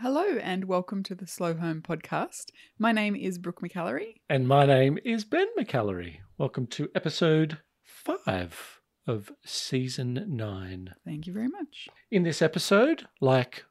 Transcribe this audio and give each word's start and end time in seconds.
Hello 0.00 0.38
and 0.40 0.66
welcome 0.66 1.02
to 1.02 1.16
the 1.16 1.26
Slow 1.26 1.54
Home 1.54 1.82
podcast. 1.82 2.52
My 2.78 2.92
name 2.92 3.16
is 3.16 3.36
Brooke 3.36 3.60
McAlary. 3.60 4.20
And 4.30 4.46
my 4.46 4.64
name 4.64 4.96
is 5.04 5.24
Ben 5.24 5.48
McAlary. 5.58 6.18
Welcome 6.38 6.68
to 6.68 6.88
episode 6.94 7.58
five 7.82 8.78
of 9.08 9.32
season 9.44 10.24
nine. 10.28 10.94
Thank 11.04 11.26
you 11.26 11.32
very 11.32 11.48
much. 11.48 11.88
In 12.12 12.22
this 12.22 12.40
episode, 12.40 13.08
like 13.20 13.64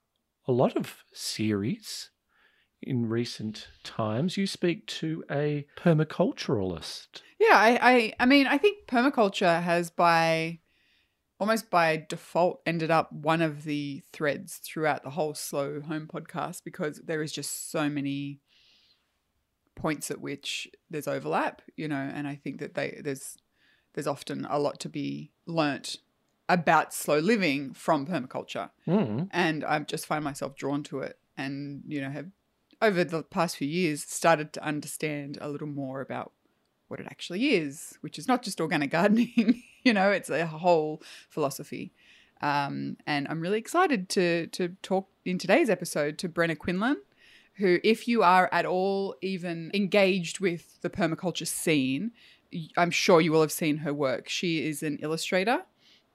a 0.50 0.52
lot 0.52 0.76
of 0.76 1.06
series 1.14 2.10
in 2.82 3.08
recent 3.08 3.70
times, 3.86 4.36
you 4.36 4.48
speak 4.48 4.86
to 4.88 5.24
a 5.32 5.66
permaculturalist. 5.78 7.22
Yeah, 7.40 7.56
I, 7.56 7.80
I, 7.82 8.14
I 8.20 8.26
mean, 8.26 8.48
I 8.48 8.58
think 8.58 8.86
permaculture 8.86 9.64
has 9.64 9.90
by 9.90 10.60
almost 11.40 11.70
by 11.70 12.06
default 12.10 12.62
ended 12.66 12.92
up 12.92 13.12
one 13.12 13.42
of 13.42 13.64
the 13.64 14.02
threads 14.12 14.58
throughout 14.58 15.04
the 15.04 15.12
whole 15.12 15.34
Slow 15.34 15.82
Home 15.82 16.08
podcast 16.12 16.64
because 16.64 17.00
there 17.06 17.22
is 17.22 17.32
just 17.32 17.72
so 17.72 17.90
many 17.90 18.40
points 19.76 20.10
at 20.10 20.20
which 20.20 20.68
there's 20.90 21.08
overlap, 21.08 21.62
you 21.76 21.88
know, 21.88 21.96
and 21.96 22.28
I 22.28 22.36
think 22.36 22.60
that 22.60 22.74
they 22.74 23.00
there's 23.04 23.38
there's 23.94 24.08
often 24.08 24.46
a 24.50 24.60
lot 24.60 24.80
to 24.82 24.90
be 24.90 25.32
learnt 25.46 25.98
about 26.50 26.94
slow 26.94 27.20
living 27.20 27.74
from 27.74 28.06
permaculture. 28.06 28.70
Mm. 28.88 29.30
And 29.32 29.64
I 29.64 29.80
just 29.80 30.06
find 30.06 30.24
myself 30.24 30.56
drawn 30.56 30.84
to 30.84 31.00
it 31.00 31.18
and, 31.38 31.84
you 31.88 32.02
know, 32.02 32.10
have 32.10 32.28
over 32.82 33.04
the 33.04 33.24
past 33.24 33.58
few 33.58 33.68
years 33.68 34.04
started 34.04 34.54
to 34.54 34.64
understand 34.64 35.38
a 35.42 35.50
little 35.50 35.68
more 35.68 36.02
about 36.02 36.32
what 36.88 37.00
it 37.00 37.08
actually 37.10 37.56
is, 37.56 37.98
which 38.02 38.18
is 38.18 38.28
not 38.28 38.44
just 38.44 38.62
organic 38.62 38.92
gardening, 38.98 39.64
you 39.84 39.94
know, 39.94 40.12
it's 40.12 40.30
a 40.30 40.46
whole 40.46 41.02
philosophy. 41.30 41.92
Um, 42.42 42.98
and 43.08 43.28
I'm 43.30 43.42
really 43.42 43.58
excited 43.58 44.10
to 44.10 44.48
to 44.48 44.70
talk 44.84 45.10
in 45.26 45.38
today's 45.38 45.70
episode 45.70 46.18
to 46.20 46.30
Brenna 46.30 46.58
Quinlan, 46.58 46.98
who, 47.56 47.80
if 47.84 48.08
you 48.08 48.22
are 48.22 48.48
at 48.52 48.66
all 48.66 49.16
even 49.22 49.72
engaged 49.74 50.40
with 50.40 50.80
the 50.82 50.90
permaculture 50.90 51.48
scene, 51.48 52.12
I'm 52.78 52.92
sure 52.92 53.22
you 53.22 53.32
will 53.32 53.42
have 53.42 53.52
seen 53.52 53.78
her 53.78 53.94
work. 53.94 54.30
She 54.30 54.68
is 54.68 54.84
an 54.84 55.00
illustrator, 55.02 55.64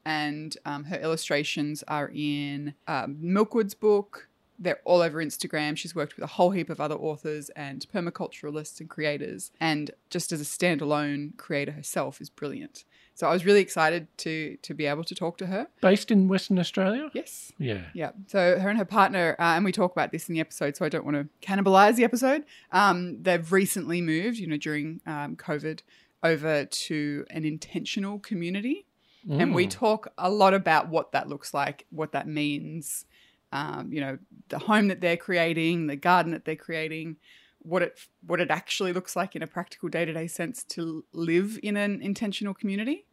and 0.04 0.56
um, 0.64 0.84
her 0.84 0.96
illustrations 0.96 1.82
are 1.88 2.10
in 2.14 2.74
um, 2.86 3.16
Milkwood's 3.22 3.74
book. 3.74 4.28
They're 4.58 4.80
all 4.84 5.00
over 5.02 5.18
Instagram. 5.24 5.76
She's 5.76 5.94
worked 5.94 6.16
with 6.16 6.22
a 6.24 6.28
whole 6.28 6.50
heap 6.50 6.70
of 6.70 6.80
other 6.80 6.94
authors 6.94 7.50
and 7.50 7.84
permaculturalists 7.92 8.78
and 8.80 8.88
creators. 8.88 9.50
And 9.60 9.90
just 10.10 10.30
as 10.32 10.40
a 10.40 10.44
standalone 10.44 11.36
creator 11.36 11.72
herself, 11.72 12.20
is 12.20 12.30
brilliant. 12.30 12.84
So 13.14 13.28
I 13.28 13.32
was 13.32 13.44
really 13.44 13.60
excited 13.60 14.06
to 14.18 14.56
to 14.62 14.72
be 14.72 14.86
able 14.86 15.04
to 15.04 15.14
talk 15.14 15.36
to 15.38 15.46
her. 15.46 15.66
Based 15.82 16.10
in 16.10 16.28
Western 16.28 16.58
Australia? 16.58 17.10
Yes. 17.12 17.52
Yeah. 17.58 17.82
Yeah. 17.92 18.12
So 18.26 18.58
her 18.58 18.68
and 18.70 18.78
her 18.78 18.86
partner, 18.86 19.36
uh, 19.38 19.42
and 19.56 19.64
we 19.64 19.72
talk 19.72 19.92
about 19.92 20.12
this 20.12 20.28
in 20.28 20.34
the 20.34 20.40
episode, 20.40 20.76
so 20.76 20.84
I 20.86 20.88
don't 20.88 21.04
want 21.04 21.16
to 21.18 21.28
cannibalize 21.46 21.96
the 21.96 22.04
episode. 22.04 22.44
Um, 22.72 23.22
they've 23.22 23.52
recently 23.52 24.00
moved, 24.00 24.38
you 24.38 24.46
know, 24.46 24.56
during 24.56 25.00
um, 25.06 25.36
COVID, 25.36 25.80
over 26.22 26.64
to 26.64 27.26
an 27.30 27.44
intentional 27.44 28.18
community, 28.18 28.86
and 29.28 29.54
we 29.54 29.66
Mm. 29.66 29.70
talk 29.70 30.08
a 30.16 30.30
lot 30.30 30.54
about 30.54 30.88
what 30.88 31.12
that 31.12 31.28
looks 31.28 31.52
like, 31.52 31.84
what 31.90 32.12
that 32.12 32.26
means. 32.26 33.04
Um, 33.52 33.92
you 33.92 34.00
know, 34.00 34.18
the 34.48 34.58
home 34.58 34.88
that 34.88 35.00
they're 35.00 35.16
creating, 35.16 35.86
the 35.86 35.96
garden 35.96 36.32
that 36.32 36.44
they're 36.44 36.56
creating, 36.56 37.16
what 37.58 37.82
it 37.82 38.00
what 38.26 38.40
it 38.40 38.50
actually 38.50 38.92
looks 38.92 39.14
like 39.14 39.36
in 39.36 39.42
a 39.42 39.46
practical 39.46 39.88
day 39.88 40.04
to 40.04 40.12
day 40.12 40.26
sense 40.26 40.64
to 40.64 41.04
live 41.12 41.58
in 41.62 41.76
an 41.76 42.00
intentional 42.02 42.54
community, 42.54 43.04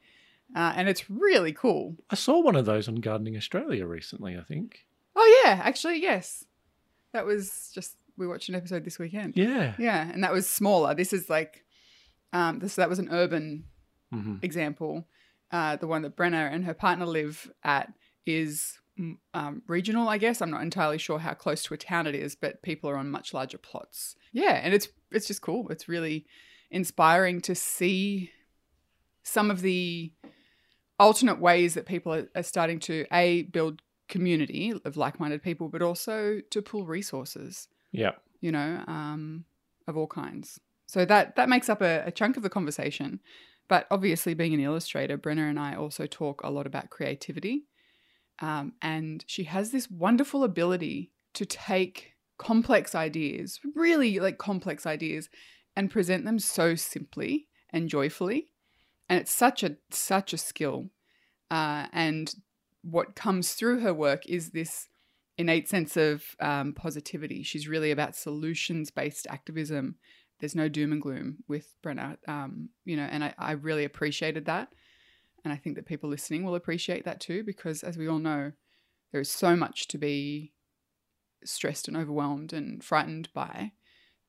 uh, 0.55 0.73
and 0.75 0.89
it's 0.89 1.09
really 1.09 1.53
cool. 1.53 1.95
I 2.09 2.15
saw 2.15 2.41
one 2.41 2.55
of 2.55 2.65
those 2.65 2.87
on 2.87 2.95
Gardening 2.95 3.37
Australia 3.37 3.85
recently, 3.85 4.37
I 4.37 4.43
think. 4.43 4.85
Oh 5.15 5.43
yeah, 5.43 5.61
actually 5.63 6.01
yes. 6.01 6.45
That 7.11 7.25
was 7.25 7.71
just 7.73 7.95
we 8.17 8.27
watched 8.27 8.49
an 8.49 8.55
episode 8.55 8.85
this 8.85 8.99
weekend. 8.99 9.33
Yeah. 9.35 9.73
Yeah, 9.77 10.09
and 10.11 10.23
that 10.23 10.31
was 10.33 10.47
smaller. 10.47 10.95
This 10.95 11.13
is 11.13 11.29
like 11.29 11.63
um 12.33 12.59
this 12.59 12.75
that 12.75 12.89
was 12.89 12.99
an 12.99 13.09
urban 13.11 13.65
hmm 14.11 14.37
example. 14.41 15.05
Uh 15.51 15.75
the 15.75 15.87
one 15.87 16.01
that 16.03 16.15
Brenna 16.15 16.51
and 16.51 16.65
her 16.65 16.73
partner 16.73 17.05
live 17.05 17.51
at 17.63 17.91
is 18.25 18.78
um, 19.33 19.61
regional, 19.67 20.09
I 20.09 20.17
guess. 20.17 20.41
I'm 20.41 20.51
not 20.51 20.61
entirely 20.61 20.97
sure 20.97 21.19
how 21.19 21.33
close 21.33 21.63
to 21.63 21.73
a 21.73 21.77
town 21.77 22.07
it 22.07 22.15
is, 22.15 22.35
but 22.35 22.61
people 22.61 22.89
are 22.89 22.97
on 22.97 23.09
much 23.09 23.33
larger 23.33 23.57
plots. 23.57 24.15
Yeah, 24.33 24.53
and 24.63 24.73
it's 24.73 24.89
it's 25.11 25.27
just 25.27 25.41
cool. 25.41 25.69
It's 25.69 25.87
really 25.87 26.25
inspiring 26.71 27.41
to 27.41 27.55
see 27.55 28.31
some 29.23 29.49
of 29.51 29.61
the 29.61 30.11
alternate 30.99 31.39
ways 31.39 31.73
that 31.75 31.85
people 31.85 32.13
are, 32.13 32.27
are 32.35 32.43
starting 32.43 32.79
to 32.79 33.05
a 33.11 33.43
build 33.43 33.81
community 34.07 34.73
of 34.85 34.97
like-minded 34.97 35.41
people, 35.41 35.69
but 35.69 35.81
also 35.81 36.41
to 36.49 36.61
pool 36.61 36.85
resources 36.85 37.67
Yeah. 37.91 38.11
you 38.41 38.51
know, 38.51 38.83
um, 38.87 39.45
of 39.87 39.95
all 39.97 40.07
kinds. 40.07 40.59
So 40.87 41.05
that 41.05 41.35
that 41.35 41.49
makes 41.49 41.69
up 41.69 41.81
a, 41.81 42.03
a 42.05 42.11
chunk 42.11 42.37
of 42.37 42.43
the 42.43 42.49
conversation. 42.49 43.19
But 43.67 43.85
obviously, 43.91 44.33
being 44.33 44.55
an 44.55 44.59
illustrator, 44.59 45.17
Brenna 45.17 45.47
and 45.47 45.59
I 45.59 45.75
also 45.75 46.07
talk 46.07 46.41
a 46.43 46.49
lot 46.49 46.65
about 46.65 46.89
creativity. 46.89 47.65
Um, 48.41 48.73
and 48.81 49.23
she 49.27 49.43
has 49.45 49.71
this 49.71 49.89
wonderful 49.89 50.43
ability 50.43 51.11
to 51.33 51.45
take 51.45 52.13
complex 52.37 52.95
ideas, 52.95 53.59
really 53.75 54.19
like 54.19 54.37
complex 54.37 54.85
ideas, 54.85 55.29
and 55.75 55.91
present 55.91 56.25
them 56.25 56.39
so 56.39 56.75
simply 56.75 57.47
and 57.69 57.89
joyfully. 57.89 58.47
And 59.07 59.19
it's 59.19 59.33
such 59.33 59.63
a 59.63 59.77
such 59.91 60.33
a 60.33 60.37
skill. 60.37 60.89
Uh, 61.51 61.87
and 61.91 62.33
what 62.81 63.15
comes 63.15 63.53
through 63.53 63.79
her 63.81 63.93
work 63.93 64.25
is 64.25 64.51
this 64.51 64.87
innate 65.37 65.67
sense 65.67 65.97
of 65.97 66.23
um, 66.39 66.73
positivity. 66.73 67.43
She's 67.43 67.67
really 67.67 67.91
about 67.91 68.15
solutions 68.15 68.91
based 68.91 69.27
activism. 69.29 69.95
There's 70.39 70.55
no 70.55 70.69
doom 70.69 70.93
and 70.93 71.01
gloom 71.01 71.37
with 71.47 71.75
Brenna, 71.83 72.17
um, 72.27 72.69
you 72.85 72.95
know, 72.95 73.07
and 73.09 73.23
I, 73.23 73.33
I 73.37 73.51
really 73.53 73.83
appreciated 73.83 74.45
that. 74.45 74.69
And 75.43 75.53
I 75.53 75.57
think 75.57 75.75
that 75.75 75.85
people 75.85 76.09
listening 76.09 76.43
will 76.43 76.55
appreciate 76.55 77.05
that 77.05 77.19
too, 77.19 77.43
because 77.43 77.83
as 77.83 77.97
we 77.97 78.07
all 78.07 78.19
know, 78.19 78.51
there 79.11 79.21
is 79.21 79.31
so 79.31 79.55
much 79.55 79.87
to 79.89 79.97
be 79.97 80.53
stressed 81.43 81.87
and 81.87 81.95
overwhelmed 81.95 82.53
and 82.53 82.83
frightened 82.83 83.29
by. 83.33 83.71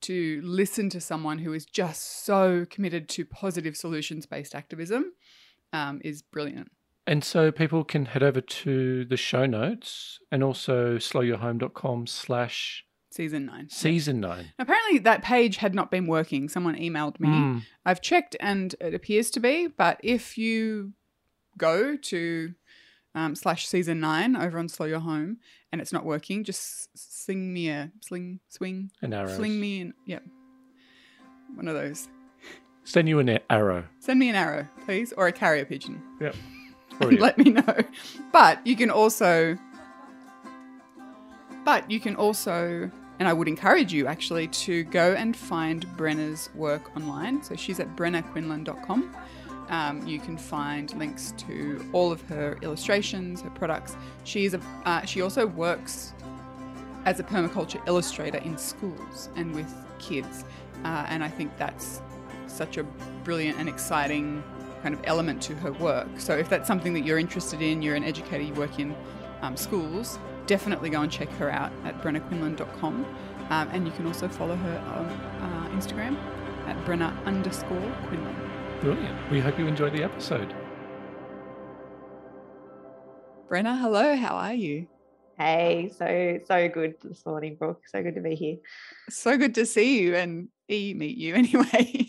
To 0.03 0.41
listen 0.43 0.89
to 0.91 1.01
someone 1.01 1.41
who 1.41 1.53
is 1.53 1.67
just 1.67 2.25
so 2.25 2.65
committed 2.71 3.07
to 3.11 3.27
positive 3.27 3.77
solutions 3.77 4.25
based 4.25 4.55
activism 4.55 5.13
um, 5.75 6.01
is 6.03 6.23
brilliant. 6.23 6.71
And 7.07 7.23
so 7.23 7.51
people 7.51 7.85
can 7.85 8.07
head 8.07 8.23
over 8.23 8.41
to 8.41 9.05
the 9.05 9.17
show 9.17 9.45
notes 9.45 10.19
and 10.31 10.43
also 10.43 10.97
slowyourhome.com 10.97 12.07
slash 12.07 12.87
Season 13.11 13.45
nine. 13.45 13.69
season 13.69 14.21
nine. 14.21 14.53
Apparently, 14.59 15.01
that 15.01 15.23
page 15.23 15.57
had 15.57 15.75
not 15.75 15.91
been 15.91 16.07
working. 16.07 16.49
Someone 16.49 16.77
emailed 16.77 17.19
me. 17.19 17.29
Mm. 17.29 17.63
I've 17.85 18.01
checked 18.01 18.37
and 18.39 18.75
it 18.81 18.95
appears 18.95 19.31
to 19.33 19.41
be, 19.41 19.67
but 19.67 19.99
if 20.05 20.39
you 20.39 20.93
go 21.61 21.97
to 21.97 22.55
um, 23.15 23.35
slash 23.35 23.67
season 23.67 24.01
nine 24.01 24.35
over 24.35 24.59
on 24.59 24.69
Slow 24.69 24.87
Your 24.87 25.01
Home 25.01 25.39
and 25.71 25.81
it's 25.81 25.93
not 25.93 26.05
working, 26.05 26.43
just 26.43 26.89
sling 26.97 27.53
me 27.53 27.69
a 27.69 27.93
sling, 28.01 28.41
swing, 28.49 28.91
An 29.03 29.13
arrow. 29.13 29.29
Sling 29.29 29.61
me 29.61 29.81
in. 29.83 29.95
Yep. 30.07 30.25
One 31.55 31.69
of 31.69 31.75
those. 31.75 32.09
Send 32.85 33.09
you 33.09 33.19
an 33.19 33.39
arrow. 33.49 33.85
Send 34.01 34.19
me 34.19 34.29
an 34.31 34.35
arrow, 34.35 34.67
please, 34.85 35.13
or 35.13 35.29
a 35.29 35.33
carrier 35.33 35.65
pigeon. 35.65 36.03
Yep. 36.21 36.35
Let 37.01 37.39
me 37.39 37.51
know. 37.51 37.77
But 38.33 38.67
you 38.67 38.75
can 38.75 38.91
also, 38.91 39.57
but 41.65 41.91
you 41.91 42.01
can 42.01 42.17
also, 42.17 42.91
and 43.19 43.29
I 43.29 43.33
would 43.33 43.49
encourage 43.49 43.93
you 43.93 44.07
actually 44.07 44.49
to 44.49 44.85
go 44.85 45.13
and 45.15 45.37
find 45.37 45.87
Brenna's 45.97 46.51
work 46.55 46.95
online. 46.97 47.43
So 47.43 47.55
she's 47.55 47.81
at 47.81 47.95
brennaquinlan.com. 47.97 49.17
Um, 49.71 50.07
you 50.07 50.19
can 50.19 50.37
find 50.37 50.93
links 50.99 51.33
to 51.39 51.89
all 51.93 52.11
of 52.13 52.21
her 52.23 52.59
illustrations, 52.63 53.41
her 53.43 53.51
products. 53.51 53.97
She's 54.25 54.53
a, 54.53 54.61
uh, 54.85 55.05
she 55.05 55.23
also 55.23 55.47
works 55.47 56.13
as 57.05 57.21
a 57.21 57.23
permaculture 57.23 57.81
illustrator 57.87 58.39
in 58.39 58.59
schools 58.59 59.31
and 59.37 59.55
with 59.55 59.73
kids. 59.99 60.45
Uh, 60.85 61.07
and 61.09 61.23
I 61.23 61.29
think 61.29 61.57
that's 61.57 62.03
such 62.47 62.77
a 62.77 62.85
brilliant 63.25 63.59
and 63.59 63.69
exciting 63.69 64.43
kind 64.83 64.95
of 64.95 65.01
element 65.05 65.41
to 65.43 65.55
her 65.57 65.73
work. 65.73 66.09
So 66.19 66.37
if 66.37 66.49
that's 66.49 66.67
something 66.67 66.93
that 66.95 67.05
you're 67.05 67.19
interested 67.19 67.63
in, 67.63 67.83
you're 67.83 67.97
an 67.97 68.05
educator, 68.05 68.43
you 68.43 68.55
work 68.55 68.79
in 68.79 68.97
um, 69.43 69.57
schools, 69.57 70.19
definitely 70.47 70.91
go 70.91 71.01
and 71.03 71.13
check 71.13 71.29
her 71.33 71.51
out 71.51 71.71
at 71.85 72.01
brennaquinlan.com. 72.03 73.07
Um, 73.51 73.69
and 73.73 73.87
you 73.87 73.93
can 73.93 74.07
also 74.07 74.29
follow 74.29 74.57
her 74.57 74.79
on 74.79 75.07
uh, 75.07 75.69
Instagram 75.77 76.17
at 76.67 76.77
brenna 76.85 77.25
underscore 77.25 77.97
quinlan. 78.07 78.50
Brilliant. 78.81 79.31
We 79.31 79.41
hope 79.41 79.59
you 79.59 79.67
enjoy 79.67 79.91
the 79.91 80.03
episode. 80.03 80.55
Brenna, 83.51 83.79
hello, 83.79 84.17
how 84.17 84.37
are 84.37 84.55
you? 84.55 84.87
Hey, 85.37 85.93
so 85.95 86.39
so 86.47 86.67
good 86.71 86.95
this 87.03 87.27
morning, 87.27 87.57
Brooke. 87.59 87.83
So 87.89 88.03
good 88.03 88.15
to 88.15 88.23
be 88.23 88.35
here. 88.35 88.57
So 89.11 89.37
good 89.37 89.55
to 89.57 89.67
see 89.67 90.01
you 90.01 90.15
and 90.15 90.49
e 90.71 90.95
meet 90.95 91.19
you 91.19 91.35
anyway. 91.35 92.07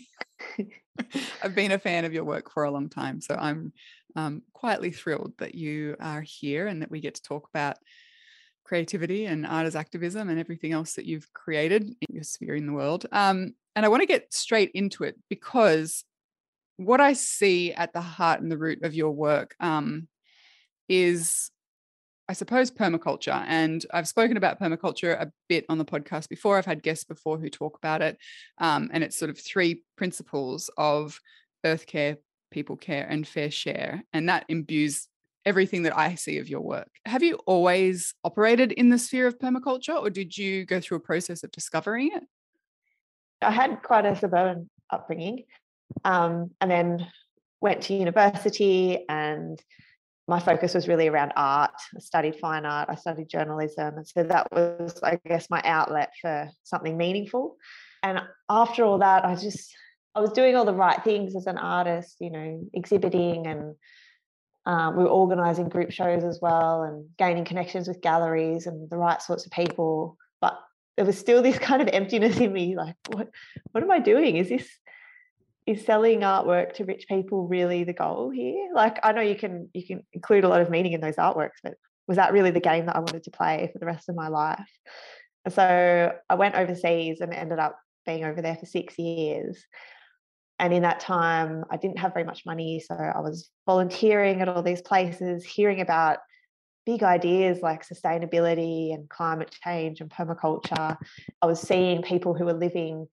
I've 1.42 1.54
been 1.54 1.72
a 1.72 1.78
fan 1.78 2.06
of 2.06 2.14
your 2.14 2.24
work 2.24 2.50
for 2.50 2.64
a 2.64 2.70
long 2.70 2.88
time, 2.88 3.20
so 3.20 3.34
I'm 3.38 3.74
um, 4.16 4.40
quietly 4.54 4.92
thrilled 4.92 5.34
that 5.40 5.54
you 5.54 5.96
are 6.00 6.22
here 6.22 6.68
and 6.68 6.80
that 6.80 6.90
we 6.90 7.00
get 7.00 7.16
to 7.16 7.22
talk 7.22 7.50
about 7.52 7.76
creativity 8.64 9.26
and 9.26 9.46
art 9.46 9.66
as 9.66 9.76
activism 9.76 10.30
and 10.30 10.40
everything 10.40 10.72
else 10.72 10.94
that 10.94 11.04
you've 11.04 11.30
created 11.34 11.82
in 11.82 12.14
your 12.14 12.24
sphere 12.24 12.54
in 12.54 12.64
the 12.64 12.72
world. 12.72 13.04
Um, 13.12 13.56
and 13.76 13.84
I 13.84 13.90
want 13.90 14.00
to 14.00 14.06
get 14.06 14.32
straight 14.32 14.70
into 14.72 15.04
it 15.04 15.16
because 15.28 16.04
what 16.84 17.00
I 17.00 17.12
see 17.12 17.72
at 17.72 17.92
the 17.92 18.00
heart 18.00 18.40
and 18.40 18.50
the 18.50 18.58
root 18.58 18.82
of 18.82 18.94
your 18.94 19.10
work 19.10 19.54
um, 19.60 20.08
is, 20.88 21.50
I 22.28 22.32
suppose, 22.32 22.70
permaculture. 22.70 23.44
And 23.46 23.84
I've 23.92 24.08
spoken 24.08 24.36
about 24.36 24.60
permaculture 24.60 25.20
a 25.20 25.32
bit 25.48 25.64
on 25.68 25.78
the 25.78 25.84
podcast 25.84 26.28
before. 26.28 26.58
I've 26.58 26.66
had 26.66 26.82
guests 26.82 27.04
before 27.04 27.38
who 27.38 27.48
talk 27.48 27.76
about 27.76 28.02
it. 28.02 28.18
Um, 28.58 28.90
and 28.92 29.02
it's 29.02 29.18
sort 29.18 29.30
of 29.30 29.38
three 29.38 29.82
principles 29.96 30.70
of 30.76 31.20
earth 31.64 31.86
care, 31.86 32.18
people 32.50 32.76
care, 32.76 33.06
and 33.08 33.26
fair 33.26 33.50
share. 33.50 34.02
And 34.12 34.28
that 34.28 34.44
imbues 34.48 35.08
everything 35.44 35.82
that 35.82 35.96
I 35.96 36.14
see 36.14 36.38
of 36.38 36.48
your 36.48 36.60
work. 36.60 36.88
Have 37.04 37.22
you 37.22 37.36
always 37.46 38.14
operated 38.22 38.72
in 38.72 38.90
the 38.90 38.98
sphere 38.98 39.26
of 39.26 39.38
permaculture, 39.38 40.00
or 40.00 40.10
did 40.10 40.36
you 40.36 40.64
go 40.64 40.80
through 40.80 40.98
a 40.98 41.00
process 41.00 41.42
of 41.42 41.50
discovering 41.50 42.10
it? 42.14 42.22
I 43.40 43.50
had 43.50 43.82
quite 43.82 44.06
a 44.06 44.14
suburban 44.14 44.70
upbringing, 44.90 45.44
um, 46.04 46.50
and 46.60 46.70
then 46.70 47.06
went 47.60 47.82
to 47.82 47.94
university, 47.94 49.04
and 49.08 49.62
my 50.28 50.40
focus 50.40 50.74
was 50.74 50.88
really 50.88 51.08
around 51.08 51.32
art. 51.36 51.74
I 51.96 52.00
studied 52.00 52.36
fine 52.36 52.66
art, 52.66 52.88
I 52.90 52.94
studied 52.94 53.28
journalism, 53.28 53.96
and 53.96 54.06
so 54.06 54.22
that 54.24 54.50
was, 54.52 55.00
I 55.02 55.18
guess, 55.26 55.50
my 55.50 55.62
outlet 55.64 56.12
for 56.20 56.50
something 56.62 56.96
meaningful. 56.96 57.56
And 58.02 58.20
after 58.48 58.84
all 58.84 58.98
that, 58.98 59.24
I 59.24 59.34
just 59.36 59.74
I 60.14 60.20
was 60.20 60.32
doing 60.32 60.56
all 60.56 60.64
the 60.64 60.74
right 60.74 61.02
things 61.02 61.34
as 61.36 61.46
an 61.46 61.58
artist, 61.58 62.16
you 62.20 62.30
know, 62.30 62.68
exhibiting 62.74 63.46
and 63.46 63.74
um, 64.64 64.96
we 64.96 65.02
were 65.02 65.10
organising 65.10 65.68
group 65.68 65.90
shows 65.90 66.22
as 66.22 66.38
well 66.40 66.82
and 66.82 67.08
gaining 67.18 67.44
connections 67.44 67.88
with 67.88 68.00
galleries 68.00 68.66
and 68.66 68.88
the 68.90 68.96
right 68.96 69.20
sorts 69.20 69.44
of 69.44 69.52
people. 69.52 70.16
But 70.40 70.58
there 70.96 71.06
was 71.06 71.18
still 71.18 71.42
this 71.42 71.58
kind 71.70 71.82
of 71.82 71.88
emptiness 71.88 72.38
in 72.38 72.52
me, 72.52 72.76
like, 72.76 72.96
what 73.08 73.28
what 73.72 73.82
am 73.82 73.90
I 73.90 73.98
doing? 73.98 74.36
Is 74.36 74.48
this 74.48 74.68
is 75.66 75.84
selling 75.84 76.20
artwork 76.20 76.74
to 76.74 76.84
rich 76.84 77.06
people 77.08 77.46
really 77.46 77.84
the 77.84 77.92
goal 77.92 78.30
here? 78.30 78.70
Like 78.74 78.98
I 79.02 79.12
know 79.12 79.20
you 79.20 79.36
can 79.36 79.68
you 79.72 79.86
can 79.86 80.02
include 80.12 80.44
a 80.44 80.48
lot 80.48 80.60
of 80.60 80.70
meaning 80.70 80.92
in 80.92 81.00
those 81.00 81.16
artworks, 81.16 81.60
but 81.62 81.74
was 82.08 82.16
that 82.16 82.32
really 82.32 82.50
the 82.50 82.60
game 82.60 82.86
that 82.86 82.96
I 82.96 83.00
wanted 83.00 83.22
to 83.24 83.30
play 83.30 83.70
for 83.72 83.78
the 83.78 83.86
rest 83.86 84.08
of 84.08 84.16
my 84.16 84.28
life? 84.28 84.70
So 85.48 86.12
I 86.28 86.34
went 86.34 86.54
overseas 86.54 87.20
and 87.20 87.32
ended 87.32 87.58
up 87.58 87.78
being 88.06 88.24
over 88.24 88.42
there 88.42 88.56
for 88.56 88.66
six 88.66 88.98
years. 88.98 89.64
And 90.58 90.72
in 90.72 90.82
that 90.82 91.00
time, 91.00 91.64
I 91.70 91.76
didn't 91.76 91.98
have 91.98 92.12
very 92.12 92.24
much 92.24 92.42
money. 92.46 92.80
So 92.80 92.94
I 92.94 93.20
was 93.20 93.50
volunteering 93.66 94.40
at 94.40 94.48
all 94.48 94.62
these 94.62 94.82
places, 94.82 95.44
hearing 95.44 95.80
about 95.80 96.18
big 96.84 97.02
ideas 97.02 97.60
like 97.62 97.86
sustainability 97.86 98.92
and 98.94 99.08
climate 99.08 99.54
change 99.64 100.00
and 100.00 100.10
permaculture. 100.10 100.96
I 101.40 101.46
was 101.46 101.60
seeing 101.60 102.02
people 102.02 102.34
who 102.34 102.44
were 102.44 102.52
living 102.52 103.06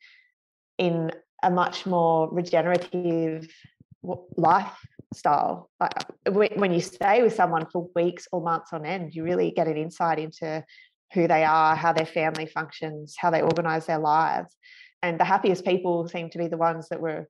in 0.78 1.12
a 1.44 1.52
much 1.52 1.86
more 1.86 2.30
regenerative 2.32 3.48
lifestyle. 4.38 5.70
Like 5.80 5.94
When 6.28 6.74
you 6.74 6.82
stay 6.82 7.22
with 7.22 7.34
someone 7.34 7.66
for 7.72 7.90
weeks 7.96 8.28
or 8.32 8.42
months 8.42 8.74
on 8.74 8.86
end, 8.86 9.14
you 9.14 9.24
really 9.24 9.52
get 9.52 9.68
an 9.68 9.78
insight 9.78 10.20
into 10.20 10.64
who 11.14 11.28
they 11.28 11.44
are, 11.44 11.76
how 11.76 11.94
their 11.94 12.06
family 12.06 12.46
functions, 12.46 13.16
how 13.18 13.32
they 13.32 13.42
organize 13.42 13.86
their 13.86 14.00
lives. 14.00 14.56
And 15.02 15.20
the 15.20 15.26
happiest 15.26 15.66
people 15.66 16.08
seem 16.08 16.30
to 16.30 16.38
be 16.38 16.48
the 16.48 16.58
ones 16.58 16.90
that 16.90 17.02
were 17.02 17.28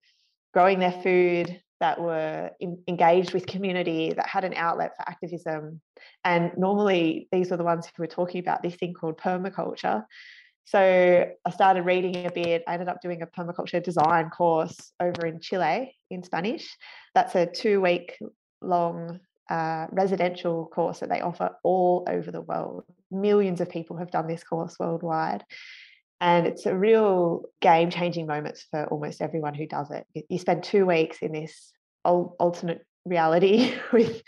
growing 0.54 0.80
their 0.80 0.92
food 1.04 1.62
that 1.80 2.02
were 2.02 2.52
in, 2.60 2.80
engaged 2.88 3.34
with 3.34 3.46
community 3.46 4.12
that 4.12 4.28
had 4.28 4.44
an 4.44 4.54
outlet 4.56 4.96
for 4.98 5.10
activism. 5.10 5.80
And 6.26 6.52
normally 6.58 7.30
these 7.32 7.52
were 7.52 7.58
the 7.58 7.64
ones 7.64 7.86
who 7.86 8.04
were 8.04 8.08
talking 8.08 8.42
about 8.42 8.62
this 8.62 8.76
thing 8.76 8.94
called 8.94 9.18
permaculture 9.18 10.04
so 10.70 11.26
i 11.46 11.50
started 11.50 11.82
reading 11.82 12.28
a 12.28 12.32
bit. 12.32 12.64
I 12.68 12.74
ended 12.74 12.90
up 12.90 13.02
doing 13.02 13.24
a 13.24 13.26
permaculture 13.26 13.84
design 13.84 14.30
course 14.30 14.92
over 15.00 15.26
in 15.26 15.40
chile 15.40 15.96
in 16.12 16.22
spanish. 16.22 16.78
That's 17.16 17.34
a 17.34 17.48
two 17.48 17.82
week 17.82 18.20
long 18.62 19.20
uh, 19.50 19.88
residential 19.90 20.68
course 20.68 21.00
that 21.00 21.10
they 21.10 21.22
offer 21.22 21.56
all 21.64 22.06
over 22.08 22.30
the 22.30 22.42
world. 22.42 22.84
Millions 23.10 23.62
of 23.62 23.70
people 23.70 23.98
have 23.98 24.12
done 24.12 24.28
this 24.28 24.44
course 24.44 24.78
worldwide. 24.80 25.44
And 26.22 26.46
it's 26.46 26.68
a 26.68 26.76
real 26.76 27.46
game 27.62 27.90
changing 27.90 28.28
moment 28.28 28.64
for 28.70 28.86
almost 28.86 29.22
everyone 29.24 29.56
who 29.56 29.66
does 29.66 29.90
it. 29.90 30.06
You 30.30 30.38
spend 30.38 30.64
two 30.64 30.86
weeks 30.86 31.18
in 31.24 31.32
this 31.32 31.72
alternate 32.04 32.86
reality 33.06 33.74
with 33.92 34.22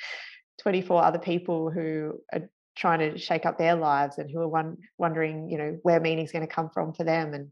24 0.64 1.04
other 1.04 1.20
people 1.20 1.70
who 1.70 2.20
are 2.34 2.50
trying 2.82 3.00
to 3.00 3.18
shake 3.20 3.46
up 3.46 3.60
their 3.60 3.76
lives 3.76 4.18
and 4.18 4.30
who 4.30 4.40
are 4.40 4.48
one, 4.48 4.76
wondering, 4.98 5.48
you 5.50 5.58
know, 5.60 5.78
where 5.84 6.00
meaning's 6.00 6.32
going 6.32 6.46
to 6.46 6.54
come 6.54 6.72
from 6.74 6.94
for 6.94 7.04
them. 7.04 7.36
And 7.36 7.52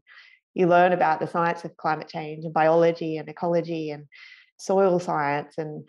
you 0.54 0.66
learn 0.66 0.92
about 0.92 1.20
the 1.20 1.28
science 1.28 1.64
of 1.64 1.76
climate 1.76 2.08
change 2.08 2.44
and 2.44 2.52
biology 2.52 3.16
and 3.16 3.28
ecology 3.28 3.90
and 3.90 4.06
soil 4.58 4.98
science 4.98 5.54
and 5.56 5.88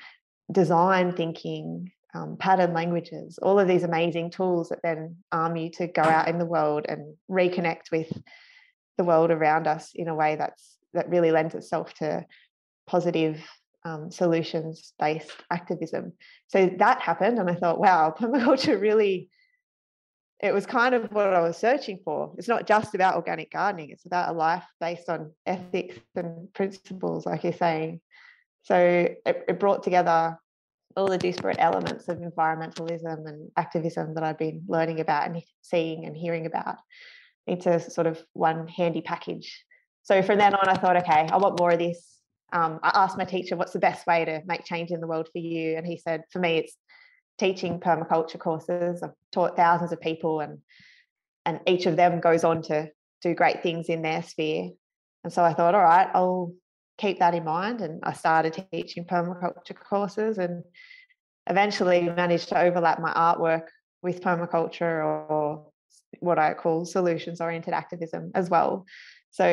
design 0.52 1.14
thinking 1.14 1.92
um, 2.14 2.38
pattern 2.38 2.74
languages, 2.74 3.40
all 3.42 3.60
of 3.60 3.68
these 3.68 3.84
amazing 3.84 4.30
tools 4.30 4.70
that 4.70 4.84
then 4.84 5.18
arm 5.32 5.56
you 5.56 5.72
to 5.72 5.88
go 5.88 6.04
out 6.04 6.28
in 6.28 6.38
the 6.38 6.46
world 6.46 6.86
and 6.88 7.16
reconnect 7.30 7.90
with 7.92 8.12
the 9.00 9.04
world 9.04 9.32
around 9.32 9.66
us 9.66 9.92
in 9.96 10.08
a 10.08 10.16
way 10.16 10.36
that's 10.36 10.78
that 10.94 11.10
really 11.10 11.32
lends 11.32 11.56
itself 11.56 11.94
to 11.96 12.26
positive 12.86 13.42
um, 13.84 14.12
solutions 14.12 14.94
based 15.00 15.32
activism. 15.50 16.14
So 16.48 16.72
that 16.78 17.02
happened, 17.02 17.40
and 17.40 17.50
I 17.50 17.56
thought, 17.56 17.80
wow, 17.80 18.14
permaculture 18.20 18.80
really. 18.80 19.30
It 20.44 20.56
was 20.56 20.66
kind 20.66 20.96
of 20.96 21.12
what 21.12 21.36
I 21.36 21.40
was 21.42 21.56
searching 21.56 22.00
for. 22.04 22.34
It's 22.36 22.48
not 22.48 22.66
just 22.66 22.96
about 22.96 23.16
organic 23.16 23.52
gardening, 23.52 23.92
it's 23.92 24.08
about 24.08 24.30
a 24.30 24.34
life 24.34 24.64
based 24.80 25.08
on 25.08 25.34
ethics 25.46 26.00
and 26.16 26.52
principles, 26.54 27.28
like 27.28 27.44
you're 27.44 27.54
saying. 27.54 28.02
So 28.64 28.76
it, 28.76 29.46
it 29.48 29.60
brought 29.60 29.84
together 29.84 30.40
all 30.96 31.08
the 31.08 31.18
disparate 31.18 31.58
elements 31.60 32.08
of 32.08 32.18
environmentalism 32.18 33.28
and 33.28 33.52
activism 33.58 34.14
that 34.16 34.24
I've 34.24 34.38
been 34.38 34.64
learning 34.68 35.00
about 35.00 35.28
and 35.28 35.42
seeing 35.62 36.06
and 36.06 36.16
hearing 36.16 36.46
about 36.46 36.78
into 37.48 37.80
sort 37.80 38.08
of 38.08 38.22
one 38.34 38.68
handy 38.68 39.02
package. 39.02 39.64
So 40.04 40.22
from 40.22 40.38
then 40.38 40.54
on, 40.56 40.68
I 40.68 40.76
thought, 40.76 40.98
okay, 40.98 41.28
I 41.32 41.38
want 41.38 41.60
more 41.60 41.72
of 41.72 41.80
this. 41.80 42.08
Um, 42.54 42.80
I 42.84 42.92
asked 42.94 43.18
my 43.18 43.26
teacher, 43.26 43.56
what's 43.56 43.74
the 43.74 43.80
best 43.80 44.06
way 44.06 44.26
to 44.26 44.42
make 44.46 44.66
change 44.66 44.92
in 44.92 45.00
the 45.00 45.08
world 45.08 45.30
for 45.32 45.40
you? 45.40 45.78
And 45.78 45.86
he 45.86 45.98
said, 45.98 46.24
for 46.32 46.40
me, 46.40 46.58
it's 46.58 46.76
teaching 47.40 47.80
permaculture 47.80 48.40
courses. 48.40 49.02
I've 49.02 49.12
taught 49.32 49.56
thousands 49.56 49.92
of 49.92 50.02
people, 50.02 50.42
and 50.42 50.60
and 51.46 51.60
each 51.66 51.86
of 51.86 51.96
them 51.96 52.20
goes 52.20 52.44
on 52.44 52.62
to 52.64 52.90
do 53.22 53.34
great 53.34 53.64
things 53.64 53.88
in 53.88 54.02
their 54.02 54.22
sphere. 54.22 54.72
And 55.24 55.32
so 55.32 55.44
I 55.44 55.54
thought, 55.54 55.76
all 55.76 55.84
right, 55.84 56.10
I'll 56.14 56.54
keep 56.98 57.20
that 57.20 57.34
in 57.34 57.44
mind. 57.44 57.82
And 57.82 58.00
I 58.04 58.14
started 58.14 58.68
teaching 58.72 59.06
permaculture 59.06 59.76
courses 59.76 60.38
and 60.38 60.64
eventually 61.48 62.02
managed 62.10 62.50
to 62.50 62.60
overlap 62.60 63.00
my 63.00 63.12
artwork 63.14 63.68
with 64.02 64.22
permaculture 64.22 65.04
or 65.04 65.68
what 66.20 66.38
I 66.38 66.54
call 66.54 66.86
solutions 66.86 67.42
oriented 67.42 67.74
activism 67.74 68.32
as 68.36 68.50
well. 68.50 68.86
So 69.32 69.46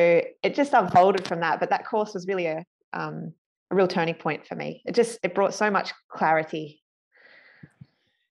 it 0.43 0.55
just 0.55 0.73
unfolded 0.73 1.27
from 1.27 1.39
that. 1.39 1.59
But 1.59 1.69
that 1.69 1.87
course 1.87 2.13
was 2.13 2.27
really 2.27 2.47
a, 2.47 2.63
um, 2.93 3.33
a 3.71 3.75
real 3.75 3.87
turning 3.87 4.15
point 4.15 4.47
for 4.47 4.55
me. 4.55 4.81
It 4.85 4.95
just 4.95 5.19
it 5.23 5.35
brought 5.35 5.53
so 5.53 5.69
much 5.69 5.91
clarity 6.09 6.79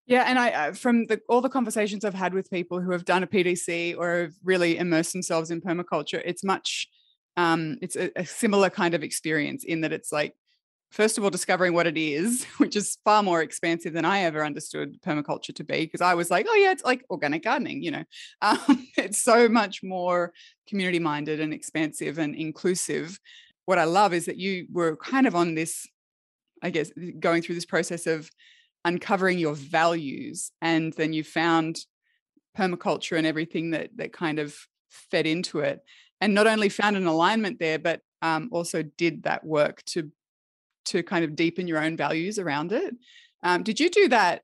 yeah, 0.09 0.25
and 0.27 0.38
I 0.38 0.73
from 0.73 1.05
the 1.05 1.21
all 1.29 1.43
the 1.43 1.50
conversations 1.50 2.03
I've 2.03 2.15
had 2.15 2.33
with 2.33 2.50
people 2.50 2.81
who 2.81 2.93
have 2.93 3.05
done 3.05 3.23
a 3.23 3.27
PDC 3.27 3.95
or 3.99 4.21
have 4.21 4.33
really 4.43 4.79
immersed 4.79 5.12
themselves 5.12 5.50
in 5.50 5.61
permaculture, 5.61 6.23
it's 6.25 6.43
much 6.43 6.88
um, 7.37 7.77
it's 7.83 7.95
a, 7.95 8.11
a 8.17 8.25
similar 8.25 8.71
kind 8.71 8.95
of 8.95 9.03
experience 9.03 9.65
in 9.65 9.83
that 9.83 9.93
it's 9.93 10.11
like 10.11 10.35
first 10.91 11.19
of 11.19 11.25
all 11.25 11.31
discovering 11.31 11.75
what 11.75 11.87
it 11.87 11.99
is 11.99 12.45
which 12.57 12.75
is 12.75 12.97
far 13.05 13.23
more 13.23 13.43
expansive 13.43 13.93
than 13.93 14.07
i 14.07 14.21
ever 14.21 14.43
understood 14.43 15.00
permaculture 15.03 15.55
to 15.55 15.62
be 15.62 15.85
because 15.85 16.00
i 16.00 16.15
was 16.15 16.31
like 16.31 16.47
oh 16.49 16.55
yeah 16.55 16.73
it's 16.73 16.83
like 16.83 17.05
organic 17.11 17.45
gardening 17.45 17.83
you 17.83 17.91
know 17.91 18.05
um, 18.43 18.88
it's 18.97 19.23
so 19.23 19.50
much 19.50 19.83
more 19.83 20.33
community 20.67 20.99
minded 20.99 21.41
and 21.41 21.53
expansive 21.53 22.19
and 22.19 22.35
inclusive 22.35 23.21
what 23.69 23.79
i 23.79 23.85
love 23.85 24.13
is 24.15 24.27
that 24.27 24.39
you 24.39 24.67
were 24.73 24.97
kind 24.97 25.27
of 25.27 25.35
on 25.35 25.55
this 25.55 25.87
i 26.63 26.71
guess 26.71 26.91
going 27.19 27.43
through 27.43 27.55
this 27.55 27.67
process 27.67 28.07
of 28.07 28.31
uncovering 28.85 29.39
your 29.39 29.55
values 29.55 30.53
and 30.63 30.93
then 30.95 31.13
you 31.13 31.23
found 31.23 31.85
permaculture 32.57 33.17
and 33.17 33.27
everything 33.27 33.71
that 33.71 33.91
that 33.97 34.13
kind 34.13 34.39
of 34.39 34.57
fed 34.89 35.27
into 35.27 35.61
it 35.61 35.81
and 36.21 36.35
not 36.35 36.47
only 36.47 36.69
found 36.69 36.97
an 36.97 37.07
alignment 37.07 37.59
there, 37.59 37.79
but 37.79 38.01
um, 38.23 38.49
also 38.53 38.83
did 38.83 39.23
that 39.25 39.45
work 39.45 39.83
to 39.87 40.11
to 40.87 41.03
kind 41.03 41.25
of 41.25 41.37
deepen 41.37 41.69
your 41.69 41.85
own 41.85 41.97
values 41.97 42.39
around 42.39 42.73
it. 42.73 42.95
Um, 43.43 43.63
did 43.63 43.79
you 43.79 43.91
do 43.91 44.09
that? 44.09 44.43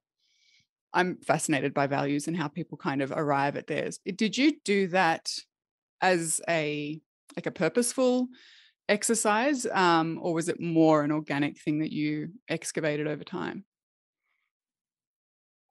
I'm 0.93 1.17
fascinated 1.27 1.73
by 1.73 1.87
values 1.87 2.29
and 2.29 2.37
how 2.37 2.49
people 2.49 2.77
kind 2.77 3.01
of 3.01 3.11
arrive 3.11 3.57
at 3.57 3.67
theirs. 3.67 3.99
Did 4.05 4.37
you 4.37 4.61
do 4.63 4.89
that 4.89 5.33
as 6.01 6.41
a 6.49 7.01
like 7.35 7.47
a 7.47 7.51
purposeful 7.51 8.29
exercise, 8.89 9.67
um, 9.67 10.19
or 10.23 10.35
was 10.35 10.49
it 10.49 10.61
more 10.61 11.03
an 11.03 11.13
organic 11.13 11.59
thing 11.59 11.81
that 11.81 11.93
you 11.93 12.29
excavated 12.49 13.07
over 13.07 13.25
time? 13.25 13.65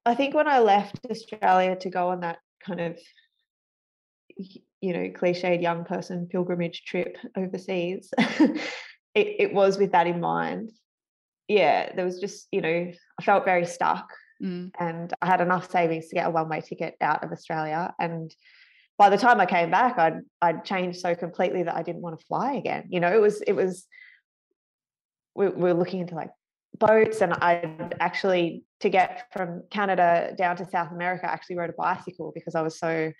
I 0.06 0.14
think 0.14 0.34
when 0.34 0.48
I 0.48 0.58
left 0.58 1.00
Australia 1.10 1.76
to 1.76 1.90
go 1.90 2.08
on 2.08 2.20
that 2.20 2.38
kind 2.64 2.80
of, 2.80 2.98
you 4.36 4.92
know, 4.92 5.08
cliched 5.10 5.62
young 5.62 5.84
person 5.84 6.28
pilgrimage 6.30 6.82
trip 6.84 7.16
overseas, 7.36 8.10
it, 8.18 8.58
it 9.14 9.54
was 9.54 9.78
with 9.78 9.92
that 9.92 10.06
in 10.06 10.20
mind. 10.20 10.70
Yeah, 11.48 11.94
there 11.94 12.04
was 12.04 12.20
just, 12.20 12.48
you 12.52 12.60
know, 12.60 12.92
I 13.18 13.22
felt 13.22 13.44
very 13.44 13.66
stuck 13.66 14.08
mm. 14.42 14.70
and 14.78 15.12
I 15.22 15.26
had 15.26 15.40
enough 15.40 15.70
savings 15.70 16.08
to 16.08 16.14
get 16.14 16.26
a 16.26 16.30
one 16.30 16.48
way 16.48 16.60
ticket 16.60 16.94
out 17.00 17.24
of 17.24 17.32
Australia. 17.32 17.94
And 17.98 18.34
by 18.96 19.10
the 19.10 19.18
time 19.18 19.40
I 19.40 19.46
came 19.46 19.70
back, 19.70 19.98
I'd 19.98 20.20
I'd 20.40 20.64
changed 20.64 21.00
so 21.00 21.14
completely 21.14 21.62
that 21.64 21.74
I 21.74 21.82
didn't 21.82 22.02
want 22.02 22.18
to 22.18 22.26
fly 22.26 22.54
again. 22.54 22.84
You 22.88 23.00
know, 23.00 23.12
it 23.12 23.20
was 23.20 23.40
it 23.42 23.52
was 23.52 23.86
we, 25.34 25.48
we 25.48 25.62
were 25.62 25.74
looking 25.74 26.00
into 26.00 26.14
like 26.14 26.30
boats 26.78 27.20
and 27.20 27.32
I 27.34 27.76
actually 28.00 28.64
to 28.80 28.88
get 28.88 29.28
from 29.32 29.62
Canada 29.70 30.34
down 30.36 30.56
to 30.56 30.68
South 30.68 30.90
America 30.92 31.28
I 31.28 31.32
actually 31.32 31.56
rode 31.56 31.70
a 31.70 31.74
bicycle 31.74 32.32
because 32.34 32.54
I 32.54 32.62
was 32.62 32.78
so 32.78 33.12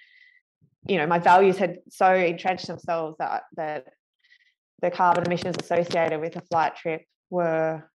you 0.87 0.99
know 0.99 1.07
my 1.07 1.19
values 1.19 1.57
had 1.57 1.79
so 1.89 2.13
entrenched 2.13 2.67
themselves 2.67 3.17
that 3.19 3.45
that 3.57 3.87
the 4.83 4.91
carbon 4.91 5.25
emissions 5.25 5.57
associated 5.61 6.21
with 6.21 6.37
a 6.37 6.41
flight 6.43 6.77
trip 6.77 7.03
were 7.31 7.89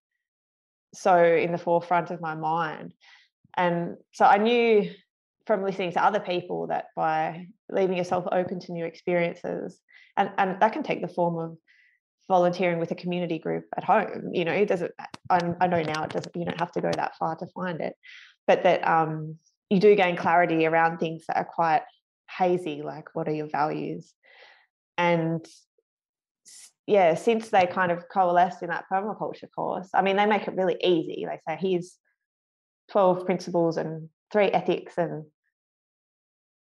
so 0.94 1.22
in 1.22 1.52
the 1.52 1.58
forefront 1.58 2.10
of 2.10 2.20
my 2.20 2.34
mind 2.34 2.94
and 3.56 3.96
so 4.12 4.24
I 4.24 4.38
knew 4.38 4.90
from 5.46 5.62
listening 5.62 5.92
to 5.92 6.04
other 6.04 6.20
people 6.20 6.68
that 6.68 6.86
by 6.96 7.46
leaving 7.72 7.96
yourself 7.96 8.26
open 8.30 8.60
to 8.60 8.72
new 8.72 8.84
experiences. 8.84 9.80
And 10.16 10.30
and 10.38 10.60
that 10.60 10.72
can 10.72 10.82
take 10.82 11.02
the 11.02 11.08
form 11.08 11.38
of 11.38 11.56
volunteering 12.28 12.78
with 12.78 12.90
a 12.92 12.94
community 12.94 13.40
group 13.40 13.64
at 13.76 13.82
home 13.82 14.30
you 14.32 14.44
know 14.44 14.52
it 14.52 14.68
doesn't 14.68 14.92
I, 15.28 15.40
I 15.60 15.66
know 15.66 15.82
now 15.82 16.04
it 16.04 16.10
doesn't 16.10 16.30
you 16.36 16.44
don't 16.44 16.60
have 16.60 16.70
to 16.72 16.80
go 16.80 16.92
that 16.94 17.16
far 17.16 17.34
to 17.36 17.46
find 17.46 17.80
it. 17.80 17.94
But 18.46 18.62
that 18.62 18.86
um, 18.86 19.36
you 19.68 19.80
do 19.80 19.94
gain 19.94 20.16
clarity 20.16 20.66
around 20.66 20.98
things 20.98 21.24
that 21.26 21.36
are 21.36 21.44
quite 21.44 21.82
hazy 22.38 22.82
like 22.82 23.08
what 23.14 23.28
are 23.28 23.34
your 23.34 23.48
values? 23.48 24.12
And 24.98 25.44
yeah 26.86 27.14
since 27.14 27.50
they 27.50 27.66
kind 27.66 27.92
of 27.92 28.08
coalesced 28.08 28.62
in 28.62 28.68
that 28.70 28.84
permaculture 28.90 29.48
course 29.54 29.88
i 29.94 30.02
mean 30.02 30.16
they 30.16 30.26
make 30.26 30.48
it 30.48 30.56
really 30.56 30.76
easy. 30.82 31.24
They 31.24 31.38
say 31.46 31.58
here's 31.60 31.96
12 32.90 33.24
principles 33.24 33.76
and 33.76 34.08
three 34.32 34.48
ethics 34.48 34.94
and 34.98 35.24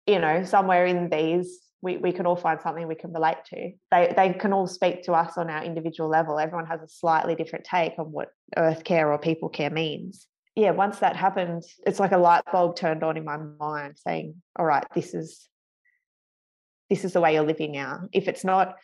you 0.07 0.19
know 0.19 0.43
somewhere 0.43 0.85
in 0.85 1.09
these 1.09 1.59
we, 1.81 1.97
we 1.97 2.11
can 2.11 2.25
all 2.25 2.35
find 2.35 2.59
something 2.59 2.87
we 2.87 2.95
can 2.95 3.13
relate 3.13 3.37
to. 3.45 3.71
They, 3.91 4.13
they 4.15 4.33
can 4.33 4.53
all 4.53 4.67
speak 4.67 5.03
to 5.03 5.13
us 5.13 5.37
on 5.37 5.49
our 5.49 5.63
individual 5.63 6.09
level. 6.09 6.39
Everyone 6.39 6.65
has 6.65 6.81
a 6.81 6.87
slightly 6.87 7.35
different 7.35 7.65
take 7.65 7.93
on 7.99 8.11
what 8.11 8.29
earth 8.55 8.83
care 8.83 9.11
or 9.11 9.17
people 9.19 9.49
care 9.49 9.69
means. 9.69 10.27
Yeah, 10.55 10.71
once 10.71 10.99
that 10.99 11.15
happened, 11.15 11.63
it's 11.85 11.99
like 11.99 12.13
a 12.13 12.17
light 12.17 12.41
bulb 12.51 12.75
turned 12.75 13.03
on 13.03 13.15
in 13.15 13.23
my 13.23 13.37
mind 13.37 13.97
saying, 13.97 14.41
all 14.57 14.65
right, 14.65 14.83
this 14.95 15.13
is 15.13 15.47
this 16.89 17.03
is 17.03 17.13
the 17.13 17.21
way 17.21 17.33
you're 17.33 17.43
living 17.43 17.73
now. 17.73 18.07
If 18.11 18.27
it's 18.27 18.45
not 18.45 18.75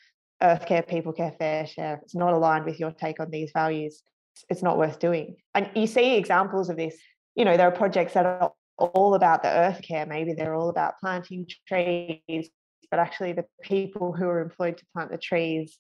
earth 0.42 0.66
care, 0.66 0.84
people 0.84 1.14
care, 1.14 1.34
fair 1.40 1.66
share, 1.66 2.00
it's 2.04 2.14
not 2.14 2.34
aligned 2.34 2.66
with 2.66 2.80
your 2.80 2.92
take 2.92 3.20
on 3.20 3.32
these 3.32 3.52
values, 3.54 4.04
it's 4.50 4.62
not 4.62 4.78
worth 4.78 5.00
doing. 5.00 5.38
And 5.56 5.70
you 5.74 5.88
see 5.88 6.16
examples 6.16 6.70
of 6.70 6.78
this. 6.78 6.96
You 7.34 7.46
know, 7.46 7.58
there 7.58 7.68
are 7.68 7.72
projects 7.72 8.14
that 8.14 8.26
are 8.26 8.52
all 8.78 9.16
about 9.16 9.44
the 9.44 9.50
earth 9.50 9.82
care. 9.82 10.06
Maybe 10.06 10.34
they're 10.34 10.56
all 10.56 10.70
about 10.70 11.00
planting 11.00 11.48
trees, 11.68 12.50
but 12.90 13.00
actually 13.00 13.34
the 13.34 13.46
people 13.62 14.14
who 14.14 14.28
are 14.28 14.42
employed 14.42 14.78
to 14.78 14.86
plant 14.94 15.12
the 15.12 15.18
trees 15.18 15.78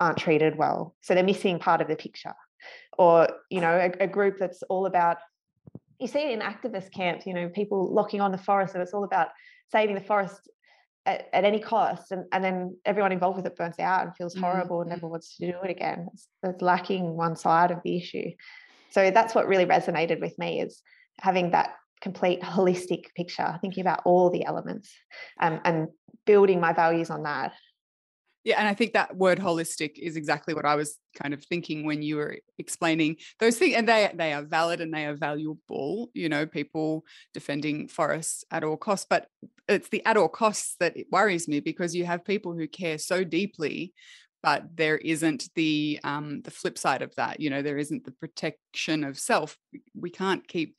aren't 0.00 0.18
treated 0.18 0.56
well. 0.56 0.94
So 1.00 1.14
they're 1.14 1.24
missing 1.24 1.58
part 1.58 1.80
of 1.80 1.88
the 1.88 1.96
picture. 1.96 2.34
Or, 2.98 3.28
you 3.50 3.60
know, 3.60 3.72
a, 3.72 4.04
a 4.04 4.06
group 4.06 4.38
that's 4.38 4.62
all 4.64 4.86
about, 4.86 5.18
you 5.98 6.08
see 6.08 6.20
it 6.20 6.30
in 6.30 6.40
activist 6.40 6.92
camps, 6.92 7.26
you 7.26 7.34
know, 7.34 7.48
people 7.48 7.92
locking 7.92 8.20
on 8.20 8.32
the 8.32 8.38
forest, 8.38 8.74
and 8.74 8.82
it's 8.82 8.94
all 8.94 9.04
about 9.04 9.28
saving 9.70 9.94
the 9.94 10.00
forest 10.00 10.40
at, 11.06 11.28
at, 11.32 11.44
any 11.44 11.60
cost 11.60 12.12
and, 12.12 12.24
and 12.32 12.42
then 12.42 12.76
everyone 12.84 13.12
involved 13.12 13.36
with 13.36 13.46
it 13.46 13.56
burns 13.56 13.78
out 13.78 14.04
and 14.04 14.16
feels 14.16 14.34
horrible 14.34 14.78
mm-hmm. 14.78 14.90
and 14.90 15.00
never 15.00 15.06
wants 15.06 15.36
to 15.36 15.50
do 15.50 15.58
it 15.62 15.70
again 15.70 16.08
it's, 16.12 16.28
it's, 16.42 16.62
lacking 16.62 17.14
one 17.14 17.36
side 17.36 17.70
of 17.70 17.78
the 17.84 17.96
issue 17.96 18.30
so 18.90 19.10
that's 19.10 19.34
what 19.34 19.46
really 19.46 19.66
resonated 19.66 20.20
with 20.20 20.38
me 20.38 20.60
is 20.60 20.80
having 21.20 21.50
that 21.50 21.74
complete 22.04 22.42
holistic 22.42 23.06
picture, 23.16 23.58
thinking 23.62 23.80
about 23.80 24.02
all 24.04 24.28
the 24.30 24.44
elements 24.44 24.92
um, 25.40 25.58
and 25.64 25.88
building 26.26 26.60
my 26.60 26.72
values 26.72 27.08
on 27.08 27.22
that. 27.22 27.54
Yeah, 28.44 28.58
and 28.58 28.68
I 28.68 28.74
think 28.74 28.92
that 28.92 29.16
word 29.16 29.38
holistic 29.38 29.92
is 29.98 30.16
exactly 30.16 30.52
what 30.52 30.66
I 30.66 30.74
was 30.74 30.98
kind 31.18 31.32
of 31.32 31.42
thinking 31.42 31.86
when 31.86 32.02
you 32.02 32.16
were 32.16 32.36
explaining 32.58 33.16
those 33.40 33.56
things, 33.56 33.74
and 33.74 33.88
they 33.88 34.12
they 34.14 34.34
are 34.34 34.42
valid 34.42 34.82
and 34.82 34.92
they 34.92 35.06
are 35.06 35.16
valuable. 35.16 36.10
You 36.12 36.28
know, 36.28 36.44
people 36.44 37.06
defending 37.32 37.88
forests 37.88 38.44
at 38.50 38.62
all 38.62 38.76
costs, 38.76 39.06
but 39.08 39.28
it's 39.66 39.88
the 39.88 40.04
at 40.04 40.18
all 40.18 40.28
costs 40.28 40.76
that 40.80 40.94
worries 41.10 41.48
me 41.48 41.60
because 41.60 41.94
you 41.94 42.04
have 42.04 42.22
people 42.22 42.52
who 42.52 42.68
care 42.68 42.98
so 42.98 43.24
deeply, 43.24 43.94
but 44.42 44.64
there 44.76 44.98
isn't 44.98 45.48
the 45.54 45.98
um, 46.04 46.42
the 46.42 46.50
flip 46.50 46.76
side 46.76 47.00
of 47.00 47.14
that. 47.14 47.40
You 47.40 47.48
know, 47.48 47.62
there 47.62 47.78
isn't 47.78 48.04
the 48.04 48.12
protection 48.12 49.04
of 49.04 49.18
self. 49.18 49.56
We 49.98 50.10
can't 50.10 50.46
keep 50.46 50.76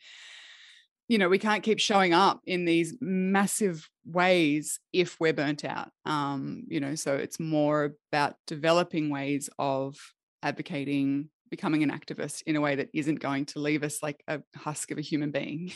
you 1.07 1.17
know 1.17 1.29
we 1.29 1.39
can't 1.39 1.63
keep 1.63 1.79
showing 1.79 2.13
up 2.13 2.41
in 2.45 2.65
these 2.65 2.95
massive 3.00 3.89
ways 4.05 4.79
if 4.93 5.19
we're 5.19 5.33
burnt 5.33 5.63
out 5.63 5.91
um 6.05 6.63
you 6.67 6.79
know 6.79 6.95
so 6.95 7.15
it's 7.15 7.39
more 7.39 7.95
about 8.12 8.35
developing 8.47 9.09
ways 9.09 9.50
of 9.59 9.95
advocating 10.41 11.29
becoming 11.50 11.83
an 11.83 11.91
activist 11.91 12.41
in 12.47 12.55
a 12.55 12.62
way 12.62 12.75
that 12.75 12.89
isn't 12.93 13.19
going 13.19 13.45
to 13.45 13.59
leave 13.59 13.83
us 13.83 14.01
like 14.01 14.24
a 14.27 14.41
husk 14.55 14.89
of 14.91 14.97
a 14.97 15.01
human 15.01 15.31
being. 15.31 15.71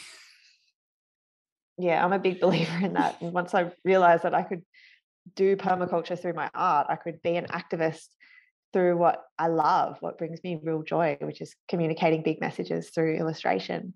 Yeah 1.77 2.03
i'm 2.03 2.11
a 2.11 2.19
big 2.19 2.39
believer 2.41 2.85
in 2.85 2.93
that 2.93 3.21
and 3.21 3.31
once 3.31 3.53
i 3.53 3.71
realized 3.85 4.23
that 4.23 4.33
i 4.33 4.43
could 4.43 4.63
do 5.35 5.55
permaculture 5.55 6.19
through 6.19 6.33
my 6.33 6.49
art 6.53 6.87
i 6.89 6.95
could 6.95 7.21
be 7.21 7.35
an 7.37 7.45
activist 7.45 8.07
through 8.73 8.97
what 8.97 9.23
i 9.37 9.47
love 9.47 9.97
what 10.01 10.17
brings 10.17 10.43
me 10.43 10.59
real 10.61 10.83
joy 10.83 11.17
which 11.21 11.39
is 11.39 11.55
communicating 11.69 12.21
big 12.21 12.41
messages 12.41 12.89
through 12.89 13.15
illustration 13.15 13.93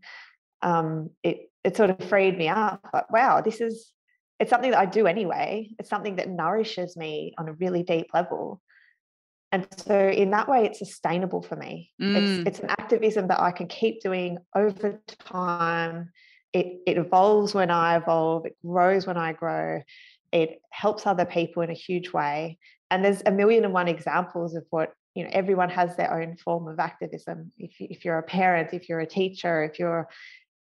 um, 0.64 1.10
it 1.22 1.52
it 1.64 1.78
sort 1.78 1.90
of 1.90 2.00
freed 2.10 2.38
me 2.38 2.50
up. 2.50 2.82
Like, 2.94 3.12
wow, 3.12 3.42
this 3.42 3.62
is 3.62 3.92
it's 4.40 4.50
something 4.50 4.72
that 4.72 4.80
I 4.80 4.86
do 4.86 5.08
anyway. 5.08 5.70
It's 5.80 5.90
something 5.90 6.18
that 6.18 6.30
nourishes 6.30 6.98
me 6.98 7.34
on 7.38 7.48
a 7.48 7.54
really 7.54 7.84
deep 7.84 8.08
level. 8.14 8.62
And 9.52 9.68
so 9.78 10.10
in 10.10 10.32
that 10.32 10.50
way, 10.50 10.66
it's 10.66 10.80
sustainable 10.80 11.44
for 11.44 11.56
me. 11.56 11.92
Mm. 12.02 12.16
It's, 12.16 12.48
it's 12.48 12.60
an 12.60 12.72
activism 12.72 13.28
that 13.28 13.40
I 13.40 13.52
can 13.52 13.68
keep 13.68 14.02
doing 14.02 14.40
over 14.56 15.00
time. 15.20 16.10
It, 16.52 16.82
it 16.88 16.98
evolves 16.98 17.54
when 17.54 17.70
I 17.70 17.98
evolve, 17.98 18.48
it 18.48 18.58
grows 18.66 19.06
when 19.06 19.18
I 19.18 19.34
grow, 19.34 19.82
it 20.32 20.60
helps 20.72 21.06
other 21.06 21.26
people 21.26 21.62
in 21.62 21.70
a 21.70 21.76
huge 21.76 22.12
way. 22.12 22.58
And 22.90 23.06
there's 23.06 23.22
a 23.26 23.32
million 23.32 23.64
and 23.64 23.74
one 23.74 23.88
examples 23.88 24.56
of 24.56 24.66
what 24.72 24.94
you 25.16 25.24
know 25.24 25.30
everyone 25.32 25.70
has 25.70 25.96
their 25.96 26.12
own 26.12 26.38
form 26.38 26.68
of 26.68 26.80
activism 26.80 27.52
if, 27.58 27.72
if 27.80 28.04
you're 28.04 28.18
a 28.18 28.24
parent 28.24 28.74
if 28.74 28.90
you're 28.90 29.00
a 29.00 29.06
teacher 29.06 29.64
if 29.64 29.78
you're 29.78 30.08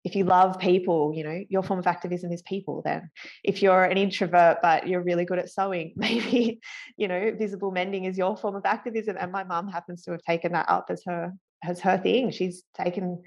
if 0.06 0.16
you 0.16 0.24
love 0.24 0.60
people, 0.60 1.12
you 1.16 1.24
know, 1.24 1.44
your 1.50 1.64
form 1.64 1.80
of 1.80 1.88
activism 1.88 2.32
is 2.32 2.44
people 2.44 2.84
then. 2.86 3.10
If 3.44 3.64
you're 3.64 3.84
an 3.84 3.98
introvert 3.98 4.60
but 4.62 4.88
you're 4.88 5.02
really 5.02 5.26
good 5.26 5.40
at 5.40 5.50
sewing, 5.50 5.94
maybe, 5.98 6.62
you 6.96 7.08
know, 7.08 7.32
visible 7.38 7.72
mending 7.72 8.06
is 8.06 8.18
your 8.18 8.38
form 8.38 8.56
of 8.56 8.66
activism. 8.66 9.18
And 9.20 9.32
my 9.32 9.44
mum 9.44 9.68
happens 9.68 10.04
to 10.04 10.12
have 10.12 10.22
taken 10.22 10.54
that 10.54 10.70
up 10.70 10.86
as 10.90 11.02
her 11.08 11.34
as 11.64 11.80
her 11.82 11.98
thing. 11.98 12.30
She's 12.30 12.64
taken 12.78 13.24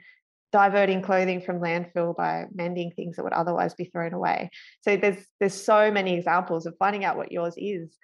diverting 0.53 1.03
clothing 1.03 1.43
from 1.43 1.59
landfill 1.59 2.17
by 2.17 2.47
mending 2.55 2.93
things 2.93 3.17
that 3.17 3.25
would 3.25 3.33
otherwise 3.33 3.75
be 3.75 3.87
thrown 3.87 4.15
away. 4.15 4.49
So 4.83 4.97
there's 4.97 5.19
there's 5.41 5.61
so 5.61 5.91
many 5.91 6.15
examples 6.15 6.65
of 6.65 6.77
finding 6.79 7.05
out 7.05 7.17
what 7.17 7.33
yours 7.33 7.55
is. 7.57 7.95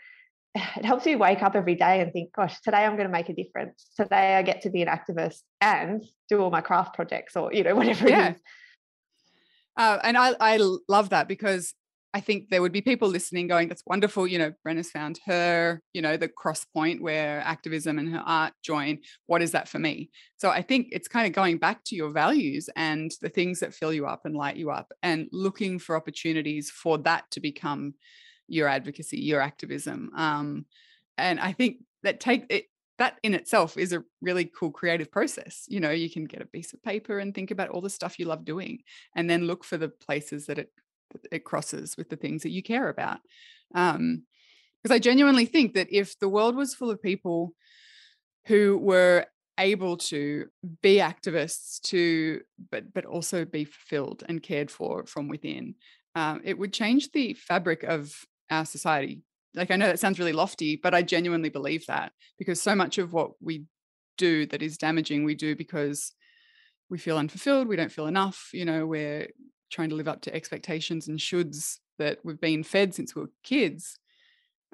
It 0.76 0.84
helps 0.84 1.06
you 1.06 1.16
wake 1.16 1.42
up 1.44 1.54
every 1.54 1.76
day 1.76 2.00
and 2.00 2.12
think, 2.12 2.32
gosh, 2.32 2.60
today 2.60 2.84
I'm 2.84 2.96
going 2.96 3.08
to 3.08 3.12
make 3.12 3.28
a 3.28 3.34
difference. 3.34 3.86
Today 3.96 4.34
I 4.34 4.42
get 4.42 4.62
to 4.62 4.70
be 4.70 4.82
an 4.82 4.88
activist 4.88 5.42
and 5.60 6.04
do 6.28 6.40
all 6.40 6.50
my 6.50 6.60
craft 6.60 6.94
projects 6.94 7.36
or, 7.36 7.52
you 7.52 7.62
know, 7.62 7.74
whatever 7.80 8.08
yeah. 8.08 8.28
it 8.28 8.36
is. 8.36 8.42
Uh, 9.76 9.98
and 10.02 10.16
I, 10.16 10.34
I 10.40 10.60
love 10.88 11.10
that 11.10 11.28
because 11.28 11.74
I 12.14 12.20
think 12.20 12.48
there 12.48 12.62
would 12.62 12.72
be 12.72 12.80
people 12.80 13.08
listening 13.08 13.48
going, 13.48 13.66
that's 13.66 13.82
wonderful. 13.86 14.24
You 14.28 14.38
know, 14.38 14.52
Brenna's 14.62 14.90
found 14.90 15.18
her, 15.26 15.80
you 15.92 16.00
know, 16.00 16.16
the 16.16 16.28
cross 16.28 16.64
point 16.64 17.02
where 17.02 17.40
activism 17.40 17.98
and 17.98 18.08
her 18.14 18.22
art 18.24 18.52
join. 18.62 18.98
What 19.26 19.42
is 19.42 19.50
that 19.50 19.68
for 19.68 19.80
me? 19.80 20.10
So 20.36 20.48
I 20.48 20.62
think 20.62 20.88
it's 20.92 21.08
kind 21.08 21.26
of 21.26 21.32
going 21.32 21.58
back 21.58 21.82
to 21.86 21.96
your 21.96 22.12
values 22.12 22.70
and 22.76 23.10
the 23.20 23.28
things 23.28 23.58
that 23.60 23.74
fill 23.74 23.92
you 23.92 24.06
up 24.06 24.20
and 24.24 24.36
light 24.36 24.56
you 24.56 24.70
up 24.70 24.92
and 25.02 25.26
looking 25.32 25.80
for 25.80 25.96
opportunities 25.96 26.70
for 26.70 26.98
that 26.98 27.24
to 27.32 27.40
become 27.40 27.94
your 28.46 28.68
advocacy, 28.68 29.18
your 29.18 29.40
activism. 29.40 30.10
Um, 30.16 30.66
and 31.18 31.40
I 31.40 31.50
think 31.52 31.78
that 32.04 32.20
take 32.20 32.46
it, 32.48 32.66
that 32.98 33.18
in 33.22 33.34
itself 33.34 33.76
is 33.76 33.92
a 33.92 34.04
really 34.20 34.44
cool 34.44 34.70
creative 34.70 35.10
process. 35.10 35.64
You 35.68 35.80
know, 35.80 35.90
you 35.90 36.10
can 36.10 36.24
get 36.24 36.42
a 36.42 36.46
piece 36.46 36.72
of 36.72 36.82
paper 36.82 37.18
and 37.18 37.34
think 37.34 37.50
about 37.50 37.70
all 37.70 37.80
the 37.80 37.90
stuff 37.90 38.18
you 38.18 38.26
love 38.26 38.44
doing 38.44 38.80
and 39.16 39.28
then 39.28 39.46
look 39.46 39.64
for 39.64 39.76
the 39.76 39.88
places 39.88 40.46
that 40.46 40.58
it 40.58 40.70
it 41.30 41.44
crosses 41.44 41.96
with 41.96 42.08
the 42.08 42.16
things 42.16 42.42
that 42.42 42.50
you 42.50 42.62
care 42.62 42.88
about. 42.88 43.18
Um, 43.74 44.24
because 44.82 44.94
I 44.94 44.98
genuinely 44.98 45.46
think 45.46 45.74
that 45.74 45.88
if 45.90 46.18
the 46.18 46.28
world 46.28 46.56
was 46.56 46.74
full 46.74 46.90
of 46.90 47.00
people 47.00 47.54
who 48.46 48.76
were 48.76 49.24
able 49.58 49.96
to 49.96 50.46
be 50.82 50.96
activists 50.96 51.80
to 51.80 52.40
but 52.70 52.92
but 52.92 53.04
also 53.04 53.44
be 53.44 53.64
fulfilled 53.64 54.24
and 54.28 54.42
cared 54.42 54.70
for 54.70 55.06
from 55.06 55.28
within 55.28 55.74
um, 56.16 56.40
it 56.44 56.58
would 56.58 56.72
change 56.72 57.10
the 57.12 57.34
fabric 57.34 57.84
of 57.84 58.12
our 58.50 58.64
society 58.64 59.22
like 59.54 59.70
i 59.70 59.76
know 59.76 59.86
that 59.86 59.98
sounds 59.98 60.18
really 60.18 60.32
lofty 60.32 60.76
but 60.76 60.94
i 60.94 61.02
genuinely 61.02 61.48
believe 61.48 61.86
that 61.86 62.12
because 62.38 62.60
so 62.60 62.74
much 62.74 62.98
of 62.98 63.12
what 63.12 63.32
we 63.40 63.64
do 64.16 64.46
that 64.46 64.62
is 64.62 64.78
damaging 64.78 65.24
we 65.24 65.34
do 65.34 65.56
because 65.56 66.12
we 66.90 66.98
feel 66.98 67.18
unfulfilled 67.18 67.68
we 67.68 67.76
don't 67.76 67.92
feel 67.92 68.06
enough 68.06 68.50
you 68.52 68.64
know 68.64 68.86
we're 68.86 69.28
trying 69.70 69.88
to 69.88 69.96
live 69.96 70.08
up 70.08 70.22
to 70.22 70.34
expectations 70.34 71.08
and 71.08 71.18
shoulds 71.18 71.78
that 71.98 72.18
we've 72.22 72.40
been 72.40 72.62
fed 72.62 72.94
since 72.94 73.14
we 73.14 73.22
were 73.22 73.30
kids. 73.42 73.98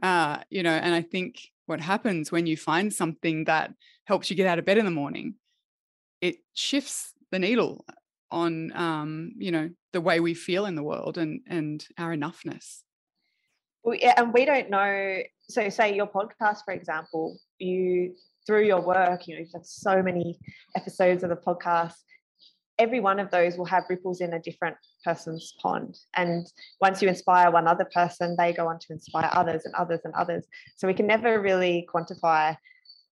Uh, 0.02 0.38
you 0.48 0.62
know 0.62 0.70
and 0.70 0.94
i 0.94 1.02
think 1.02 1.42
what 1.66 1.78
happens 1.78 2.32
when 2.32 2.46
you 2.46 2.56
find 2.56 2.92
something 2.92 3.44
that 3.44 3.70
helps 4.04 4.30
you 4.30 4.36
get 4.36 4.46
out 4.46 4.58
of 4.58 4.64
bed 4.64 4.78
in 4.78 4.86
the 4.86 4.90
morning 4.90 5.34
it 6.22 6.36
shifts 6.54 7.12
the 7.30 7.38
needle 7.38 7.84
on 8.30 8.72
um, 8.74 9.32
you 9.36 9.50
know 9.50 9.68
the 9.92 10.00
way 10.00 10.20
we 10.20 10.32
feel 10.32 10.64
in 10.64 10.74
the 10.74 10.82
world 10.82 11.18
and 11.18 11.40
and 11.46 11.86
our 11.98 12.16
enoughness 12.16 12.82
yeah, 13.84 14.14
and 14.16 14.32
we 14.32 14.44
don't 14.44 14.70
know 14.70 15.18
so 15.48 15.68
say 15.68 15.94
your 15.94 16.06
podcast 16.06 16.58
for 16.64 16.72
example 16.72 17.38
you 17.58 18.14
through 18.46 18.64
your 18.64 18.80
work 18.80 19.26
you 19.26 19.34
know 19.34 19.40
you've 19.40 19.50
done 19.50 19.64
so 19.64 20.02
many 20.02 20.38
episodes 20.76 21.22
of 21.22 21.30
the 21.30 21.36
podcast 21.36 21.94
every 22.80 22.98
one 22.98 23.20
of 23.20 23.30
those 23.30 23.58
will 23.58 23.66
have 23.66 23.84
ripples 23.90 24.22
in 24.22 24.32
a 24.32 24.38
different 24.40 24.76
person's 25.04 25.54
pond. 25.60 25.98
And 26.16 26.46
once 26.80 27.02
you 27.02 27.08
inspire 27.08 27.50
one 27.50 27.68
other 27.68 27.86
person, 27.94 28.34
they 28.38 28.54
go 28.54 28.66
on 28.66 28.78
to 28.78 28.86
inspire 28.92 29.28
others 29.32 29.66
and 29.66 29.74
others 29.74 30.00
and 30.04 30.14
others. 30.14 30.46
So 30.78 30.88
we 30.88 30.94
can 30.94 31.06
never 31.06 31.40
really 31.40 31.86
quantify 31.94 32.56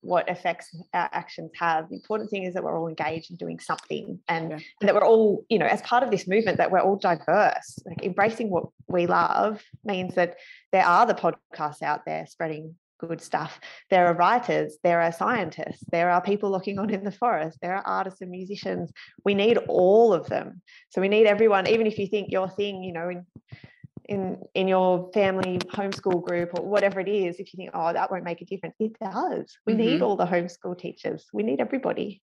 what 0.00 0.28
effects 0.28 0.74
our 0.94 1.08
actions 1.12 1.50
have. 1.58 1.88
The 1.88 1.96
important 1.96 2.30
thing 2.30 2.44
is 2.44 2.54
that 2.54 2.62
we're 2.62 2.78
all 2.78 2.88
engaged 2.88 3.30
in 3.30 3.36
doing 3.36 3.58
something 3.58 4.18
and, 4.28 4.50
yeah. 4.50 4.58
and, 4.80 4.88
that 4.88 4.94
we're 4.94 5.04
all, 5.04 5.44
you 5.48 5.58
know, 5.58 5.66
as 5.66 5.82
part 5.82 6.02
of 6.02 6.10
this 6.10 6.28
movement, 6.28 6.58
that 6.58 6.70
we're 6.70 6.80
all 6.80 6.96
diverse. 6.96 7.78
Like 7.84 8.04
embracing 8.04 8.50
what 8.50 8.66
we 8.86 9.06
love 9.06 9.62
means 9.84 10.14
that 10.14 10.36
there 10.72 10.84
are 10.86 11.06
the 11.06 11.14
podcasts 11.14 11.82
out 11.82 12.04
there 12.06 12.26
spreading 12.26 12.74
good 12.98 13.20
stuff. 13.20 13.60
There 13.90 14.06
are 14.06 14.14
writers, 14.14 14.76
there 14.82 15.00
are 15.00 15.12
scientists, 15.12 15.84
there 15.90 16.10
are 16.10 16.20
people 16.20 16.50
looking 16.50 16.78
on 16.78 16.90
in 16.90 17.04
the 17.04 17.12
forest, 17.12 17.58
there 17.62 17.76
are 17.76 17.86
artists 17.86 18.20
and 18.20 18.30
musicians. 18.30 18.92
We 19.24 19.34
need 19.34 19.58
all 19.68 20.12
of 20.12 20.26
them. 20.26 20.62
So 20.90 21.00
we 21.00 21.08
need 21.08 21.26
everyone, 21.26 21.68
even 21.68 21.86
if 21.86 21.98
you 21.98 22.08
think 22.08 22.30
your 22.30 22.48
thing, 22.48 22.82
you 22.82 22.92
know, 22.92 23.08
in 23.08 23.24
in 24.08 24.38
in 24.54 24.68
your 24.68 25.10
family 25.12 25.58
homeschool 25.58 26.24
group 26.24 26.58
or 26.58 26.64
whatever 26.64 27.00
it 27.00 27.08
is, 27.08 27.36
if 27.38 27.52
you 27.52 27.56
think, 27.56 27.70
oh, 27.74 27.92
that 27.92 28.10
won't 28.10 28.24
make 28.24 28.40
a 28.40 28.44
difference, 28.44 28.74
it 28.80 28.98
does. 28.98 29.56
We 29.66 29.74
mm-hmm. 29.74 29.82
need 29.82 30.02
all 30.02 30.16
the 30.16 30.26
homeschool 30.26 30.78
teachers. 30.78 31.26
We 31.32 31.42
need 31.42 31.60
everybody. 31.60 32.22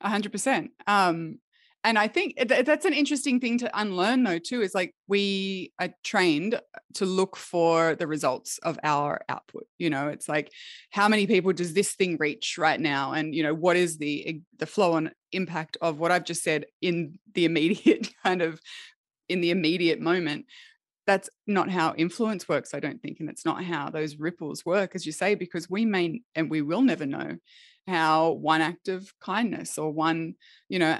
A 0.00 0.08
hundred 0.08 0.32
percent. 0.32 0.70
Um, 0.86 1.38
and 1.84 1.98
i 1.98 2.06
think 2.06 2.34
that's 2.46 2.84
an 2.84 2.92
interesting 2.92 3.40
thing 3.40 3.58
to 3.58 3.80
unlearn 3.80 4.22
though 4.22 4.38
too 4.38 4.60
is 4.60 4.74
like 4.74 4.94
we 5.08 5.72
are 5.80 5.90
trained 6.04 6.60
to 6.94 7.04
look 7.04 7.36
for 7.36 7.94
the 7.94 8.06
results 8.06 8.58
of 8.58 8.78
our 8.82 9.20
output 9.28 9.66
you 9.78 9.90
know 9.90 10.08
it's 10.08 10.28
like 10.28 10.50
how 10.90 11.08
many 11.08 11.26
people 11.26 11.52
does 11.52 11.74
this 11.74 11.92
thing 11.92 12.16
reach 12.18 12.56
right 12.58 12.80
now 12.80 13.12
and 13.12 13.34
you 13.34 13.42
know 13.42 13.54
what 13.54 13.76
is 13.76 13.98
the 13.98 14.40
the 14.58 14.66
flow 14.66 14.96
and 14.96 15.12
impact 15.32 15.76
of 15.80 15.98
what 15.98 16.10
i've 16.10 16.24
just 16.24 16.42
said 16.42 16.66
in 16.80 17.18
the 17.34 17.44
immediate 17.50 18.12
kind 18.22 18.42
of 18.42 18.60
in 19.28 19.40
the 19.40 19.50
immediate 19.50 20.00
moment 20.00 20.46
that's 21.06 21.30
not 21.46 21.70
how 21.70 21.94
influence 21.96 22.48
works 22.48 22.74
i 22.74 22.80
don't 22.80 23.00
think 23.02 23.20
and 23.20 23.28
it's 23.28 23.44
not 23.44 23.64
how 23.64 23.90
those 23.90 24.16
ripples 24.16 24.64
work 24.64 24.94
as 24.94 25.06
you 25.06 25.12
say 25.12 25.34
because 25.34 25.68
we 25.68 25.84
may 25.84 26.20
and 26.34 26.50
we 26.50 26.62
will 26.62 26.82
never 26.82 27.06
know 27.06 27.36
how 27.86 28.30
one 28.30 28.60
act 28.60 28.88
of 28.88 29.12
kindness 29.20 29.78
or 29.78 29.90
one 29.90 30.34
you 30.68 30.78
know 30.78 30.98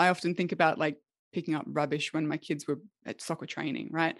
I 0.00 0.08
often 0.08 0.34
think 0.34 0.52
about 0.52 0.78
like 0.78 0.96
picking 1.32 1.54
up 1.54 1.64
rubbish 1.66 2.12
when 2.14 2.26
my 2.26 2.38
kids 2.38 2.66
were 2.66 2.80
at 3.04 3.20
soccer 3.20 3.44
training, 3.44 3.90
right? 3.92 4.16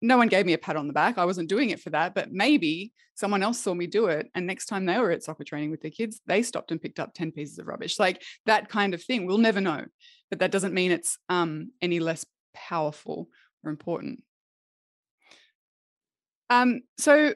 No 0.00 0.16
one 0.16 0.28
gave 0.28 0.46
me 0.46 0.52
a 0.52 0.58
pat 0.58 0.76
on 0.76 0.86
the 0.86 0.92
back. 0.92 1.18
I 1.18 1.24
wasn't 1.24 1.48
doing 1.48 1.70
it 1.70 1.80
for 1.80 1.90
that, 1.90 2.14
but 2.14 2.30
maybe 2.30 2.92
someone 3.16 3.42
else 3.42 3.58
saw 3.58 3.74
me 3.74 3.88
do 3.88 4.06
it. 4.06 4.30
And 4.36 4.46
next 4.46 4.66
time 4.66 4.86
they 4.86 4.96
were 4.96 5.10
at 5.10 5.24
soccer 5.24 5.42
training 5.42 5.72
with 5.72 5.82
their 5.82 5.90
kids, 5.90 6.20
they 6.26 6.44
stopped 6.44 6.70
and 6.70 6.80
picked 6.80 7.00
up 7.00 7.14
10 7.14 7.32
pieces 7.32 7.58
of 7.58 7.66
rubbish. 7.66 7.98
Like 7.98 8.22
that 8.46 8.68
kind 8.68 8.94
of 8.94 9.02
thing. 9.02 9.26
We'll 9.26 9.38
never 9.38 9.60
know. 9.60 9.86
But 10.30 10.38
that 10.38 10.52
doesn't 10.52 10.72
mean 10.72 10.92
it's 10.92 11.18
um, 11.28 11.72
any 11.82 11.98
less 11.98 12.24
powerful 12.54 13.28
or 13.64 13.70
important. 13.70 14.22
Um, 16.50 16.80
so 16.98 17.34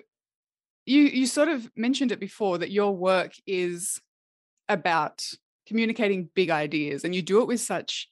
you 0.87 1.01
you 1.03 1.27
sort 1.27 1.49
of 1.49 1.71
mentioned 1.77 2.13
it 2.13 2.21
before 2.21 2.59
that 2.59 2.71
your 2.71 2.97
work 2.97 3.33
is 3.47 4.01
about 4.69 5.25
communicating 5.67 6.29
big 6.35 6.51
ideas 6.51 7.05
and 7.05 7.15
you 7.15 7.23
do 7.23 7.41
it 7.41 7.47
with 7.47 7.61
such 7.61 8.09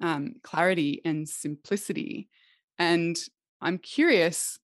um, 0.00 0.34
clarity 0.42 1.02
and 1.04 1.28
simplicity 1.28 2.28
and 2.78 3.18
i'm 3.60 3.76
curious 3.78 4.58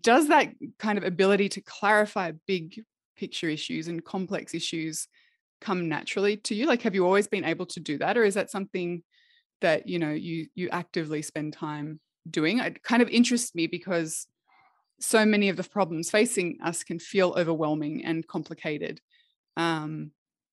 does 0.00 0.28
that 0.28 0.52
kind 0.78 0.98
of 0.98 1.04
ability 1.04 1.48
to 1.48 1.60
clarify 1.60 2.32
big 2.46 2.82
picture 3.16 3.48
issues 3.48 3.88
and 3.88 4.04
complex 4.04 4.54
issues 4.54 5.08
come 5.60 5.88
naturally 5.88 6.36
to 6.38 6.54
you? 6.54 6.66
Like 6.66 6.82
have 6.82 6.94
you 6.94 7.04
always 7.04 7.26
been 7.26 7.44
able 7.44 7.66
to 7.66 7.80
do 7.80 7.98
that 7.98 8.16
or 8.16 8.24
is 8.24 8.34
that 8.34 8.50
something 8.50 9.02
that 9.60 9.88
you 9.88 9.98
know 9.98 10.10
you 10.10 10.46
you 10.54 10.68
actively 10.70 11.22
spend 11.22 11.52
time 11.52 12.00
doing? 12.28 12.58
It 12.60 12.82
kind 12.82 13.02
of 13.02 13.08
interests 13.08 13.54
me 13.54 13.66
because 13.66 14.26
so 15.00 15.24
many 15.24 15.48
of 15.48 15.56
the 15.56 15.64
problems 15.64 16.10
facing 16.10 16.58
us 16.62 16.84
can 16.84 16.98
feel 16.98 17.34
overwhelming 17.36 18.04
and 18.04 18.26
complicated 18.26 19.00
um, 19.56 20.10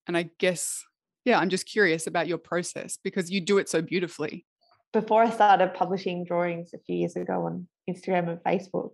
and 0.08 0.18
i 0.18 0.30
guess 0.40 0.86
yeah, 1.28 1.40
I'm 1.40 1.50
just 1.50 1.66
curious 1.66 2.08
about 2.08 2.30
your 2.30 2.38
process 2.38 3.00
because 3.04 3.30
you 3.30 3.42
do 3.42 3.58
it 3.58 3.68
so 3.68 3.82
beautifully. 3.82 4.46
Before 4.94 5.22
I 5.22 5.30
started 5.30 5.74
publishing 5.74 6.24
drawings 6.24 6.70
a 6.74 6.78
few 6.78 6.96
years 6.96 7.18
ago 7.18 7.48
on 7.48 7.68
Instagram 7.90 8.30
and 8.30 8.40
Facebook, 8.40 8.92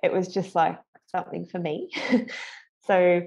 it 0.00 0.12
was 0.12 0.28
just 0.28 0.54
like 0.54 0.78
something 1.08 1.46
for 1.46 1.58
me. 1.58 1.90
so, 2.86 3.22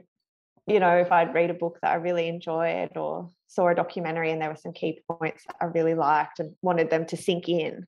you 0.65 0.79
know, 0.79 0.95
if 0.95 1.11
I'd 1.11 1.33
read 1.33 1.49
a 1.49 1.53
book 1.53 1.79
that 1.81 1.91
I 1.91 1.95
really 1.95 2.29
enjoyed 2.29 2.95
or 2.95 3.29
saw 3.47 3.67
a 3.67 3.75
documentary 3.75 4.31
and 4.31 4.41
there 4.41 4.49
were 4.49 4.55
some 4.55 4.71
key 4.71 5.01
points 5.11 5.43
that 5.45 5.57
I 5.59 5.65
really 5.65 5.93
liked 5.93 6.39
and 6.39 6.55
wanted 6.61 6.89
them 6.89 7.05
to 7.07 7.17
sink 7.17 7.49
in, 7.49 7.85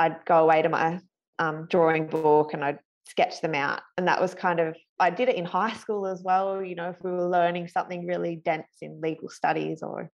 I'd 0.00 0.24
go 0.24 0.38
away 0.38 0.62
to 0.62 0.68
my 0.68 0.98
um, 1.40 1.66
drawing 1.68 2.06
book 2.06 2.54
and 2.54 2.64
I'd 2.64 2.78
sketch 3.08 3.40
them 3.40 3.56
out. 3.56 3.80
And 3.96 4.06
that 4.06 4.20
was 4.20 4.34
kind 4.34 4.60
of, 4.60 4.76
I 5.00 5.10
did 5.10 5.28
it 5.28 5.34
in 5.34 5.44
high 5.44 5.72
school 5.72 6.06
as 6.06 6.22
well. 6.22 6.62
You 6.62 6.76
know, 6.76 6.90
if 6.90 7.02
we 7.02 7.10
were 7.10 7.28
learning 7.28 7.66
something 7.66 8.06
really 8.06 8.36
dense 8.36 8.76
in 8.80 9.00
legal 9.00 9.28
studies 9.28 9.82
or 9.82 10.10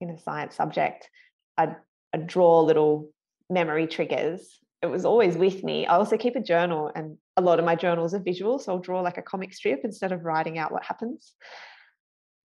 in 0.00 0.10
a 0.10 0.18
science 0.18 0.54
subject, 0.54 1.10
I'd, 1.58 1.74
I'd 2.12 2.28
draw 2.28 2.60
little 2.60 3.10
memory 3.48 3.88
triggers. 3.88 4.60
It 4.82 4.86
was 4.86 5.04
always 5.04 5.36
with 5.36 5.64
me. 5.64 5.86
I 5.86 5.96
also 5.96 6.16
keep 6.16 6.36
a 6.36 6.40
journal, 6.40 6.90
and 6.94 7.18
a 7.36 7.42
lot 7.42 7.58
of 7.58 7.66
my 7.66 7.74
journals 7.74 8.14
are 8.14 8.22
visual. 8.22 8.58
So 8.58 8.72
I'll 8.72 8.78
draw 8.78 9.02
like 9.02 9.18
a 9.18 9.22
comic 9.22 9.52
strip 9.52 9.80
instead 9.84 10.12
of 10.12 10.24
writing 10.24 10.56
out 10.56 10.72
what 10.72 10.84
happens. 10.84 11.34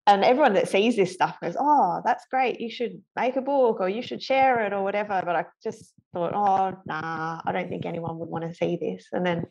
And 0.06 0.22
everyone 0.22 0.52
that 0.54 0.68
sees 0.68 0.96
this 0.96 1.12
stuff 1.12 1.40
goes, 1.40 1.56
Oh, 1.58 2.02
that's 2.04 2.26
great. 2.30 2.60
You 2.60 2.70
should 2.70 3.02
make 3.16 3.36
a 3.36 3.40
book 3.40 3.80
or 3.80 3.88
you 3.88 4.02
should 4.02 4.22
share 4.22 4.64
it 4.66 4.72
or 4.72 4.82
whatever. 4.82 5.22
But 5.24 5.36
I 5.36 5.44
just 5.62 5.92
thought, 6.12 6.34
Oh, 6.34 6.78
nah, 6.86 7.40
I 7.44 7.52
don't 7.52 7.68
think 7.68 7.86
anyone 7.86 8.18
would 8.18 8.28
want 8.28 8.44
to 8.44 8.54
see 8.54 8.76
this. 8.76 9.06
And 9.12 9.24
then 9.24 9.46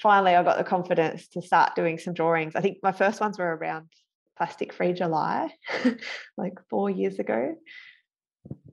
finally 0.00 0.34
I 0.34 0.42
got 0.42 0.58
the 0.58 0.64
confidence 0.64 1.28
to 1.28 1.42
start 1.42 1.74
doing 1.74 1.98
some 1.98 2.14
drawings. 2.14 2.56
I 2.56 2.60
think 2.60 2.78
my 2.82 2.92
first 2.92 3.20
ones 3.20 3.38
were 3.38 3.56
around 3.56 3.88
plastic 4.36 4.72
free 4.72 4.92
July, 4.92 5.50
like 6.36 6.54
four 6.68 6.90
years 6.90 7.18
ago. 7.18 7.54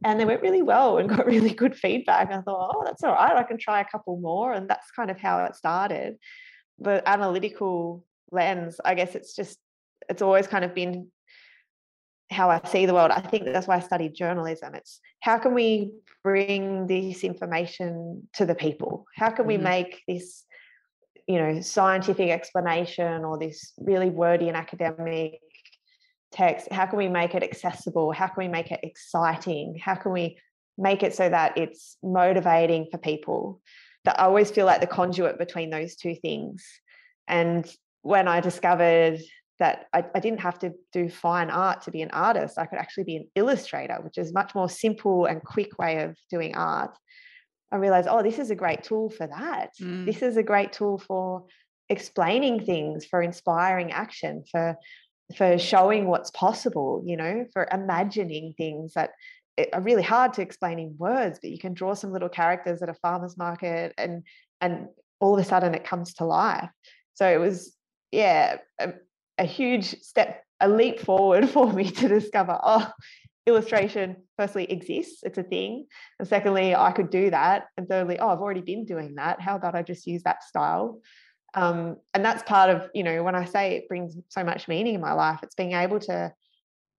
And 0.05 0.19
they 0.19 0.25
went 0.25 0.41
really 0.41 0.61
well 0.61 0.97
and 0.97 1.09
got 1.09 1.25
really 1.35 1.53
good 1.53 1.75
feedback. 1.75 2.31
I 2.31 2.41
thought, 2.41 2.75
oh, 2.75 2.83
that's 2.85 3.03
all 3.03 3.13
right. 3.13 3.35
I 3.35 3.43
can 3.43 3.57
try 3.57 3.81
a 3.81 3.85
couple 3.85 4.19
more. 4.19 4.53
And 4.53 4.69
that's 4.69 4.91
kind 4.91 5.09
of 5.09 5.17
how 5.17 5.43
it 5.45 5.55
started. 5.55 6.15
The 6.79 7.07
analytical 7.07 8.03
lens, 8.31 8.79
I 8.83 8.95
guess 8.95 9.15
it's 9.15 9.35
just, 9.35 9.59
it's 10.09 10.21
always 10.21 10.47
kind 10.47 10.65
of 10.65 10.73
been 10.73 11.07
how 12.31 12.49
I 12.49 12.61
see 12.67 12.85
the 12.85 12.93
world. 12.93 13.11
I 13.11 13.21
think 13.21 13.45
that's 13.45 13.67
why 13.67 13.77
I 13.77 13.79
studied 13.79 14.15
journalism. 14.15 14.75
It's 14.75 14.99
how 15.19 15.37
can 15.37 15.53
we 15.53 15.91
bring 16.23 16.87
this 16.87 17.23
information 17.23 18.27
to 18.33 18.45
the 18.45 18.55
people? 18.55 19.05
How 19.15 19.29
can 19.29 19.45
we 19.45 19.55
mm-hmm. 19.55 19.63
make 19.63 20.03
this 20.07 20.45
you 21.27 21.37
know 21.37 21.61
scientific 21.61 22.29
explanation 22.29 23.23
or 23.23 23.37
this 23.37 23.73
really 23.77 24.09
wordy 24.09 24.47
and 24.47 24.57
academic 24.57 25.39
text 26.31 26.71
how 26.71 26.85
can 26.85 26.97
we 26.97 27.07
make 27.07 27.35
it 27.35 27.43
accessible 27.43 28.11
how 28.11 28.27
can 28.27 28.43
we 28.43 28.47
make 28.47 28.71
it 28.71 28.79
exciting 28.83 29.79
how 29.81 29.95
can 29.95 30.11
we 30.11 30.37
make 30.77 31.03
it 31.03 31.15
so 31.15 31.29
that 31.29 31.57
it's 31.57 31.97
motivating 32.03 32.87
for 32.91 32.97
people 32.97 33.61
that 34.03 34.19
i 34.19 34.23
always 34.23 34.51
feel 34.51 34.65
like 34.65 34.81
the 34.81 34.87
conduit 34.87 35.37
between 35.37 35.69
those 35.69 35.95
two 35.95 36.15
things 36.15 36.65
and 37.27 37.73
when 38.01 38.27
i 38.27 38.41
discovered 38.41 39.19
that 39.59 39.85
I, 39.93 40.03
I, 40.15 40.19
didn't 40.19 40.41
have 40.41 40.57
to 40.59 40.73
do 40.91 41.09
fine 41.09 41.49
art 41.49 41.83
to 41.83 41.91
be 41.91 42.01
an 42.01 42.11
artist 42.11 42.57
i 42.57 42.65
could 42.65 42.79
actually 42.79 43.03
be 43.03 43.15
an 43.17 43.27
illustrator 43.35 43.99
which 44.01 44.17
is 44.17 44.33
much 44.33 44.55
more 44.55 44.69
simple 44.69 45.25
and 45.25 45.43
quick 45.43 45.77
way 45.77 46.03
of 46.03 46.17
doing 46.29 46.55
art 46.55 46.97
I 47.73 47.77
realized, 47.77 48.07
oh, 48.09 48.21
this 48.21 48.37
is 48.37 48.51
a 48.51 48.55
great 48.55 48.83
tool 48.83 49.09
for 49.09 49.25
that. 49.25 49.71
Mm. 49.81 50.05
This 50.05 50.21
is 50.21 50.37
a 50.37 50.43
great 50.43 50.73
tool 50.73 50.99
for 50.99 51.45
explaining 51.89 52.63
things, 52.63 53.03
for 53.03 53.21
inspiring 53.21 53.91
action, 53.91 54.43
for 54.49 54.77
for 55.35 55.57
showing 55.57 56.05
what's 56.05 56.29
possible, 56.31 57.01
you 57.05 57.17
know, 57.17 57.45
for 57.51 57.67
imagining 57.71 58.53
things 58.57 58.93
that 58.93 59.11
are 59.71 59.81
really 59.81 60.03
hard 60.03 60.33
to 60.33 60.43
explain 60.43 60.77
in 60.77 60.95
words, 60.99 61.39
but 61.41 61.49
you 61.49 61.57
can 61.57 61.73
draw 61.73 61.95
some 61.95 62.11
little 62.11 62.29
characters 62.29 62.83
at 62.83 62.89
a 62.89 62.93
farmer's 62.93 63.37
market 63.37 63.93
and 63.97 64.23
and 64.61 64.89
all 65.19 65.33
of 65.33 65.39
a 65.39 65.43
sudden 65.43 65.73
it 65.73 65.83
comes 65.83 66.13
to 66.15 66.25
life. 66.25 66.69
So 67.15 67.27
it 67.27 67.37
was, 67.37 67.75
yeah, 68.11 68.57
a, 69.37 69.45
huge 69.45 70.01
step, 70.01 70.43
a 70.59 70.69
leap 70.69 70.99
forward 70.99 71.49
for 71.49 71.71
me 71.71 71.89
to 71.89 72.07
discover, 72.07 72.59
oh, 72.61 72.91
illustration 73.45 74.15
firstly 74.37 74.63
exists 74.71 75.19
it's 75.23 75.37
a 75.37 75.43
thing 75.43 75.85
and 76.17 76.27
secondly 76.27 76.73
i 76.73 76.91
could 76.91 77.09
do 77.09 77.29
that 77.29 77.65
and 77.75 77.89
thirdly 77.89 78.17
oh 78.19 78.29
i've 78.29 78.39
already 78.39 78.61
been 78.61 78.85
doing 78.85 79.15
that 79.15 79.41
how 79.41 79.55
about 79.55 79.75
i 79.75 79.81
just 79.81 80.07
use 80.07 80.23
that 80.23 80.43
style? 80.43 80.99
Um, 81.55 81.97
and 82.15 82.25
that's 82.25 82.41
part 82.43 82.71
of 82.71 82.89
you 82.95 83.03
know 83.03 83.21
when 83.21 83.35
i 83.35 83.45
say 83.45 83.75
it 83.75 83.87
brings 83.87 84.15
so 84.29 84.43
much 84.43 84.67
meaning 84.67 84.95
in 84.95 85.01
my 85.01 85.13
life 85.13 85.39
it's 85.43 85.55
being 85.55 85.73
able 85.73 85.99
to 85.99 86.33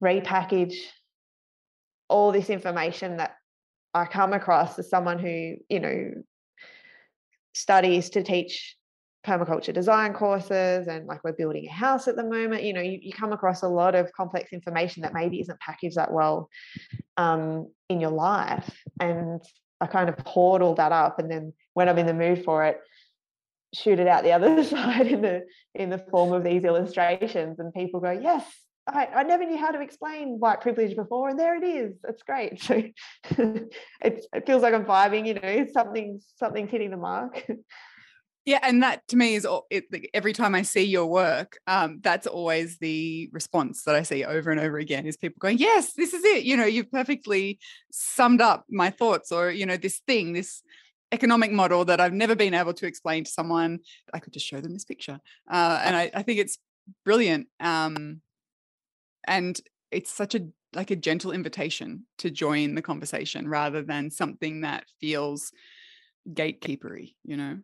repackage 0.03 0.75
all 2.09 2.31
this 2.31 2.51
information 2.51 3.17
that 3.17 3.37
i 3.95 4.05
come 4.05 4.33
across 4.33 4.79
as 4.79 4.89
someone 4.89 5.19
who 5.19 5.55
you 5.69 5.81
know 5.81 6.13
studies 7.55 8.11
to 8.11 8.23
teach 8.23 8.77
permaculture 9.27 9.73
design 9.73 10.13
courses 10.13 10.87
and 10.87 11.07
like 11.07 11.23
we're 11.25 11.33
building 11.33 11.67
a 11.67 11.73
house 11.73 12.09
at 12.09 12.17
the 12.17 12.25
moment 12.25 12.63
you 12.63 12.73
know 12.73 12.81
you, 12.81 12.99
you 13.01 13.13
come 13.13 13.33
across 13.33 13.63
a 13.63 13.69
lot 13.69 13.95
of 13.95 14.13
complex 14.13 14.53
information 14.53 15.03
that 15.03 15.15
maybe 15.15 15.41
isn't 15.41 15.59
packaged 15.61 15.97
that 15.97 16.13
well 16.13 16.51
um, 17.17 17.71
in 17.89 18.01
your 18.01 18.11
life. 18.11 18.71
And 19.01 19.41
i 19.81 19.87
kind 19.87 20.09
of 20.09 20.19
hoard 20.27 20.63
all 20.63 20.75
that 20.75 20.93
up 20.93 21.19
and 21.19 21.31
then 21.31 21.53
when 21.75 21.89
i'm 21.89 21.99
in 21.99 22.07
the 22.07 22.15
mood 22.15 22.45
for 22.45 22.65
it 22.65 22.81
shoot 23.75 23.99
it 23.99 24.07
out 24.07 24.23
the 24.23 24.33
other 24.33 24.63
side 24.75 25.07
in 25.07 25.21
the 25.21 25.45
in 25.75 25.91
the 25.91 25.99
form 25.99 26.33
of 26.33 26.45
these 26.45 26.65
illustrations 26.65 27.59
and 27.59 27.75
people 27.75 28.01
go 28.01 28.11
yes 28.11 28.45
I, 28.87 29.07
I 29.07 29.23
never 29.23 29.47
knew 29.47 29.57
how 29.57 29.71
to 29.71 29.81
explain 29.81 30.39
white 30.39 30.61
privilege 30.61 30.95
before 30.95 31.31
and 31.31 31.39
there 31.39 31.57
it 31.57 31.65
is 31.65 31.97
it's 32.09 32.23
great. 32.23 32.63
So 32.63 32.83
it 34.03 34.47
feels 34.47 34.63
like 34.63 34.75
i'm 34.75 34.85
vibing 34.85 35.27
you 35.27 35.35
know 35.35 35.67
something 35.73 36.21
something's 36.37 36.71
hitting 36.71 36.91
the 36.91 36.97
mark 36.97 37.45
yeah 38.45 38.59
and 38.63 38.83
that 38.83 39.07
to 39.09 39.17
me 39.17 39.35
is 39.35 39.47
it, 39.71 39.85
every 40.13 40.33
time 40.33 40.55
i 40.55 40.63
see 40.63 40.85
your 40.85 41.07
work 41.07 41.59
um, 41.67 42.01
that's 42.03 42.27
always 42.27 42.79
the 42.79 43.29
response 43.33 43.85
that 43.85 43.95
i 43.95 44.03
see 44.03 44.25
over 44.25 44.51
and 44.51 44.61
over 44.61 44.79
again 44.79 45.07
is 45.07 45.17
people 45.17 45.39
going 45.39 45.59
yes 45.59 45.93
this 45.95 46.13
is 46.13 46.25
it 46.25 46.45
you 46.45 46.57
know 46.57 46.65
you've 46.65 46.91
perfectly 46.91 47.59
summed 47.91 48.41
up 48.41 48.65
my 48.71 48.91
thoughts 48.91 49.33
or 49.33 49.51
you 49.51 49.67
know 49.67 49.77
this 49.77 50.01
thing 50.07 50.33
this 50.33 50.63
economic 51.13 51.53
model 51.53 51.85
that 51.85 52.01
i've 52.01 52.13
never 52.13 52.35
been 52.35 52.55
able 52.55 52.75
to 52.75 52.87
explain 52.87 53.25
to 53.25 53.31
someone. 53.31 53.79
I 54.13 54.19
could 54.19 54.33
just 54.33 54.47
show 54.47 54.61
them 54.61 54.73
this 54.73 54.85
picture 54.85 55.21
uh, 55.51 55.81
and 55.85 55.97
I, 55.97 56.11
I, 56.15 56.23
think 56.23 56.41
it's 56.41 56.59
brilliant 57.05 57.49
um, 57.61 58.21
and 59.27 59.59
it's 59.91 60.13
such 60.13 60.35
a 60.35 60.49
like 60.75 60.91
a 60.91 60.97
gentle 60.97 61.31
invitation 61.31 62.05
to 62.19 62.31
join 62.31 62.75
the 62.75 62.83
conversation 62.83 63.49
rather 63.49 63.81
than 63.81 64.11
something 64.11 64.63
that 64.63 64.87
feels 65.01 65.53
gatekeepery 66.33 67.15
you 67.23 67.37
know 67.37 67.59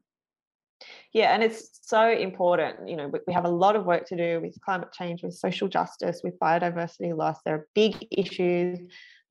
yeah, 1.12 1.34
and 1.34 1.42
it's 1.42 1.80
so 1.82 2.10
important. 2.10 2.88
You 2.88 2.96
know, 2.96 3.12
we 3.26 3.32
have 3.32 3.44
a 3.44 3.50
lot 3.50 3.76
of 3.76 3.84
work 3.84 4.06
to 4.08 4.16
do 4.16 4.40
with 4.40 4.60
climate 4.60 4.92
change, 4.92 5.22
with 5.22 5.34
social 5.34 5.68
justice, 5.68 6.20
with 6.22 6.38
biodiversity 6.38 7.16
loss. 7.16 7.38
There 7.44 7.54
are 7.54 7.68
big 7.74 8.06
issues. 8.10 8.78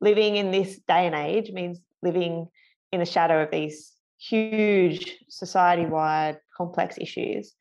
Living 0.02 0.38
in 0.38 0.52
this 0.52 0.80
day 0.88 1.08
and 1.08 1.16
age 1.16 1.52
means 1.52 1.80
living 2.02 2.48
in 2.92 3.00
the 3.00 3.06
shadow 3.06 3.44
of 3.44 3.52
these 3.52 3.94
huge 4.18 5.18
society 5.30 5.86
wide 5.86 6.40
complex 6.56 6.98
issues. 6.98 7.54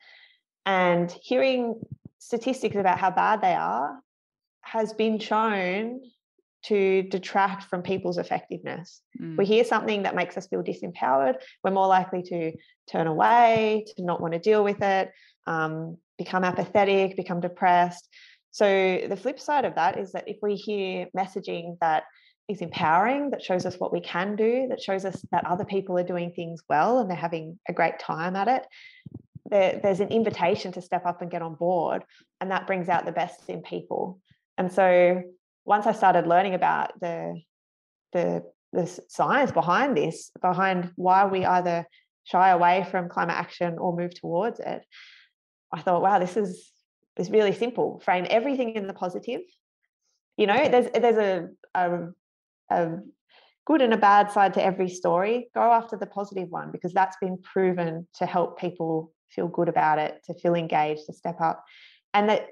And 0.66 1.11
hearing 1.22 1.81
statistics 2.18 2.77
about 2.77 2.98
how 2.98 3.11
bad 3.11 3.40
they 3.40 3.55
are 3.55 4.01
has 4.62 4.92
been 4.92 5.18
shown 5.18 6.01
to 6.68 7.02
detract 7.02 7.64
from 7.64 7.83
people's 7.83 8.18
effectiveness. 8.18 9.00
Mm. 9.20 9.37
We 9.37 9.44
hear 9.44 9.64
something 9.64 10.02
that 10.02 10.14
makes 10.14 10.37
us 10.37 10.46
feel 10.46 10.62
disempowered, 10.62 11.37
we're 11.62 11.70
more 11.70 11.87
likely 11.87 12.22
to 12.24 12.52
turn 12.90 13.07
away, 13.07 13.85
to 13.96 14.04
not 14.04 14.20
want 14.20 14.35
to 14.35 14.38
deal 14.38 14.64
with 14.64 14.83
it, 14.83 15.11
um, 15.46 15.96
become 16.18 16.44
apathetic, 16.44 17.16
become 17.16 17.40
depressed. 17.40 18.09
So, 18.50 19.00
the 19.09 19.16
flip 19.16 19.38
side 19.38 19.64
of 19.64 19.74
that 19.76 19.98
is 19.98 20.12
that 20.12 20.28
if 20.28 20.38
we 20.42 20.57
hear 20.57 21.07
messaging 21.16 21.76
that 21.81 22.04
is 22.48 22.61
empowering, 22.61 23.31
that 23.31 23.42
shows 23.42 23.66
us 23.66 23.76
what 23.76 23.92
we 23.92 24.00
can 24.00 24.37
do, 24.37 24.66
that 24.70 24.81
shows 24.81 25.04
us 25.04 25.22
that 25.33 25.46
other 25.46 25.64
people 25.64 25.98
are 25.98 26.02
doing 26.02 26.33
things 26.33 26.62
well 26.68 26.98
and 26.98 27.11
they're 27.11 27.16
having 27.16 27.59
a 27.68 27.72
great 27.72 27.98
time 27.98 28.37
at 28.37 28.48
it, 28.48 28.66
there, 29.50 29.81
there's 29.83 30.00
an 30.00 30.09
invitation 30.09 30.72
to 30.72 30.83
step 30.83 31.04
up 31.07 31.22
and 31.22 31.31
get 31.31 31.42
on 31.42 31.54
board. 31.54 32.04
And 32.40 32.50
that 32.50 32.66
brings 32.66 32.88
out 32.88 33.04
the 33.04 33.12
best 33.12 33.48
in 33.48 33.62
people. 33.62 34.18
And 34.57 34.72
so, 34.72 35.22
once 35.68 35.87
I 35.87 35.92
started 35.92 36.26
learning 36.26 36.54
about 36.54 36.98
the 36.98 37.40
the 38.14 38.42
the 38.72 38.87
science 39.09 39.52
behind 39.52 39.96
this, 39.96 40.31
behind 40.40 40.92
why 40.96 41.26
we 41.26 41.44
either 41.44 41.87
shy 42.24 42.48
away 42.50 42.87
from 42.90 43.09
climate 43.09 43.37
action 43.37 43.76
or 43.78 43.96
move 43.96 44.14
towards 44.14 44.61
it, 44.61 44.83
I 45.72 45.81
thought, 45.83 46.02
wow, 46.02 46.18
this 46.18 46.37
is 46.38 46.72
is 47.18 47.31
really 47.31 47.52
simple. 47.52 48.00
Frame 48.00 48.26
everything 48.31 48.76
in 48.76 48.87
the 48.87 48.94
positive. 48.94 49.42
You 50.38 50.46
know, 50.46 50.68
there's 50.68 50.88
there's 50.90 51.18
a, 51.18 51.48
a, 51.74 52.09
a 52.70 52.96
good 53.66 53.83
and 53.83 53.92
a 53.92 53.98
bad 53.98 54.31
side 54.31 54.54
to 54.54 54.64
every 54.64 54.88
story. 54.88 55.50
Go 55.54 55.61
after 55.61 55.98
the 55.98 56.07
positive 56.07 56.48
one 56.48 56.70
because 56.72 56.94
that's 56.94 57.18
been 57.20 57.37
proven 57.42 58.09
to 58.14 58.24
help 58.24 58.59
people 58.59 59.12
feel 59.28 59.48
good 59.48 59.68
about 59.68 59.98
it, 59.98 60.22
to 60.24 60.35
feel 60.35 60.54
engaged, 60.54 61.02
to 61.07 61.12
step 61.12 61.38
up, 61.42 61.62
and 62.14 62.31
that 62.31 62.46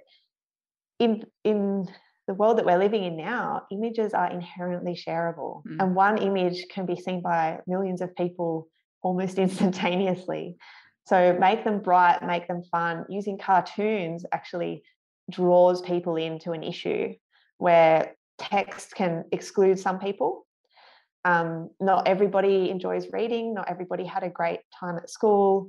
in 0.98 1.24
in 1.44 1.88
the 2.26 2.34
world 2.34 2.58
that 2.58 2.66
we're 2.66 2.78
living 2.78 3.04
in 3.04 3.16
now, 3.16 3.62
images 3.70 4.12
are 4.12 4.30
inherently 4.30 4.94
shareable. 4.94 5.62
Mm. 5.64 5.76
And 5.82 5.94
one 5.94 6.18
image 6.18 6.66
can 6.70 6.86
be 6.86 6.96
seen 6.96 7.22
by 7.22 7.60
millions 7.66 8.00
of 8.00 8.14
people 8.16 8.68
almost 9.02 9.38
instantaneously. 9.46 10.56
So 11.04 11.36
make 11.38 11.62
them 11.64 11.80
bright, 11.80 12.22
make 12.24 12.48
them 12.48 12.64
fun. 12.70 13.04
Using 13.08 13.38
cartoons 13.38 14.24
actually 14.32 14.82
draws 15.30 15.80
people 15.82 16.16
into 16.16 16.52
an 16.52 16.64
issue 16.64 17.14
where 17.58 18.16
text 18.38 18.94
can 18.94 19.24
exclude 19.32 19.78
some 19.78 20.00
people. 20.00 20.46
Um, 21.24 21.70
not 21.80 22.06
everybody 22.06 22.70
enjoys 22.70 23.06
reading, 23.12 23.54
not 23.54 23.68
everybody 23.68 24.04
had 24.04 24.22
a 24.22 24.28
great 24.28 24.60
time 24.78 24.96
at 24.96 25.10
school. 25.10 25.68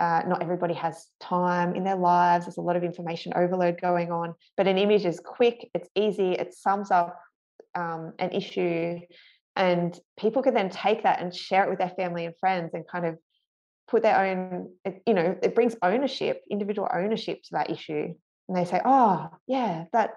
Uh, 0.00 0.22
not 0.26 0.42
everybody 0.42 0.72
has 0.72 1.08
time 1.20 1.74
in 1.74 1.84
their 1.84 1.96
lives. 1.96 2.46
There's 2.46 2.56
a 2.56 2.62
lot 2.62 2.74
of 2.74 2.82
information 2.82 3.34
overload 3.36 3.78
going 3.80 4.10
on, 4.10 4.34
but 4.56 4.66
an 4.66 4.78
image 4.78 5.04
is 5.04 5.20
quick, 5.20 5.68
it's 5.74 5.90
easy, 5.94 6.32
it 6.32 6.54
sums 6.54 6.90
up 6.90 7.20
um, 7.74 8.14
an 8.18 8.30
issue, 8.32 8.98
and 9.56 9.98
people 10.18 10.42
can 10.42 10.54
then 10.54 10.70
take 10.70 11.02
that 11.02 11.20
and 11.20 11.34
share 11.34 11.64
it 11.64 11.70
with 11.70 11.78
their 11.78 11.90
family 11.90 12.24
and 12.24 12.34
friends 12.40 12.72
and 12.72 12.88
kind 12.88 13.04
of 13.04 13.18
put 13.88 14.02
their 14.02 14.18
own, 14.24 14.70
you 15.06 15.12
know, 15.12 15.36
it 15.42 15.54
brings 15.54 15.76
ownership, 15.82 16.42
individual 16.50 16.88
ownership 16.94 17.42
to 17.42 17.50
that 17.52 17.68
issue. 17.68 18.14
And 18.48 18.56
they 18.56 18.64
say, 18.64 18.80
oh, 18.84 19.28
yeah, 19.46 19.84
that 19.92 20.14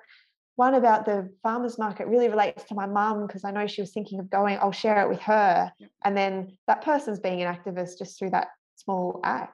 one 0.56 0.76
about 0.76 1.06
the 1.06 1.30
farmers 1.41 1.80
market 1.80 2.08
really 2.08 2.30
relates 2.30 2.63
to 2.65 2.76
my 2.76 2.86
mum 2.86 3.26
because 3.26 3.43
I 3.43 3.52
know 3.52 3.67
she 3.67 3.82
was 3.82 3.91
thinking 3.91 4.19
of 4.19 4.30
going, 4.30 4.60
I'll 4.62 4.72
share 4.72 5.02
it 5.02 5.10
with 5.10 5.22
her. 5.22 5.72
And 6.06 6.15
then 6.15 6.58
that 6.67 6.84
person's 6.84 7.19
being 7.19 7.41
an 7.41 7.54
activist 7.54 7.98
just 7.98 8.17
through 8.17 8.30
that 8.32 8.48
small 8.86 9.19
act. 9.24 9.54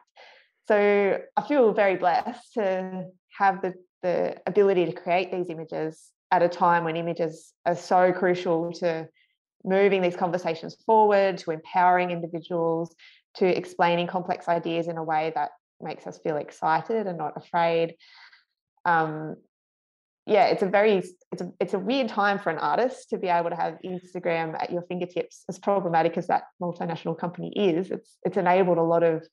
So 0.68 1.20
I 1.36 1.42
feel 1.48 1.74
very 1.74 1.96
blessed 1.96 2.54
to 2.54 3.06
have 3.38 3.62
the, 3.62 3.74
the 4.04 4.38
ability 4.46 4.86
to 4.86 4.92
create 4.92 5.32
these 5.32 5.50
images 5.50 6.12
at 6.32 6.44
a 6.44 6.50
time 6.50 6.84
when 6.84 6.96
images 6.96 7.54
are 7.66 7.76
so 7.76 8.14
crucial 8.14 8.72
to 8.74 9.08
moving 9.64 10.02
these 10.02 10.16
conversations 10.16 10.78
forward, 10.86 11.40
to 11.40 11.52
empowering 11.52 12.12
individuals, 12.12 12.96
to 13.36 13.46
explaining 13.46 14.08
complex 14.08 14.48
ideas 14.48 14.88
in 14.88 14.98
a 14.98 15.04
way 15.04 15.32
that 15.36 15.52
makes 15.82 16.06
us 16.08 16.20
feel 16.20 16.38
excited 16.38 17.08
and 17.08 17.18
not 17.18 17.34
afraid. 17.36 17.96
Um, 18.86 19.36
yeah, 20.30 20.46
it's 20.46 20.62
a 20.62 20.68
very 20.68 20.98
it's 21.32 21.42
a 21.42 21.52
it's 21.60 21.74
a 21.74 21.80
weird 21.80 22.08
time 22.08 22.38
for 22.38 22.52
an 22.52 22.60
artist 22.60 23.10
to 23.10 23.18
be 23.18 23.28
able 23.28 23.50
to 23.50 23.56
have 23.56 23.80
Instagram 23.84 24.54
at 24.62 24.72
your 24.72 24.84
fingertips. 24.84 25.44
As 25.50 25.58
problematic 25.58 26.18
as 26.18 26.28
that 26.28 26.44
multinational 26.62 27.18
company 27.18 27.52
is, 27.56 27.90
it's 27.90 28.18
it's 28.24 28.38
enabled 28.38 28.78
a 28.78 28.84
lot 28.84 29.04
of 29.04 29.28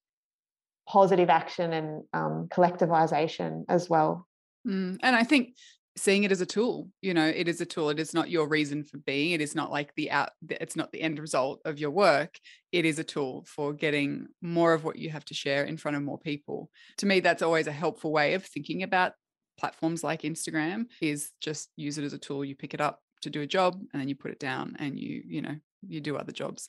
positive 0.89 1.29
action 1.29 1.73
and 1.73 2.03
um, 2.15 2.49
collectivization 2.51 3.65
as 3.69 3.91
well. 3.91 4.27
Mm, 4.67 4.99
and 5.03 5.15
I 5.15 5.23
think 5.23 5.55
seeing 5.99 6.25
it 6.25 6.33
as 6.33 6.41
a 6.41 6.47
tool, 6.47 6.89
you 7.03 7.13
know, 7.13 7.27
it 7.27 7.47
is 7.47 7.61
a 7.61 7.67
tool. 7.67 7.91
It 7.91 8.01
is 8.01 8.15
not 8.15 8.31
your 8.31 8.49
reason 8.49 8.83
for 8.85 8.99
being. 8.99 9.33
It 9.33 9.41
is 9.43 9.55
not 9.55 9.71
like 9.71 9.95
the 9.97 10.11
out. 10.11 10.31
It's 10.49 10.77
not 10.77 10.93
the 10.93 11.03
end 11.03 11.19
result 11.19 11.61
of 11.67 11.79
your 11.79 11.91
work. 11.91 12.39
It 12.73 12.87
is 12.87 12.99
a 12.99 13.05
tool 13.05 13.45
for 13.47 13.75
getting 13.75 14.29
more 14.41 14.73
of 14.73 14.85
what 14.85 14.97
you 14.97 15.11
have 15.11 15.25
to 15.27 15.35
share 15.35 15.65
in 15.65 15.77
front 15.77 15.97
of 15.97 16.03
more 16.03 16.19
people. 16.19 16.71
To 16.99 17.07
me, 17.07 17.21
that's 17.21 17.43
always 17.43 17.67
a 17.67 17.73
helpful 17.73 18.13
way 18.13 18.33
of 18.33 18.45
thinking 18.45 18.83
about 18.83 19.13
platforms 19.59 20.03
like 20.05 20.23
Instagram. 20.23 20.87
Is 21.01 21.33
just 21.41 21.71
use 21.77 21.99
it 21.99 22.05
as 22.05 22.13
a 22.13 22.19
tool. 22.19 22.45
You 22.45 22.55
pick 22.55 22.75
it 22.75 22.81
up 22.81 23.01
to 23.23 23.31
do 23.31 23.41
a 23.43 23.47
job, 23.47 23.81
and 23.93 24.01
then 24.01 24.09
you 24.09 24.15
put 24.15 24.31
it 24.31 24.39
down, 24.41 24.77
and 24.79 24.99
you 24.99 25.23
you 25.27 25.43
know 25.43 25.57
you 25.87 26.01
do 26.01 26.17
other 26.17 26.33
jobs 26.33 26.69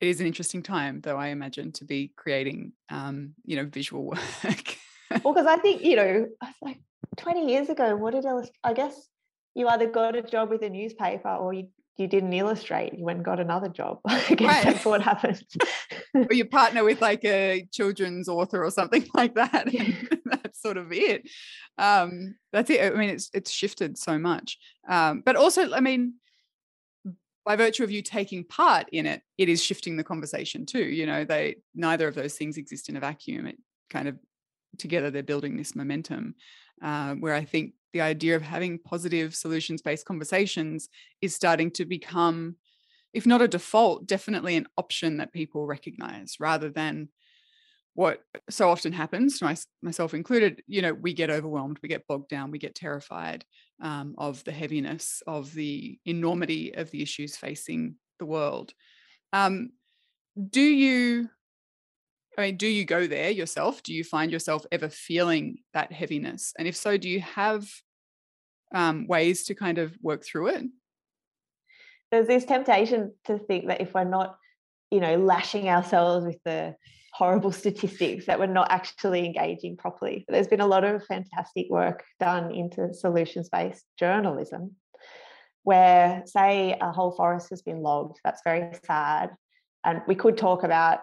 it 0.00 0.06
is 0.06 0.20
an 0.20 0.28
interesting 0.28 0.62
time, 0.62 1.00
though 1.00 1.16
I 1.16 1.28
imagine, 1.28 1.72
to 1.72 1.84
be 1.84 2.12
creating, 2.16 2.70
um, 2.88 3.34
you 3.44 3.56
know, 3.56 3.64
visual 3.64 4.04
work. 4.44 4.76
well, 5.24 5.34
because 5.34 5.46
I 5.46 5.56
think 5.56 5.82
you 5.82 5.96
know, 5.96 6.26
like 6.62 6.78
20 7.16 7.50
years 7.50 7.68
ago, 7.68 7.96
what 7.96 8.14
did 8.14 8.24
illust- 8.24 8.52
I 8.62 8.74
guess 8.74 9.08
you 9.56 9.66
either 9.66 9.88
got 9.88 10.14
a 10.14 10.22
job 10.22 10.50
with 10.50 10.62
a 10.62 10.68
newspaper 10.70 11.30
or 11.30 11.52
you, 11.52 11.68
you 11.96 12.06
didn't 12.06 12.32
illustrate. 12.32 12.94
You 12.96 13.04
went 13.04 13.16
and 13.16 13.24
got 13.24 13.40
another 13.40 13.68
job. 13.68 13.98
I 14.06 14.20
guess 14.36 14.40
Right. 14.40 14.64
that's 14.66 14.84
what 14.84 15.02
happened. 15.02 15.42
or 16.14 16.28
you 16.32 16.44
partner 16.44 16.84
with 16.84 17.00
like 17.02 17.24
a 17.24 17.66
children's 17.72 18.28
author 18.28 18.64
or 18.64 18.70
something 18.70 19.04
like 19.14 19.34
that. 19.34 19.66
That's 20.58 20.62
sort 20.62 20.76
of 20.76 20.92
it. 20.92 21.28
Um, 21.76 22.36
that's 22.52 22.70
it. 22.70 22.80
I 22.80 22.96
mean, 22.96 23.10
it's 23.10 23.30
it's 23.32 23.50
shifted 23.50 23.98
so 23.98 24.18
much. 24.18 24.58
Um, 24.88 25.22
but 25.24 25.36
also, 25.36 25.72
I 25.72 25.80
mean, 25.80 26.14
by 27.44 27.56
virtue 27.56 27.84
of 27.84 27.90
you 27.90 28.02
taking 28.02 28.44
part 28.44 28.88
in 28.92 29.06
it, 29.06 29.22
it 29.36 29.48
is 29.48 29.62
shifting 29.62 29.96
the 29.96 30.04
conversation 30.04 30.66
too. 30.66 30.84
You 30.84 31.06
know, 31.06 31.24
they 31.24 31.56
neither 31.74 32.08
of 32.08 32.14
those 32.14 32.34
things 32.34 32.56
exist 32.56 32.88
in 32.88 32.96
a 32.96 33.00
vacuum. 33.00 33.46
It 33.46 33.58
kind 33.90 34.08
of 34.08 34.18
together 34.78 35.10
they're 35.10 35.22
building 35.22 35.56
this 35.56 35.74
momentum. 35.74 36.34
Uh, 36.80 37.14
where 37.14 37.34
I 37.34 37.44
think 37.44 37.72
the 37.92 38.02
idea 38.02 38.36
of 38.36 38.42
having 38.42 38.78
positive 38.78 39.34
solutions 39.34 39.82
based 39.82 40.06
conversations 40.06 40.88
is 41.20 41.34
starting 41.34 41.70
to 41.72 41.84
become 41.84 42.56
if 43.14 43.26
not 43.26 43.40
a 43.40 43.48
default, 43.48 44.06
definitely 44.06 44.54
an 44.54 44.66
option 44.76 45.16
that 45.16 45.32
people 45.32 45.66
recognize 45.66 46.36
rather 46.38 46.68
than 46.68 47.08
what 47.98 48.20
so 48.48 48.70
often 48.70 48.92
happens, 48.92 49.42
my, 49.42 49.56
myself 49.82 50.14
included, 50.14 50.62
you 50.68 50.80
know, 50.80 50.94
we 50.94 51.12
get 51.12 51.30
overwhelmed, 51.30 51.80
we 51.82 51.88
get 51.88 52.06
bogged 52.06 52.28
down, 52.28 52.52
we 52.52 52.58
get 52.60 52.76
terrified 52.76 53.44
um, 53.82 54.14
of 54.18 54.44
the 54.44 54.52
heaviness, 54.52 55.20
of 55.26 55.52
the 55.52 55.98
enormity 56.04 56.72
of 56.76 56.92
the 56.92 57.02
issues 57.02 57.36
facing 57.36 57.96
the 58.20 58.24
world. 58.24 58.72
Um, 59.32 59.70
do 60.48 60.60
you, 60.60 61.28
I 62.38 62.42
mean, 62.42 62.56
do 62.56 62.68
you 62.68 62.84
go 62.84 63.08
there 63.08 63.30
yourself? 63.30 63.82
Do 63.82 63.92
you 63.92 64.04
find 64.04 64.30
yourself 64.30 64.64
ever 64.70 64.88
feeling 64.88 65.56
that 65.74 65.90
heaviness? 65.90 66.52
And 66.56 66.68
if 66.68 66.76
so, 66.76 66.98
do 66.98 67.08
you 67.08 67.20
have 67.20 67.68
um, 68.72 69.08
ways 69.08 69.42
to 69.46 69.56
kind 69.56 69.78
of 69.78 69.98
work 70.00 70.24
through 70.24 70.50
it? 70.50 70.66
There's 72.12 72.28
this 72.28 72.44
temptation 72.44 73.14
to 73.24 73.38
think 73.38 73.66
that 73.66 73.80
if 73.80 73.92
we're 73.92 74.04
not, 74.04 74.38
you 74.92 75.00
know, 75.00 75.16
lashing 75.16 75.68
ourselves 75.68 76.24
with 76.24 76.38
the 76.44 76.76
horrible 77.18 77.50
statistics, 77.50 78.26
that 78.26 78.38
we're 78.38 78.46
not 78.46 78.70
actually 78.70 79.26
engaging 79.26 79.76
properly. 79.76 80.24
There's 80.28 80.46
been 80.46 80.60
a 80.60 80.66
lot 80.66 80.84
of 80.84 81.04
fantastic 81.04 81.66
work 81.68 82.04
done 82.20 82.54
into 82.54 82.94
solutions 82.94 83.48
based 83.48 83.84
journalism 83.98 84.76
where, 85.64 86.22
say, 86.26 86.76
a 86.80 86.92
whole 86.92 87.10
forest 87.10 87.50
has 87.50 87.60
been 87.60 87.82
logged. 87.82 88.20
That's 88.24 88.42
very 88.44 88.72
sad. 88.86 89.30
And 89.84 90.00
we 90.06 90.14
could 90.14 90.38
talk 90.38 90.62
about 90.62 91.00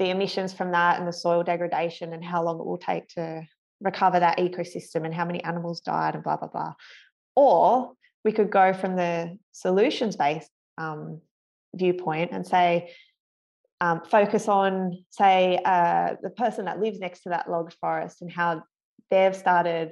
the 0.00 0.10
emissions 0.10 0.52
from 0.52 0.72
that 0.72 0.98
and 0.98 1.06
the 1.06 1.12
soil 1.12 1.44
degradation 1.44 2.12
and 2.12 2.24
how 2.24 2.42
long 2.42 2.58
it 2.58 2.66
will 2.66 2.78
take 2.78 3.06
to 3.10 3.42
recover 3.80 4.18
that 4.18 4.38
ecosystem 4.38 5.04
and 5.04 5.14
how 5.14 5.24
many 5.24 5.42
animals 5.44 5.80
died 5.80 6.16
and 6.16 6.24
blah, 6.24 6.36
blah, 6.36 6.48
blah. 6.48 6.72
Or 7.36 7.92
we 8.24 8.32
could 8.32 8.50
go 8.50 8.74
from 8.74 8.96
the 8.96 9.38
solutions 9.52 10.16
based 10.16 10.50
um, 10.76 11.20
viewpoint 11.74 12.32
and 12.32 12.44
say, 12.44 12.92
um, 13.82 14.00
focus 14.08 14.46
on, 14.46 15.04
say, 15.10 15.58
uh, 15.64 16.14
the 16.22 16.30
person 16.30 16.66
that 16.66 16.78
lives 16.78 17.00
next 17.00 17.24
to 17.24 17.30
that 17.30 17.50
logged 17.50 17.74
forest 17.80 18.22
and 18.22 18.30
how 18.30 18.62
they've 19.10 19.34
started 19.34 19.90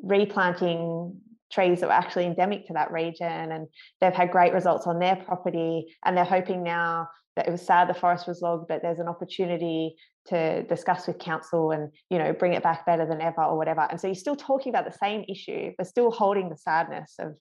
replanting 0.00 1.20
trees 1.52 1.80
that 1.80 1.88
were 1.88 1.92
actually 1.92 2.24
endemic 2.24 2.68
to 2.68 2.72
that 2.74 2.92
region 2.92 3.50
and 3.50 3.66
they've 4.00 4.14
had 4.14 4.30
great 4.30 4.52
results 4.52 4.86
on 4.86 5.00
their 5.00 5.16
property 5.16 5.96
and 6.04 6.16
they're 6.16 6.24
hoping 6.24 6.62
now 6.62 7.08
that 7.34 7.48
it 7.48 7.50
was 7.50 7.62
sad 7.62 7.88
the 7.88 7.94
forest 7.94 8.28
was 8.28 8.42
logged 8.42 8.66
but 8.68 8.80
there's 8.82 8.98
an 8.98 9.08
opportunity 9.08 9.96
to 10.26 10.62
discuss 10.64 11.06
with 11.06 11.18
council 11.18 11.72
and 11.72 11.90
you 12.10 12.18
know 12.18 12.32
bring 12.32 12.52
it 12.52 12.62
back 12.62 12.86
better 12.86 13.06
than 13.06 13.20
ever 13.20 13.42
or 13.42 13.56
whatever. 13.56 13.86
And 13.90 14.00
so 14.00 14.06
you're 14.06 14.14
still 14.14 14.36
talking 14.36 14.70
about 14.70 14.84
the 14.84 14.98
same 14.98 15.24
issue 15.28 15.72
but 15.76 15.86
still 15.86 16.10
holding 16.12 16.48
the 16.48 16.56
sadness 16.56 17.14
of 17.18 17.36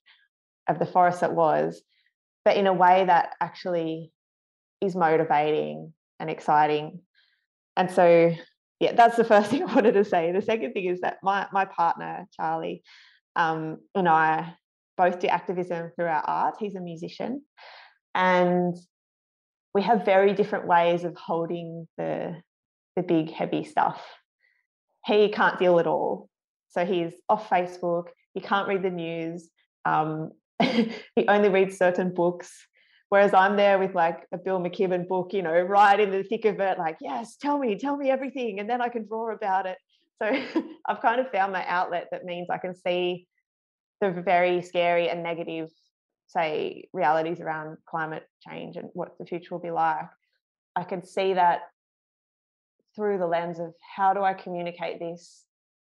of 0.68 0.80
the 0.80 0.86
forest 0.86 1.22
that 1.22 1.34
was 1.34 1.84
but 2.44 2.58
in 2.58 2.66
a 2.66 2.74
way 2.74 3.06
that 3.06 3.34
actually 3.40 4.12
is 4.82 4.96
motivating 4.96 5.94
and 6.20 6.30
exciting. 6.30 7.00
And 7.78 7.92
so 7.92 8.34
yeah 8.80 8.92
that's 8.92 9.16
the 9.16 9.24
first 9.24 9.50
thing 9.52 9.64
i 9.64 9.74
wanted 9.74 9.94
to 9.94 10.04
say. 10.04 10.32
The 10.32 10.42
second 10.42 10.74
thing 10.74 10.86
is 10.86 11.02
that 11.02 11.18
my 11.24 11.48
my 11.52 11.66
partner 11.66 12.26
charlie 12.36 12.84
um, 13.36 13.78
and 13.94 14.08
i 14.08 14.54
both 14.98 15.20
do 15.20 15.28
activism 15.28 15.92
through 15.96 16.06
our 16.06 16.24
art. 16.26 16.56
He's 16.60 16.76
a 16.76 16.82
musician. 16.82 17.42
And 18.14 18.76
we 19.74 19.82
have 19.82 20.06
very 20.06 20.34
different 20.34 20.68
ways 20.68 21.04
of 21.04 21.16
holding 21.18 21.88
the 21.98 22.36
the 22.96 23.04
big 23.04 23.30
heavy 23.30 23.66
stuff. 23.66 24.02
He 25.06 25.30
can't 25.30 25.60
deal 25.60 25.80
at 25.80 25.88
all. 25.88 26.30
So 26.70 26.86
he's 26.86 27.14
off 27.28 27.50
facebook. 27.50 28.06
He 28.34 28.40
can't 28.40 28.70
read 28.70 28.84
the 28.84 28.90
news. 28.90 29.50
Um, 29.84 30.32
he 30.62 31.28
only 31.28 31.50
reads 31.50 31.78
certain 31.78 32.14
books 32.14 32.54
whereas 33.10 33.34
i'm 33.34 33.56
there 33.56 33.80
with 33.80 33.94
like 33.96 34.26
a 34.32 34.38
bill 34.38 34.60
mckibben 34.60 35.08
book 35.08 35.34
you 35.34 35.42
know 35.42 35.60
right 35.62 36.00
in 36.00 36.12
the 36.12 36.24
thick 36.24 36.46
of 36.46 36.60
it 36.60 36.78
like 36.78 36.98
yes 37.02 37.36
tell 37.36 37.58
me 37.58 37.78
tell 37.78 37.98
me 37.98 38.10
everything 38.10 38.60
and 38.60 38.70
then 38.70 38.82
i 38.82 38.90
can 38.90 39.06
draw 39.08 39.34
about 39.34 39.66
it. 39.66 39.78
So 40.22 40.28
i've 40.88 41.02
kind 41.02 41.20
of 41.20 41.30
found 41.32 41.52
my 41.52 41.66
outlet 41.68 42.08
that 42.12 42.24
means 42.24 42.50
i 42.50 42.58
can 42.58 42.74
see 42.76 43.28
the 44.02 44.12
very 44.12 44.62
scary 44.62 45.10
and 45.10 45.24
negative 45.24 45.70
say 46.28 46.88
realities 46.94 47.40
around 47.40 47.78
climate 47.88 48.24
change 48.48 48.78
and 48.78 48.90
what 48.94 49.18
the 49.20 49.26
future 49.26 49.54
will 49.54 49.62
be 49.62 49.72
like. 49.72 50.06
I 50.76 50.84
can 50.84 51.06
see 51.06 51.34
that 51.34 51.62
through 52.96 53.18
the 53.18 53.28
lens 53.28 53.60
of 53.60 53.74
how 53.96 54.14
do 54.14 54.22
i 54.22 54.34
communicate 54.34 55.00
this 55.00 55.44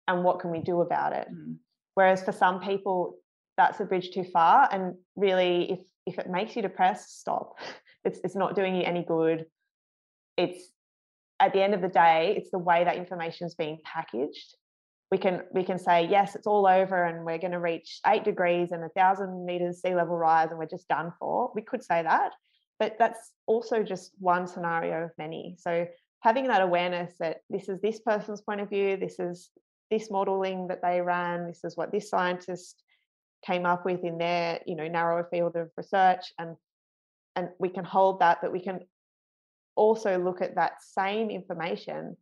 and 0.07 0.23
what 0.23 0.39
can 0.39 0.51
we 0.51 0.59
do 0.59 0.81
about 0.81 1.13
it. 1.13 1.27
Mm. 1.31 1.57
whereas 1.93 2.23
for 2.23 2.31
some 2.31 2.59
people 2.59 3.17
that's 3.57 3.79
a 3.79 3.85
bridge 3.85 4.11
too 4.11 4.25
far 4.33 4.67
and 4.71 4.95
really 5.15 5.71
if 5.71 5.79
if 6.05 6.19
it 6.19 6.29
makes 6.29 6.55
you 6.55 6.61
depressed 6.61 7.19
stop. 7.19 7.57
It's 8.07 8.19
it's 8.23 8.35
not 8.35 8.55
doing 8.55 8.75
you 8.75 8.83
any 8.83 9.03
good. 9.03 9.47
It's 10.37 10.69
at 11.39 11.53
the 11.53 11.63
end 11.63 11.73
of 11.73 11.81
the 11.81 11.87
day 11.87 12.35
it's 12.37 12.51
the 12.51 12.59
way 12.59 12.83
that 12.83 12.97
information 12.97 13.47
is 13.47 13.55
being 13.55 13.79
packaged. 13.83 14.55
We 15.09 15.17
can 15.17 15.41
we 15.51 15.63
can 15.63 15.79
say 15.79 16.07
yes 16.07 16.35
it's 16.35 16.45
all 16.45 16.67
over 16.67 17.03
and 17.03 17.25
we're 17.25 17.39
going 17.39 17.53
to 17.53 17.59
reach 17.59 18.01
eight 18.05 18.23
degrees 18.23 18.71
and 18.71 18.83
a 18.83 18.89
thousand 18.89 19.43
meters 19.43 19.81
sea 19.81 19.95
level 19.95 20.15
rise 20.15 20.51
and 20.51 20.59
we're 20.59 20.67
just 20.67 20.87
done 20.87 21.13
for. 21.17 21.51
We 21.55 21.63
could 21.63 21.83
say 21.83 22.03
that 22.03 22.33
but 22.77 22.95
that's 22.99 23.31
also 23.47 23.81
just 23.81 24.11
one 24.19 24.45
scenario 24.45 25.05
of 25.05 25.11
many. 25.17 25.55
So 25.57 25.87
having 26.19 26.47
that 26.47 26.61
awareness 26.61 27.15
that 27.19 27.37
this 27.49 27.69
is 27.69 27.81
this 27.81 28.01
person's 28.01 28.41
point 28.41 28.61
of 28.61 28.69
view 28.69 28.97
this 28.97 29.17
is 29.19 29.49
this 29.89 30.11
modeling 30.11 30.67
that 30.67 30.81
they 30.83 31.01
ran 31.01 31.47
this 31.47 31.63
is 31.63 31.75
what 31.75 31.91
this 31.91 32.07
scientist 32.09 32.83
came 33.45 33.65
up 33.65 33.85
with 33.85 34.03
in 34.03 34.17
their 34.17 34.59
you 34.65 34.75
know 34.75 34.87
narrower 34.87 35.27
field 35.31 35.55
of 35.55 35.69
research 35.77 36.33
and 36.39 36.55
and 37.35 37.49
we 37.59 37.69
can 37.69 37.83
hold 37.83 38.19
that 38.19 38.39
but 38.41 38.51
we 38.51 38.59
can 38.59 38.79
also 39.75 40.17
look 40.17 40.41
at 40.41 40.55
that 40.55 40.73
same 40.81 41.29
information 41.29 42.15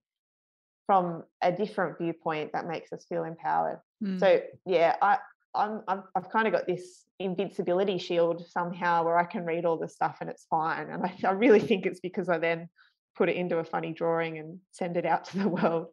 from 0.85 1.23
a 1.41 1.51
different 1.51 1.97
viewpoint 1.97 2.51
that 2.53 2.67
makes 2.67 2.91
us 2.91 3.05
feel 3.07 3.23
empowered 3.23 3.79
Mm. 4.03 4.19
so 4.19 4.41
yeah 4.65 4.95
i 5.01 5.17
I'm, 5.55 5.81
I've, 5.87 6.03
I've 6.15 6.29
kind 6.29 6.47
of 6.47 6.53
got 6.53 6.65
this 6.67 7.05
invincibility 7.19 7.97
shield 7.97 8.45
somehow 8.49 9.03
where 9.03 9.17
I 9.17 9.25
can 9.25 9.45
read 9.45 9.65
all 9.65 9.77
this 9.77 9.93
stuff 9.93 10.17
and 10.19 10.29
it's 10.29 10.45
fine. 10.49 10.89
And 10.89 11.05
I, 11.05 11.15
I 11.23 11.31
really 11.31 11.59
think 11.59 11.85
it's 11.85 11.99
because 11.99 12.27
I 12.29 12.37
then 12.39 12.69
put 13.15 13.29
it 13.29 13.35
into 13.35 13.57
a 13.57 13.63
funny 13.63 13.93
drawing 13.93 14.37
and 14.37 14.59
send 14.71 14.97
it 14.97 15.05
out 15.05 15.25
to 15.29 15.37
the 15.37 15.47
world. 15.47 15.87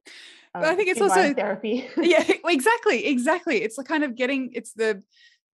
But 0.53 0.65
I 0.65 0.75
think 0.75 0.89
it's 0.89 1.01
also- 1.01 1.33
therapy. 1.35 1.89
yeah 1.97 2.25
exactly 2.45 3.07
exactly 3.07 3.63
it's 3.63 3.77
the 3.77 3.85
kind 3.85 4.03
of 4.03 4.17
getting 4.17 4.51
it's 4.53 4.73
the 4.73 5.03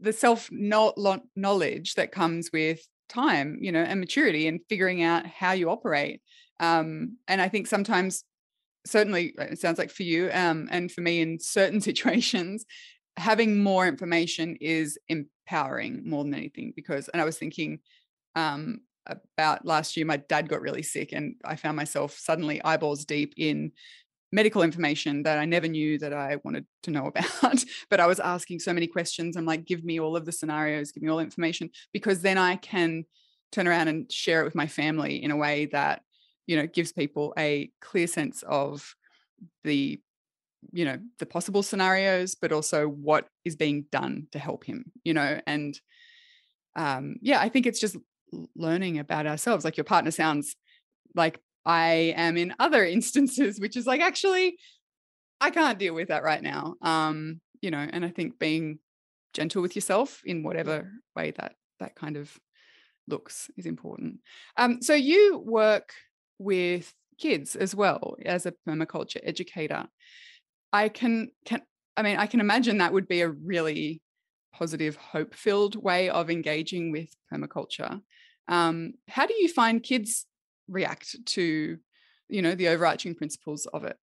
the 0.00 0.12
self 0.12 0.48
knowledge 0.50 1.94
that 1.94 2.12
comes 2.12 2.50
with 2.52 2.81
time 3.09 3.59
you 3.61 3.70
know 3.72 3.83
and 3.83 4.00
maturity 4.00 4.48
and 4.48 4.61
figuring 4.68 5.02
out 5.02 5.26
how 5.26 5.52
you 5.52 5.70
operate 5.70 6.20
um 6.61 7.16
and 7.29 7.40
i 7.40 7.48
think 7.48 7.66
sometimes 7.66 8.24
certainly 8.85 9.35
uh, 9.38 9.44
it 9.44 9.59
sounds 9.59 9.79
like 9.79 9.90
for 9.90 10.02
you 10.02 10.29
um 10.33 10.68
and 10.70 10.90
for 10.90 11.00
me 11.02 11.20
in 11.20 11.38
certain 11.38 11.81
situations 11.90 12.64
having 13.16 13.62
more 13.62 13.87
information 13.87 14.57
is 14.61 14.98
empowering 15.09 16.02
more 16.05 16.24
than 16.24 16.35
anything 16.35 16.72
because 16.74 17.09
and 17.09 17.22
i 17.22 17.24
was 17.24 17.38
thinking 17.38 17.79
um 18.35 18.81
about 19.06 19.64
last 19.64 19.96
year 19.96 20.06
my 20.06 20.16
dad 20.16 20.48
got 20.48 20.60
really 20.60 20.82
sick 20.82 21.12
and 21.12 21.36
i 21.44 21.54
found 21.56 21.76
myself 21.76 22.18
suddenly 22.18 22.62
eyeballs 22.64 23.04
deep 23.04 23.34
in 23.36 23.72
medical 24.32 24.62
information 24.62 25.22
that 25.22 25.38
I 25.38 25.44
never 25.44 25.68
knew 25.68 25.98
that 25.98 26.12
I 26.12 26.36
wanted 26.44 26.66
to 26.82 26.90
know 26.90 27.06
about. 27.42 27.64
but 27.90 28.00
I 28.00 28.06
was 28.06 28.20
asking 28.20 28.60
so 28.60 28.72
many 28.72 28.86
questions. 28.86 29.36
I'm 29.36 29.46
like, 29.46 29.64
give 29.64 29.84
me 29.84 30.00
all 30.00 30.16
of 30.16 30.26
the 30.26 30.32
scenarios, 30.32 30.92
give 30.92 31.02
me 31.02 31.08
all 31.08 31.18
the 31.18 31.24
information, 31.24 31.70
because 31.92 32.20
then 32.20 32.38
I 32.38 32.56
can 32.56 33.04
turn 33.52 33.68
around 33.68 33.88
and 33.88 34.10
share 34.10 34.40
it 34.40 34.44
with 34.44 34.54
my 34.54 34.66
family 34.66 35.22
in 35.22 35.30
a 35.30 35.36
way 35.36 35.66
that, 35.66 36.02
you 36.46 36.56
know, 36.56 36.66
gives 36.66 36.92
people 36.92 37.32
a 37.38 37.70
clear 37.80 38.06
sense 38.06 38.42
of 38.46 38.94
the, 39.64 40.00
you 40.72 40.84
know, 40.84 40.98
the 41.18 41.26
possible 41.26 41.62
scenarios, 41.62 42.34
but 42.34 42.52
also 42.52 42.88
what 42.88 43.28
is 43.44 43.56
being 43.56 43.86
done 43.92 44.26
to 44.32 44.38
help 44.38 44.64
him, 44.64 44.92
you 45.04 45.14
know, 45.14 45.40
and 45.46 45.80
um, 46.74 47.16
yeah, 47.22 47.40
I 47.40 47.48
think 47.48 47.64
it's 47.64 47.80
just 47.80 47.96
learning 48.54 48.98
about 48.98 49.26
ourselves. 49.26 49.64
Like 49.64 49.76
your 49.76 49.84
partner 49.84 50.10
sounds 50.10 50.56
like 51.14 51.40
I 51.64 52.14
am 52.16 52.36
in 52.36 52.54
other 52.58 52.84
instances, 52.96 53.60
which 53.60 53.76
is 53.76 53.86
like, 53.86 54.00
actually, 54.00 54.58
I 55.40 55.50
can't 55.50 55.78
deal 55.78 55.94
with 55.94 56.08
that 56.08 56.22
right 56.22 56.42
now. 56.42 56.74
Um, 56.82 57.40
you 57.60 57.70
know, 57.70 57.86
and 57.90 58.04
I 58.04 58.10
think 58.10 58.38
being 58.38 58.78
gentle 59.34 59.62
with 59.62 59.74
yourself 59.74 60.22
in 60.24 60.42
whatever 60.42 60.90
way 61.14 61.32
that 61.32 61.54
that 61.78 61.94
kind 61.94 62.16
of 62.16 62.34
looks 63.06 63.50
is 63.56 63.66
important. 63.66 64.20
Um, 64.56 64.80
so 64.80 64.94
you 64.94 65.38
work 65.44 65.92
with 66.38 66.92
kids 67.18 67.56
as 67.56 67.74
well 67.74 68.16
as 68.24 68.46
a 68.46 68.54
permaculture 68.66 69.20
educator. 69.22 69.86
I 70.72 70.88
can 70.88 71.30
can 71.44 71.62
I 71.96 72.02
mean 72.02 72.16
I 72.16 72.26
can 72.26 72.40
imagine 72.40 72.78
that 72.78 72.92
would 72.92 73.08
be 73.08 73.20
a 73.20 73.28
really 73.28 74.00
positive, 74.58 74.96
hope-filled 74.96 75.76
way 75.82 76.08
of 76.08 76.30
engaging 76.30 76.90
with 76.90 77.14
permaculture. 77.32 78.00
Um, 78.48 78.94
how 79.08 79.26
do 79.26 79.34
you 79.34 79.48
find 79.48 79.82
kids 79.82 80.26
react 80.68 81.16
to, 81.34 81.78
you 82.28 82.42
know, 82.42 82.54
the 82.54 82.68
overarching 82.68 83.14
principles 83.14 83.66
of 83.66 83.84
it? 83.84 83.98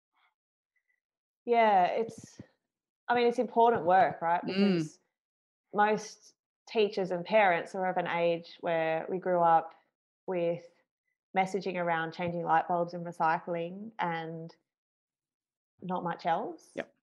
Yeah, 1.45 1.85
it's 1.85 2.39
I 3.07 3.15
mean 3.15 3.27
it's 3.27 3.39
important 3.39 3.85
work, 3.85 4.21
right? 4.21 4.41
Mm. 4.43 4.47
Because 4.47 4.87
mm. 4.87 4.97
most 5.73 6.33
teachers 6.69 7.11
and 7.11 7.25
parents 7.25 7.75
are 7.75 7.89
of 7.89 7.97
an 7.97 8.07
age 8.07 8.57
where 8.61 9.05
we 9.09 9.17
grew 9.17 9.41
up 9.41 9.73
with 10.27 10.63
messaging 11.35 11.77
around 11.77 12.13
changing 12.13 12.43
light 12.43 12.67
bulbs 12.67 12.93
and 12.93 13.05
recycling 13.05 13.91
and 13.99 14.55
not 15.81 16.03
much 16.03 16.25
else. 16.25 16.61
Yep. 16.75 16.93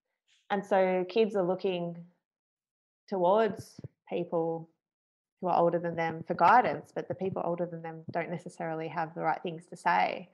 And 0.51 0.65
so 0.65 1.05
kids 1.09 1.37
are 1.37 1.45
looking 1.45 1.97
towards 3.09 3.81
people 4.09 4.69
who 5.41 5.49
are 5.49 5.59
older 5.59 5.79
than 5.79 5.97
them 5.97 6.25
for 6.27 6.35
guidance, 6.35 6.93
but 6.95 7.09
the 7.09 7.15
people 7.15 7.43
older 7.45 7.67
than 7.67 7.83
them 7.83 8.03
don't 8.11 8.31
necessarily 8.31 8.89
have 8.89 9.15
the 9.15 9.21
right 9.21 9.43
things 9.43 9.67
to 9.67 9.77
say. 9.77 10.29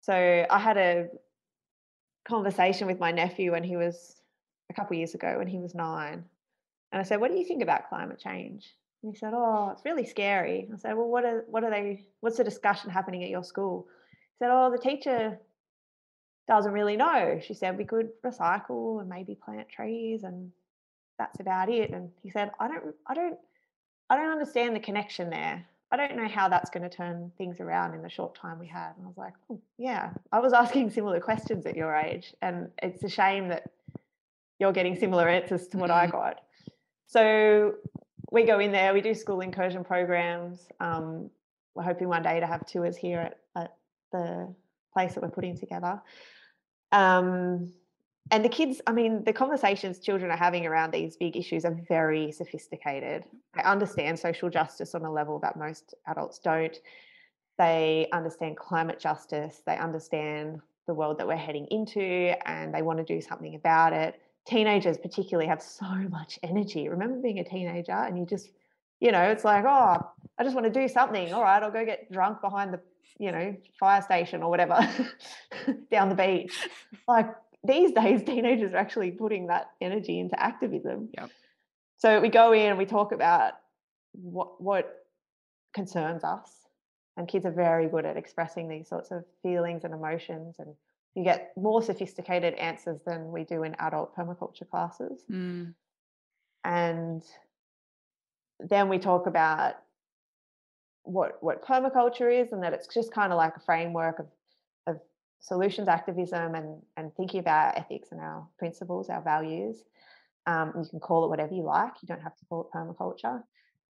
So 0.00 0.46
I 0.48 0.58
had 0.58 0.76
a 0.76 1.08
conversation 2.24 2.86
with 2.86 3.00
my 3.00 3.10
nephew 3.10 3.52
when 3.52 3.64
he 3.64 3.76
was 3.76 4.22
a 4.70 4.74
couple 4.74 4.96
years 4.96 5.14
ago 5.14 5.36
when 5.38 5.48
he 5.48 5.58
was 5.58 5.74
nine. 5.74 6.24
And 6.92 7.00
I 7.00 7.02
said, 7.02 7.20
What 7.20 7.30
do 7.30 7.38
you 7.38 7.44
think 7.44 7.62
about 7.62 7.88
climate 7.88 8.18
change? 8.18 8.74
And 9.02 9.12
he 9.12 9.18
said, 9.18 9.32
Oh, 9.34 9.70
it's 9.72 9.84
really 9.84 10.06
scary. 10.06 10.68
I 10.72 10.76
said, 10.76 10.96
Well, 10.96 11.08
what 11.08 11.24
are 11.24 11.44
what 11.48 11.64
are 11.64 11.70
they 11.70 12.06
what's 12.20 12.36
the 12.36 12.44
discussion 12.44 12.90
happening 12.90 13.24
at 13.24 13.30
your 13.30 13.44
school? 13.44 13.88
He 14.10 14.44
said, 14.44 14.50
Oh, 14.52 14.70
the 14.70 14.78
teacher 14.78 15.38
doesn't 16.48 16.72
really 16.72 16.96
know. 16.96 17.40
She 17.42 17.54
said 17.54 17.78
we 17.78 17.84
could 17.84 18.10
recycle 18.24 19.00
and 19.00 19.08
maybe 19.08 19.34
plant 19.34 19.68
trees 19.68 20.24
and 20.24 20.50
that's 21.20 21.38
about 21.38 21.68
it. 21.68 21.90
And 21.90 22.08
he 22.22 22.30
said, 22.30 22.50
I 22.58 22.66
don't 22.66 22.94
I 23.06 23.14
don't 23.14 23.38
I 24.08 24.16
don't 24.16 24.32
understand 24.32 24.74
the 24.74 24.80
connection 24.80 25.30
there. 25.30 25.64
I 25.92 25.96
don't 25.96 26.16
know 26.16 26.28
how 26.28 26.48
that's 26.48 26.70
going 26.70 26.88
to 26.88 26.88
turn 26.88 27.30
things 27.36 27.60
around 27.60 27.94
in 27.94 28.02
the 28.02 28.08
short 28.08 28.34
time 28.34 28.58
we 28.58 28.66
had. 28.66 28.92
And 28.96 29.04
I 29.04 29.08
was 29.08 29.18
like, 29.18 29.34
oh, 29.50 29.60
yeah, 29.76 30.10
I 30.32 30.38
was 30.38 30.52
asking 30.62 30.90
similar 30.90 31.20
questions 31.20 31.66
at 31.66 31.76
your 31.76 31.94
age. 31.94 32.32
And 32.42 32.70
it's 32.82 33.02
a 33.04 33.08
shame 33.08 33.48
that 33.48 33.64
you're 34.58 34.72
getting 34.72 34.96
similar 34.96 35.28
answers 35.28 35.66
to 35.68 35.78
what 35.78 35.90
I 35.90 36.06
mm-hmm. 36.06 36.16
got. 36.16 36.40
So 37.06 37.74
we 38.30 38.44
go 38.44 38.60
in 38.60 38.72
there, 38.72 38.94
we 38.94 39.00
do 39.00 39.14
school 39.14 39.40
incursion 39.40 39.84
programs. 39.84 40.68
Um, 40.78 41.28
we're 41.74 41.82
hoping 41.82 42.08
one 42.08 42.22
day 42.22 42.40
to 42.40 42.46
have 42.46 42.66
tours 42.66 42.96
here 42.96 43.20
at, 43.20 43.38
at 43.56 43.74
the 44.12 44.54
place 44.92 45.14
that 45.14 45.22
we're 45.22 45.30
putting 45.30 45.58
together. 45.58 46.00
Um, 46.92 47.72
and 48.30 48.44
the 48.44 48.48
kids, 48.48 48.80
I 48.86 48.92
mean, 48.92 49.24
the 49.24 49.32
conversations 49.32 49.98
children 49.98 50.30
are 50.30 50.36
having 50.36 50.66
around 50.66 50.92
these 50.92 51.16
big 51.16 51.36
issues 51.36 51.64
are 51.64 51.76
very 51.88 52.30
sophisticated. 52.32 53.24
They 53.56 53.62
understand 53.62 54.18
social 54.18 54.50
justice 54.50 54.94
on 54.94 55.04
a 55.04 55.12
level 55.12 55.38
that 55.40 55.56
most 55.56 55.94
adults 56.06 56.38
don't. 56.38 56.76
They 57.58 58.08
understand 58.12 58.56
climate 58.56 59.00
justice. 59.00 59.62
They 59.66 59.76
understand 59.76 60.60
the 60.86 60.94
world 60.94 61.18
that 61.18 61.26
we're 61.26 61.36
heading 61.36 61.66
into 61.70 62.34
and 62.46 62.72
they 62.74 62.82
want 62.82 62.98
to 62.98 63.04
do 63.04 63.20
something 63.20 63.54
about 63.54 63.92
it 63.92 64.20
teenagers 64.46 64.98
particularly 64.98 65.46
have 65.46 65.62
so 65.62 65.86
much 66.10 66.38
energy. 66.42 66.88
Remember 66.88 67.20
being 67.20 67.38
a 67.38 67.44
teenager 67.44 67.92
and 67.92 68.18
you 68.18 68.26
just, 68.26 68.50
you 69.00 69.12
know, 69.12 69.22
it's 69.22 69.44
like, 69.44 69.64
oh, 69.66 69.98
I 70.38 70.42
just 70.42 70.54
want 70.54 70.72
to 70.72 70.80
do 70.80 70.88
something. 70.88 71.32
All 71.32 71.42
right, 71.42 71.62
I'll 71.62 71.70
go 71.70 71.84
get 71.84 72.10
drunk 72.10 72.40
behind 72.40 72.72
the, 72.72 72.80
you 73.18 73.32
know, 73.32 73.54
fire 73.78 74.02
station 74.02 74.42
or 74.42 74.50
whatever 74.50 74.78
down 75.90 76.08
the 76.08 76.14
beach. 76.14 76.68
Like 77.06 77.28
these 77.64 77.92
days, 78.00 78.22
teenagers 78.22 78.72
are 78.72 78.78
actually 78.78 79.10
putting 79.10 79.46
that 79.48 79.70
energy 79.80 80.18
into 80.20 80.40
activism. 80.40 81.08
Yep. 81.14 81.30
So 81.98 82.20
we 82.20 82.28
go 82.28 82.52
in 82.52 82.66
and 82.70 82.78
we 82.78 82.86
talk 82.86 83.12
about 83.12 83.54
what 84.12 84.60
what 84.60 85.06
concerns 85.74 86.24
us. 86.24 86.50
And 87.16 87.28
kids 87.28 87.44
are 87.44 87.50
very 87.50 87.88
good 87.88 88.06
at 88.06 88.16
expressing 88.16 88.68
these 88.68 88.88
sorts 88.88 89.10
of 89.10 89.24
feelings 89.42 89.84
and 89.84 89.92
emotions 89.92 90.56
and 90.58 90.74
you 91.14 91.24
get 91.24 91.52
more 91.56 91.82
sophisticated 91.82 92.54
answers 92.54 93.00
than 93.04 93.32
we 93.32 93.44
do 93.44 93.64
in 93.64 93.74
adult 93.78 94.16
permaculture 94.16 94.68
classes. 94.70 95.22
Mm. 95.30 95.74
And 96.64 97.22
then 98.60 98.88
we 98.88 98.98
talk 98.98 99.26
about 99.26 99.74
what 101.02 101.42
what 101.42 101.64
permaculture 101.64 102.42
is 102.42 102.52
and 102.52 102.62
that 102.62 102.72
it's 102.72 102.86
just 102.86 103.12
kind 103.12 103.32
of 103.32 103.36
like 103.36 103.56
a 103.56 103.60
framework 103.60 104.18
of 104.18 104.26
solutions 105.40 105.88
activism 105.88 106.54
and 106.54 106.82
and 106.96 107.14
thinking 107.16 107.40
about 107.40 107.76
ethics 107.76 108.08
and 108.12 108.20
our 108.20 108.46
principles, 108.58 109.08
our 109.08 109.22
values. 109.22 109.82
Um, 110.46 110.72
you 110.76 110.88
can 110.88 111.00
call 111.00 111.24
it 111.24 111.28
whatever 111.28 111.54
you 111.54 111.62
like. 111.62 111.92
You 112.02 112.08
don't 112.08 112.22
have 112.22 112.36
to 112.36 112.44
call 112.46 112.62
it 112.62 112.76
permaculture. 112.76 113.42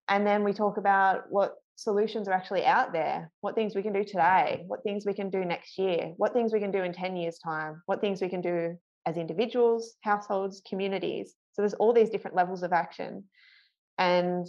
And 0.07 0.25
then 0.25 0.43
we 0.43 0.53
talk 0.53 0.77
about 0.77 1.31
what 1.31 1.57
solutions 1.75 2.27
are 2.27 2.33
actually 2.33 2.65
out 2.65 2.91
there, 2.91 3.31
what 3.41 3.55
things 3.55 3.75
we 3.75 3.83
can 3.83 3.93
do 3.93 4.03
today, 4.03 4.63
what 4.67 4.83
things 4.83 5.05
we 5.05 5.13
can 5.13 5.29
do 5.29 5.45
next 5.45 5.77
year, 5.77 6.13
what 6.17 6.33
things 6.33 6.51
we 6.51 6.59
can 6.59 6.71
do 6.71 6.81
in 6.83 6.91
10 6.91 7.15
years' 7.15 7.37
time, 7.39 7.81
what 7.85 8.01
things 8.01 8.21
we 8.21 8.27
can 8.27 8.41
do 8.41 8.77
as 9.05 9.17
individuals, 9.17 9.95
households, 10.01 10.61
communities. 10.67 11.35
So 11.53 11.61
there's 11.61 11.75
all 11.75 11.93
these 11.93 12.09
different 12.09 12.35
levels 12.35 12.63
of 12.63 12.73
action. 12.73 13.23
And 13.97 14.47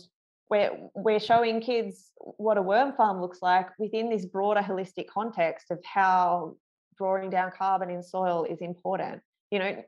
we're, 0.49 0.73
we're 0.95 1.21
showing 1.21 1.61
kids 1.61 2.11
what 2.17 2.59
a 2.59 2.63
worm 2.63 2.95
farm 2.97 3.21
looks 3.21 3.41
like 3.43 3.69
within 3.79 4.11
this 4.11 4.27
broader 4.27 4.61
holistic 4.61 5.07
context 5.09 5.71
of 5.71 5.79
how 5.85 6.57
drawing 7.01 7.31
down 7.31 7.51
carbon 7.57 7.89
in 7.89 8.03
soil 8.03 8.45
is 8.45 8.61
important. 8.61 9.23
You 9.51 9.59
know, 9.59 9.85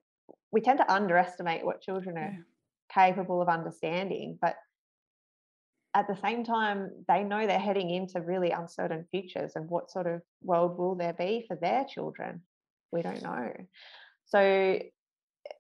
we 0.51 0.63
tend 0.63 0.79
to 0.79 0.91
underestimate 0.91 1.63
what 1.63 1.83
children 1.83 2.17
are 2.17 2.35
yeah. 2.39 2.43
capable 2.91 3.43
of 3.43 3.49
understanding, 3.51 4.39
but 4.41 4.57
at 5.95 6.09
the 6.09 6.17
same 6.17 6.43
time, 6.43 6.91
they 7.07 7.23
know 7.23 7.47
they're 7.47 7.59
heading 7.59 7.91
into 7.91 8.23
really 8.23 8.51
uncertain 8.51 9.05
futures 9.11 9.53
and 9.57 9.69
what 9.69 9.91
sort 9.91 10.07
of 10.07 10.23
world 10.43 10.79
will 10.79 10.95
there 10.95 11.13
be 11.13 11.45
for 11.47 11.55
their 11.55 11.85
children? 11.85 12.41
We 12.93 13.03
don't 13.03 13.23
know. 13.23 13.53
So 14.25 14.79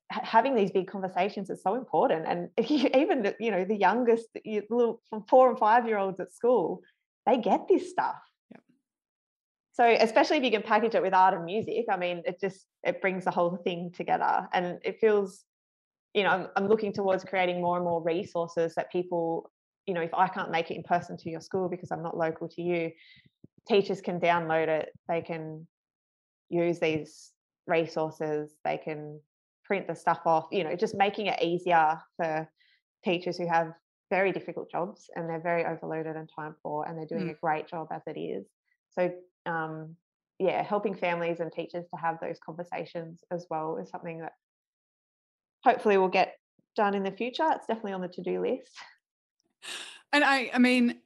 having 0.08 0.54
these 0.54 0.70
big 0.70 0.86
conversations 0.86 1.50
is 1.50 1.62
so 1.62 1.74
important. 1.74 2.24
And 2.26 2.48
even 2.70 3.24
the, 3.24 3.36
you 3.38 3.50
know 3.50 3.66
the 3.66 3.76
youngest, 3.76 4.28
little 4.70 5.02
from 5.10 5.24
four 5.28 5.50
and 5.50 5.58
five 5.58 5.86
year 5.86 5.98
olds 5.98 6.18
at 6.18 6.32
school, 6.32 6.80
they 7.26 7.36
get 7.36 7.68
this 7.68 7.90
stuff. 7.90 8.16
So 9.72 9.85
especially 9.88 10.37
if 10.37 10.44
you 10.44 10.50
can 10.50 10.62
package 10.62 10.94
it 10.94 11.02
with 11.02 11.14
art 11.14 11.35
and 11.35 11.44
music, 11.44 11.87
I 11.90 11.96
mean, 11.96 12.22
it 12.26 12.38
just 12.40 12.66
it 12.82 13.00
brings 13.00 13.24
the 13.24 13.30
whole 13.30 13.56
thing 13.56 13.90
together, 13.94 14.48
and 14.52 14.78
it 14.85 14.98
feels, 15.00 15.44
you 16.14 16.24
know, 16.24 16.28
I'm, 16.28 16.48
I'm 16.56 16.68
looking 16.68 16.92
towards 16.92 17.24
creating 17.24 17.62
more 17.62 17.76
and 17.76 17.85
more 17.85 18.02
resources 18.02 18.74
that 18.74 18.92
people 18.92 19.50
you 19.87 19.94
know, 19.94 20.00
if 20.00 20.14
I 20.14 20.28
can't 20.28 20.50
make 20.50 20.70
it 20.70 20.76
in 20.76 20.82
person 20.82 21.16
to 21.18 21.30
your 21.30 21.40
school 21.40 21.68
because 21.68 21.90
I'm 21.90 22.02
not 22.02 22.16
local 22.16 22.48
to 22.48 22.62
you, 22.62 22.92
teachers 23.66 24.00
can 24.00 24.20
download 24.20 24.68
it. 24.68 24.90
They 25.08 25.22
can 25.22 25.66
use 26.48 26.78
these 26.78 27.32
resources. 27.66 28.52
They 28.64 28.78
can 28.78 29.20
print 29.64 29.88
the 29.88 29.94
stuff 29.94 30.20
off, 30.26 30.46
you 30.52 30.64
know, 30.64 30.76
just 30.76 30.94
making 30.94 31.26
it 31.26 31.42
easier 31.42 32.00
for 32.16 32.48
teachers 33.04 33.37
who 33.38 33.48
have 33.48 33.72
very 34.11 34.30
difficult 34.30 34.70
jobs 34.70 35.08
and 35.16 35.28
they're 35.28 35.40
very 35.40 35.64
overloaded 35.64 36.16
and 36.16 36.28
time 36.35 36.54
poor 36.62 36.85
and 36.85 36.98
they're 36.98 37.06
doing 37.06 37.28
mm. 37.28 37.32
a 37.32 37.40
great 37.42 37.66
job 37.66 37.88
as 37.90 38.02
it 38.06 38.18
is. 38.18 38.46
So, 38.90 39.11
um, 39.46 39.96
yeah, 40.38 40.62
helping 40.62 40.94
families 40.94 41.40
and 41.40 41.52
teachers 41.52 41.85
to 41.94 42.00
have 42.00 42.18
those 42.20 42.38
conversations 42.44 43.20
as 43.31 43.46
well 43.50 43.78
is 43.78 43.90
something 43.90 44.18
that 44.20 44.33
hopefully 45.64 45.96
will 45.96 46.09
get 46.09 46.35
done 46.74 46.94
in 46.94 47.02
the 47.02 47.12
future. 47.12 47.46
It's 47.50 47.66
definitely 47.66 47.92
on 47.92 48.00
the 48.00 48.09
to 48.09 48.22
do 48.22 48.40
list. 48.40 48.72
And 50.12 50.24
I, 50.24 50.50
I 50.52 50.59
mean, 50.59 50.98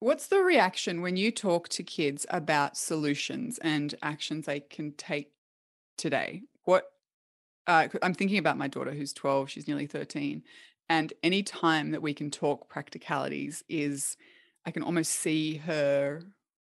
what's 0.00 0.26
the 0.26 0.40
reaction 0.40 1.02
when 1.02 1.16
you 1.16 1.30
talk 1.30 1.68
to 1.70 1.82
kids 1.82 2.26
about 2.30 2.76
solutions 2.76 3.58
and 3.58 3.94
actions 4.02 4.46
they 4.46 4.60
can 4.60 4.92
take 4.92 5.32
today? 5.96 6.42
What 6.64 6.86
uh, 7.66 7.88
I'm 8.02 8.14
thinking 8.14 8.38
about 8.38 8.58
my 8.58 8.66
daughter 8.66 8.92
who's 8.92 9.12
12, 9.12 9.50
she's 9.50 9.68
nearly 9.68 9.86
13. 9.86 10.42
And 10.88 11.12
any 11.22 11.42
time 11.42 11.92
that 11.92 12.02
we 12.02 12.12
can 12.12 12.30
talk 12.30 12.68
practicalities 12.68 13.62
is, 13.68 14.16
I 14.66 14.72
can 14.72 14.82
almost 14.82 15.12
see 15.12 15.58
her 15.58 16.22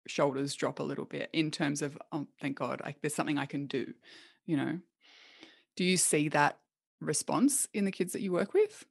shoulders 0.07 0.55
drop 0.55 0.79
a 0.79 0.83
little 0.83 1.05
bit 1.05 1.29
in 1.33 1.51
terms 1.51 1.81
of, 1.81 1.97
oh, 2.11 2.27
thank 2.41 2.57
God, 2.57 2.81
like 2.83 3.01
there's 3.01 3.15
something 3.15 3.37
I 3.37 3.45
can 3.45 3.67
do, 3.67 3.93
you 4.45 4.57
know? 4.57 4.79
Do 5.75 5.83
you 5.83 5.97
see 5.97 6.29
that 6.29 6.57
response 6.99 7.67
in 7.73 7.85
the 7.85 7.91
kids 7.91 8.13
that 8.13 8.21
you 8.21 8.31
work 8.31 8.53
with? 8.53 8.85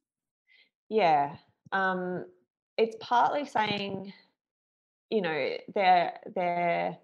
Yeah, 0.88 1.36
um, 1.72 2.26
it's 2.78 2.96
partly 3.00 3.44
saying, 3.44 4.12
you 5.10 5.22
know, 5.22 5.56
there 5.74 6.20
there 6.34 6.98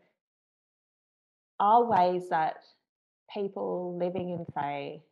are 1.59 1.85
ways 1.85 2.29
that 2.29 2.57
people 3.33 3.97
living 3.99 4.31
in, 4.31 4.45
say, 4.55 5.03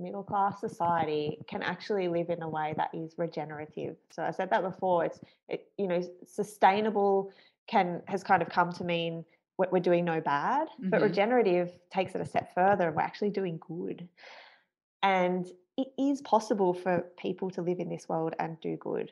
middle 0.00 0.22
class 0.22 0.60
society 0.60 1.38
can 1.46 1.62
actually 1.62 2.08
live 2.08 2.30
in 2.30 2.42
a 2.42 2.48
way 2.48 2.74
that 2.76 2.90
is 2.94 3.14
regenerative. 3.16 3.96
So 4.10 4.22
I 4.22 4.30
said 4.30 4.50
that 4.50 4.62
before. 4.62 5.04
It's 5.04 5.20
it, 5.48 5.68
you 5.76 5.86
know 5.86 6.02
sustainable 6.26 7.32
can 7.70 8.02
has 8.06 8.24
kind 8.24 8.42
of 8.42 8.48
come 8.48 8.72
to 8.72 8.84
mean 8.84 9.24
we're 9.70 9.80
doing 9.80 10.04
no 10.04 10.20
bad, 10.20 10.68
mm-hmm. 10.68 10.90
but 10.90 11.02
regenerative 11.02 11.70
takes 11.92 12.14
it 12.14 12.20
a 12.20 12.24
step 12.24 12.54
further 12.54 12.86
and 12.86 12.96
we're 12.96 13.02
actually 13.02 13.30
doing 13.30 13.60
good. 13.66 14.08
And 15.02 15.46
it 15.76 15.88
is 15.98 16.22
possible 16.22 16.72
for 16.72 17.04
people 17.18 17.50
to 17.50 17.62
live 17.62 17.78
in 17.78 17.88
this 17.88 18.08
world 18.08 18.34
and 18.38 18.58
do 18.60 18.76
good. 18.76 19.10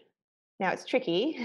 Now 0.59 0.70
it's 0.70 0.84
tricky, 0.84 1.38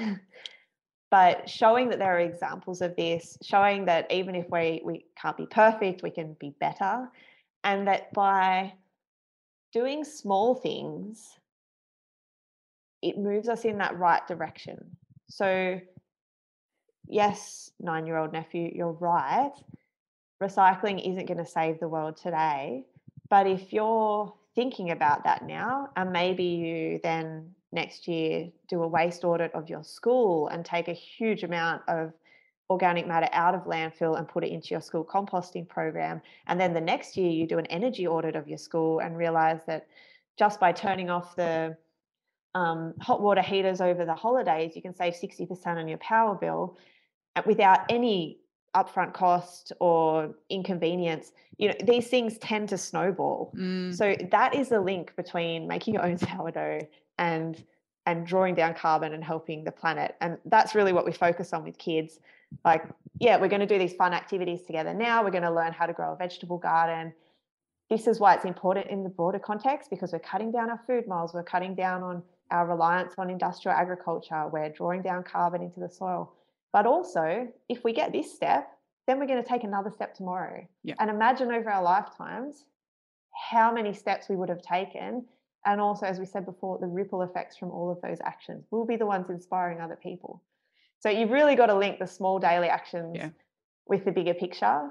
but 1.11 1.49
showing 1.49 1.89
that 1.89 1.99
there 1.99 2.16
are 2.16 2.20
examples 2.20 2.82
of 2.82 2.95
this, 2.95 3.38
showing 3.41 3.86
that 3.86 4.11
even 4.11 4.36
if 4.36 4.49
we, 4.49 4.82
we 4.84 5.05
can't 5.22 5.38
be 5.38 5.45
perfect, 5.45 6.01
we 6.01 6.09
can 6.09 6.36
be 6.39 6.55
better, 6.59 7.09
and 7.64 7.88
that 7.88 8.11
by 8.14 8.74
doing 9.72 10.03
small 10.03 10.55
things, 10.55 11.39
it 13.01 13.18
moves 13.18 13.49
us 13.49 13.66
in 13.66 13.78
that 13.80 13.97
right 13.97 14.26
direction. 14.28 14.95
So, 15.30 15.80
yes, 17.08 17.72
nine 17.80 18.06
year 18.06 18.18
old 18.18 18.34
nephew, 18.34 18.72
you're 18.74 18.91
right. 18.91 19.54
Recycling 20.41 21.10
isn't 21.10 21.28
going 21.28 21.38
to 21.38 21.45
save 21.45 21.80
the 21.80 21.88
world 21.88 22.18
today. 22.18 22.86
But 23.30 23.47
if 23.47 23.74
you're 23.74 24.34
thinking 24.56 24.91
about 24.91 25.24
that 25.24 25.45
now, 25.45 25.89
and 25.95 26.12
maybe 26.12 26.43
you 26.43 26.99
then 27.04 27.51
next 27.72 28.08
year 28.08 28.49
do 28.70 28.84
a 28.84 28.88
waste 28.88 29.24
audit 29.24 29.54
of 29.54 29.70
your 29.70 29.84
school 29.84 30.47
and 30.49 30.64
take 30.64 30.88
a 30.88 30.93
huge 30.93 31.43
amount 31.43 31.82
of 31.88 32.14
organic 32.70 33.08
matter 33.08 33.30
out 33.32 33.56
of 33.56 33.64
landfill 33.64 34.18
and 34.18 34.28
put 34.28 34.43
it 34.43 34.51
into 34.51 34.70
your 34.70 34.82
school 34.82 35.04
composting 35.04 35.68
program. 35.68 36.22
And 36.47 36.60
then 36.60 36.74
the 36.74 36.82
next 36.82 37.18
year 37.18 37.30
you 37.30 37.47
do 37.47 37.58
an 37.58 37.66
energy 37.68 38.08
audit 38.08 38.36
of 38.36 38.47
your 38.47 38.58
school 38.58 38.99
and 38.99 39.18
realize 39.18 39.62
that 39.68 39.88
just 40.38 40.60
by 40.60 40.72
turning 40.72 41.10
off 41.10 41.36
the 41.36 41.76
um, 42.56 42.93
hot 42.99 43.22
water 43.22 43.41
heaters 43.41 43.82
over 43.82 44.06
the 44.06 44.16
holidays, 44.16 44.76
you 44.76 44.82
can 44.82 44.95
save 44.95 45.14
60% 45.14 45.66
on 45.68 45.88
your 45.88 45.97
power 45.97 46.36
bill 46.36 46.78
uh, 47.36 47.41
without 47.45 47.80
any 47.89 48.39
upfront 48.76 49.14
cost 49.14 49.72
or 49.80 50.36
inconvenience. 50.49 51.32
You 51.58 51.70
know 51.70 51.76
these 51.84 52.08
things 52.08 52.38
tend 52.39 52.70
to 52.70 52.78
snowball. 52.78 53.54
Mm. 53.56 53.95
so 53.95 54.16
that 54.32 54.56
is 54.56 54.70
the 54.70 54.82
link 54.82 55.16
between 55.16 55.68
making 55.68 55.93
your 55.93 56.06
own 56.06 56.18
sourdough 56.38 56.88
and 57.18 57.64
and 58.06 58.28
drawing 58.28 58.54
down 58.54 58.74
carbon 58.74 59.14
and 59.14 59.24
helping 59.24 59.64
the 59.64 59.72
planet. 59.72 60.16
And 60.20 60.38
that's 60.45 60.76
really 60.76 60.91
what 60.91 61.06
we 61.06 61.14
focus 61.14 61.54
on 61.54 61.64
with 61.64 61.78
kids. 61.78 62.20
Like 62.66 62.86
yeah 63.20 63.38
we're 63.39 63.47
going 63.47 63.62
to 63.62 63.68
do 63.68 63.78
these 63.78 63.93
fun 63.93 64.14
activities 64.14 64.64
together 64.64 64.93
now. 64.93 65.24
We're 65.24 65.32
going 65.32 65.43
to 65.43 65.54
learn 65.54 65.72
how 65.72 65.86
to 65.86 65.93
grow 65.93 66.14
a 66.14 66.16
vegetable 66.16 66.58
garden. 66.58 67.14
This 67.89 68.08
is 68.08 68.20
why 68.20 68.34
it's 68.34 68.45
important 68.45 68.88
in 68.88 69.04
the 69.04 69.10
broader 69.10 69.39
context 69.39 69.91
because 69.91 70.14
we're 70.14 70.20
cutting 70.20 70.51
down 70.51 70.72
our 70.72 70.82
food 70.88 71.08
miles. 71.08 71.34
We're 71.34 71.43
cutting 71.43 71.76
down 71.76 72.01
on 72.01 72.24
our 72.54 72.66
reliance 72.66 73.16
on 73.18 73.30
industrial 73.30 73.76
agriculture 73.76 74.47
we're 74.47 74.70
drawing 74.70 75.01
down 75.01 75.24
carbon 75.24 75.62
into 75.62 75.82
the 75.82 75.89
soil 75.89 76.34
but 76.74 76.88
also, 76.88 77.47
if 77.70 77.84
we 77.84 77.93
get 77.93 78.12
this 78.12 78.34
step, 78.34 78.68
then 79.06 79.20
we're 79.20 79.28
going 79.28 79.41
to 79.41 79.47
take 79.47 79.64
another 79.64 79.91
step 79.91 80.16
tomorrow. 80.16 80.68
Yeah. 80.84 80.95
And 80.99 81.10
imagine 81.10 81.51
over 81.51 81.70
our 81.70 81.84
lifetimes 81.84 82.66
how 83.49 83.72
many 83.72 83.93
steps 83.93 84.28
we 84.28 84.36
would 84.36 84.49
have 84.49 84.62
taken. 84.64 85.24
And 85.66 85.80
also, 85.80 86.08
as 86.08 86.20
we 86.20 86.26
said 86.26 86.45
before, 86.45 86.80
the 86.80 86.88
ripple 86.88 87.22
effects 87.22 87.58
from 87.58 87.70
all 87.70 87.91
of 87.91 88.01
those 88.01 88.18
actions 88.26 88.66
will 88.72 88.86
be 88.86 88.95
the 88.95 89.06
ones 89.06 89.30
inspiring 89.30 89.80
other 89.80 89.95
people. 89.95 90.41
So 90.99 91.10
you've 91.10 91.30
really 91.30 91.56
got 91.56 91.68
to 91.68 91.76
link 91.76 91.99
the 91.99 92.08
small 92.08 92.39
daily 92.39 92.70
actions 92.70 93.16
yeah. 93.16 93.30
with 93.88 94.04
the 94.04 94.12
bigger 94.12 94.34
picture. 94.34 94.89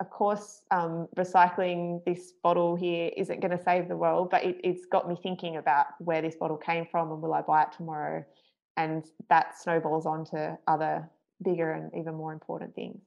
Of 0.00 0.10
course, 0.10 0.62
um, 0.70 1.08
recycling 1.16 2.04
this 2.04 2.32
bottle 2.42 2.76
here 2.76 3.10
isn't 3.16 3.40
going 3.40 3.56
to 3.56 3.62
save 3.62 3.88
the 3.88 3.96
world, 3.96 4.30
but 4.30 4.44
it, 4.44 4.60
it's 4.62 4.86
got 4.86 5.08
me 5.08 5.16
thinking 5.20 5.56
about 5.56 5.86
where 5.98 6.22
this 6.22 6.36
bottle 6.36 6.56
came 6.56 6.86
from 6.90 7.10
and 7.10 7.20
will 7.20 7.34
I 7.34 7.42
buy 7.42 7.62
it 7.62 7.72
tomorrow? 7.76 8.24
and 8.78 9.04
that 9.28 9.60
snowballs 9.60 10.06
onto 10.06 10.56
other 10.66 11.10
bigger 11.42 11.72
and 11.72 11.90
even 11.98 12.14
more 12.14 12.32
important 12.32 12.74
things. 12.74 13.02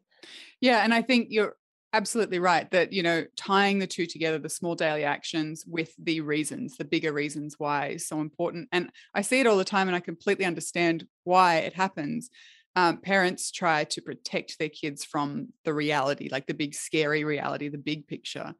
Yeah 0.59 0.83
and 0.83 0.93
i 0.93 1.01
think 1.01 1.27
you're 1.31 1.55
absolutely 1.93 2.39
right 2.39 2.69
that 2.71 2.93
you 2.93 3.01
know 3.01 3.25
tying 3.35 3.79
the 3.79 3.87
two 3.87 4.05
together 4.05 4.37
the 4.37 4.49
small 4.49 4.75
daily 4.75 5.03
actions 5.03 5.65
with 5.65 5.93
the 5.97 6.21
reasons 6.21 6.77
the 6.77 6.85
bigger 6.85 7.11
reasons 7.11 7.55
why 7.57 7.87
is 7.87 8.07
so 8.07 8.19
important. 8.21 8.67
And 8.71 8.91
i 9.15 9.21
see 9.21 9.39
it 9.39 9.47
all 9.47 9.57
the 9.57 9.65
time 9.65 9.87
and 9.87 9.95
i 9.95 9.99
completely 9.99 10.45
understand 10.45 11.07
why 11.23 11.57
it 11.57 11.73
happens 11.73 12.29
um, 12.75 12.97
parents 12.97 13.51
try 13.51 13.83
to 13.83 14.01
protect 14.01 14.57
their 14.57 14.69
kids 14.69 15.03
from 15.03 15.49
the 15.65 15.73
reality 15.73 16.29
like 16.31 16.47
the 16.47 16.53
big 16.53 16.73
scary 16.73 17.23
reality 17.23 17.69
the 17.69 17.77
big 17.77 18.07
picture 18.07 18.53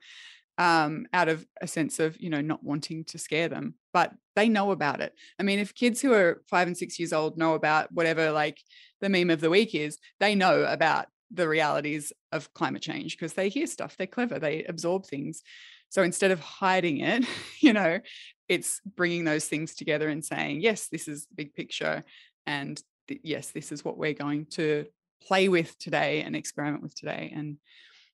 um, 0.57 1.07
out 1.13 1.29
of 1.29 1.45
a 1.61 1.67
sense 1.67 1.99
of 1.99 2.19
you 2.19 2.29
know 2.29 2.41
not 2.41 2.63
wanting 2.63 3.03
to 3.05 3.17
scare 3.17 3.47
them 3.47 3.75
but 3.93 4.13
they 4.35 4.47
know 4.47 4.71
about 4.71 5.01
it. 5.01 5.13
I 5.39 5.43
mean 5.43 5.59
if 5.59 5.73
kids 5.73 6.01
who 6.01 6.13
are 6.13 6.41
five 6.49 6.67
and 6.67 6.77
six 6.77 6.99
years 6.99 7.13
old 7.13 7.37
know 7.37 7.55
about 7.55 7.91
whatever 7.91 8.31
like 8.31 8.59
the 9.01 9.09
meme 9.09 9.29
of 9.29 9.41
the 9.41 9.49
week 9.49 9.73
is 9.73 9.97
they 10.19 10.35
know 10.35 10.63
about 10.63 11.07
the 11.31 11.47
realities 11.47 12.11
of 12.31 12.53
climate 12.53 12.81
change 12.81 13.17
because 13.17 13.33
they 13.33 13.49
hear 13.49 13.65
stuff 13.65 13.97
they're 13.97 14.07
clever 14.07 14.39
they 14.39 14.63
absorb 14.65 15.05
things. 15.05 15.41
So 15.89 16.03
instead 16.03 16.31
of 16.31 16.39
hiding 16.39 16.99
it 16.99 17.25
you 17.59 17.73
know 17.73 17.99
it's 18.47 18.81
bringing 18.95 19.23
those 19.23 19.47
things 19.47 19.73
together 19.73 20.09
and 20.09 20.23
saying 20.23 20.61
yes 20.61 20.87
this 20.89 21.07
is 21.07 21.25
the 21.25 21.35
big 21.35 21.53
picture 21.53 22.03
and 22.45 22.81
yes 23.23 23.51
this 23.51 23.71
is 23.71 23.83
what 23.83 23.97
we're 23.97 24.13
going 24.13 24.45
to 24.45 24.85
play 25.21 25.49
with 25.49 25.77
today 25.77 26.21
and 26.21 26.35
experiment 26.35 26.81
with 26.81 26.95
today 26.95 27.31
and 27.35 27.57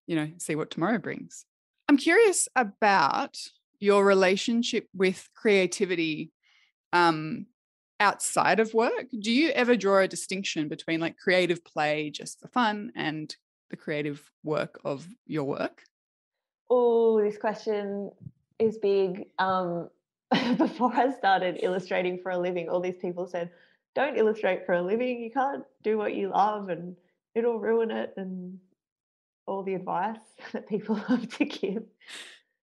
you 0.06 0.16
know 0.16 0.30
see 0.38 0.56
what 0.56 0.72
tomorrow 0.72 0.98
brings 0.98 1.46
I'm 1.90 1.98
curious 1.98 2.50
about 2.56 3.38
your 3.80 4.04
relationship 4.04 4.88
with 4.94 5.30
creativity 5.36 6.32
um, 6.92 7.46
outside 8.00 8.60
of 8.60 8.74
work. 8.74 9.06
Do 9.18 9.32
you 9.32 9.50
ever 9.52 9.76
draw 9.76 10.00
a 10.00 10.08
distinction 10.08 10.68
between 10.68 11.00
like 11.00 11.18
creative 11.18 11.64
play 11.64 12.10
just 12.10 12.40
for 12.40 12.50
fun 12.50 12.92
and 12.96 13.34
the 13.70 13.78
creative 13.78 14.30
work 14.44 14.80
of 14.84 15.08
your 15.26 15.46
work? 15.46 15.84
Oh, 16.70 17.22
this 17.22 17.38
question 17.38 18.12
is 18.60 18.78
big. 18.78 19.28
Um, 19.40 19.90
before 20.58 20.94
I 20.94 21.14
started 21.14 21.60
illustrating 21.62 22.20
for 22.22 22.32
a 22.32 22.38
living, 22.38 22.68
all 22.68 22.82
these 22.82 22.98
people 22.98 23.28
said, 23.28 23.50
Don't 23.98 24.16
illustrate 24.16 24.68
for 24.68 24.74
a 24.74 24.82
living. 24.84 25.24
You 25.24 25.32
can't 25.32 25.64
do 25.82 25.98
what 25.98 26.14
you 26.14 26.30
love 26.30 26.70
and 26.70 26.96
it'll 27.34 27.58
ruin 27.58 27.90
it. 27.90 28.14
And 28.16 28.60
all 29.48 29.64
the 29.64 29.74
advice 29.74 30.20
that 30.54 30.70
people 30.70 30.96
love 31.10 31.28
to 31.38 31.46
give. 31.46 31.82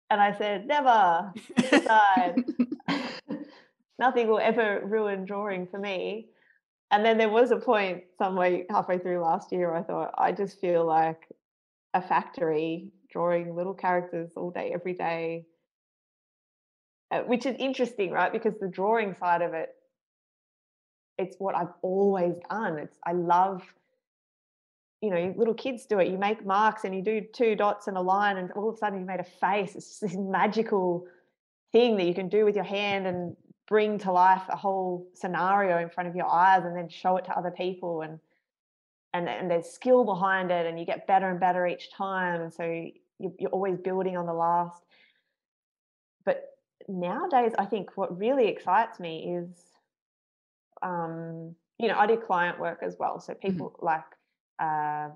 And 0.09 0.19
I 0.19 0.35
said, 0.35 0.65
never 0.65 1.31
decide. 1.69 2.43
Nothing 3.99 4.29
will 4.29 4.39
ever 4.39 4.81
ruin 4.83 5.25
drawing 5.25 5.67
for 5.67 5.77
me. 5.77 6.29
And 6.89 7.05
then 7.05 7.19
there 7.19 7.29
was 7.29 7.51
a 7.51 7.57
point 7.57 8.05
somewhere 8.17 8.63
halfway 8.71 8.97
through 8.97 9.21
last 9.21 9.51
year, 9.51 9.75
I 9.75 9.83
thought, 9.83 10.15
I 10.17 10.31
just 10.31 10.59
feel 10.59 10.85
like 10.85 11.27
a 11.93 12.01
factory 12.01 12.89
drawing 13.11 13.55
little 13.55 13.75
characters 13.75 14.31
all 14.35 14.49
day, 14.49 14.71
every 14.73 14.93
day, 14.93 15.45
uh, 17.11 17.19
which 17.19 17.45
is 17.45 17.55
interesting, 17.59 18.09
right? 18.09 18.33
Because 18.33 18.55
the 18.59 18.67
drawing 18.67 19.13
side 19.13 19.43
of 19.43 19.53
it, 19.53 19.69
it's 21.21 21.37
what 21.37 21.55
I've 21.55 21.73
always 21.81 22.35
done. 22.49 22.79
It's 22.79 22.97
I 23.05 23.13
love 23.13 23.63
you 25.01 25.09
know, 25.09 25.33
little 25.35 25.55
kids 25.55 25.87
do 25.87 25.97
it. 25.97 26.09
You 26.09 26.19
make 26.19 26.45
marks 26.45 26.83
and 26.83 26.93
you 26.93 27.01
do 27.01 27.21
two 27.33 27.55
dots 27.55 27.87
and 27.87 27.97
a 27.97 28.01
line, 28.01 28.37
and 28.37 28.51
all 28.51 28.69
of 28.69 28.75
a 28.75 28.77
sudden 28.77 28.99
you 28.99 29.05
made 29.05 29.19
a 29.19 29.23
face. 29.23 29.75
It's 29.75 29.97
this 29.97 30.15
magical 30.15 31.07
thing 31.71 31.97
that 31.97 32.05
you 32.05 32.13
can 32.13 32.29
do 32.29 32.45
with 32.45 32.55
your 32.55 32.63
hand 32.63 33.07
and 33.07 33.35
bring 33.67 33.97
to 33.99 34.11
life 34.11 34.43
a 34.49 34.55
whole 34.55 35.07
scenario 35.13 35.79
in 35.79 35.89
front 35.89 36.09
of 36.09 36.15
your 36.15 36.27
eyes 36.27 36.65
and 36.65 36.75
then 36.75 36.89
show 36.89 37.17
it 37.17 37.25
to 37.25 37.31
other 37.31 37.51
people 37.51 38.01
and 38.01 38.19
and, 39.13 39.27
and 39.27 39.51
there's 39.51 39.67
skill 39.67 40.05
behind 40.05 40.51
it 40.51 40.65
and 40.65 40.79
you 40.79 40.85
get 40.85 41.05
better 41.07 41.29
and 41.29 41.39
better 41.39 41.65
each 41.67 41.91
time 41.91 42.41
and 42.41 42.53
so 42.53 42.63
you, 42.63 43.33
you're 43.39 43.49
always 43.51 43.77
building 43.77 44.17
on 44.17 44.25
the 44.25 44.33
last 44.33 44.83
but 46.25 46.49
nowadays 46.89 47.53
i 47.57 47.65
think 47.65 47.91
what 47.95 48.17
really 48.17 48.47
excites 48.47 48.99
me 48.99 49.37
is 49.37 49.47
um, 50.81 51.55
you 51.77 51.87
know 51.87 51.97
i 51.97 52.05
do 52.05 52.17
client 52.17 52.59
work 52.59 52.79
as 52.81 52.95
well 52.99 53.19
so 53.19 53.33
mm-hmm. 53.33 53.47
people 53.47 53.69
mm-hmm. 53.71 53.85
like 53.85 54.03
uh, 54.59 55.09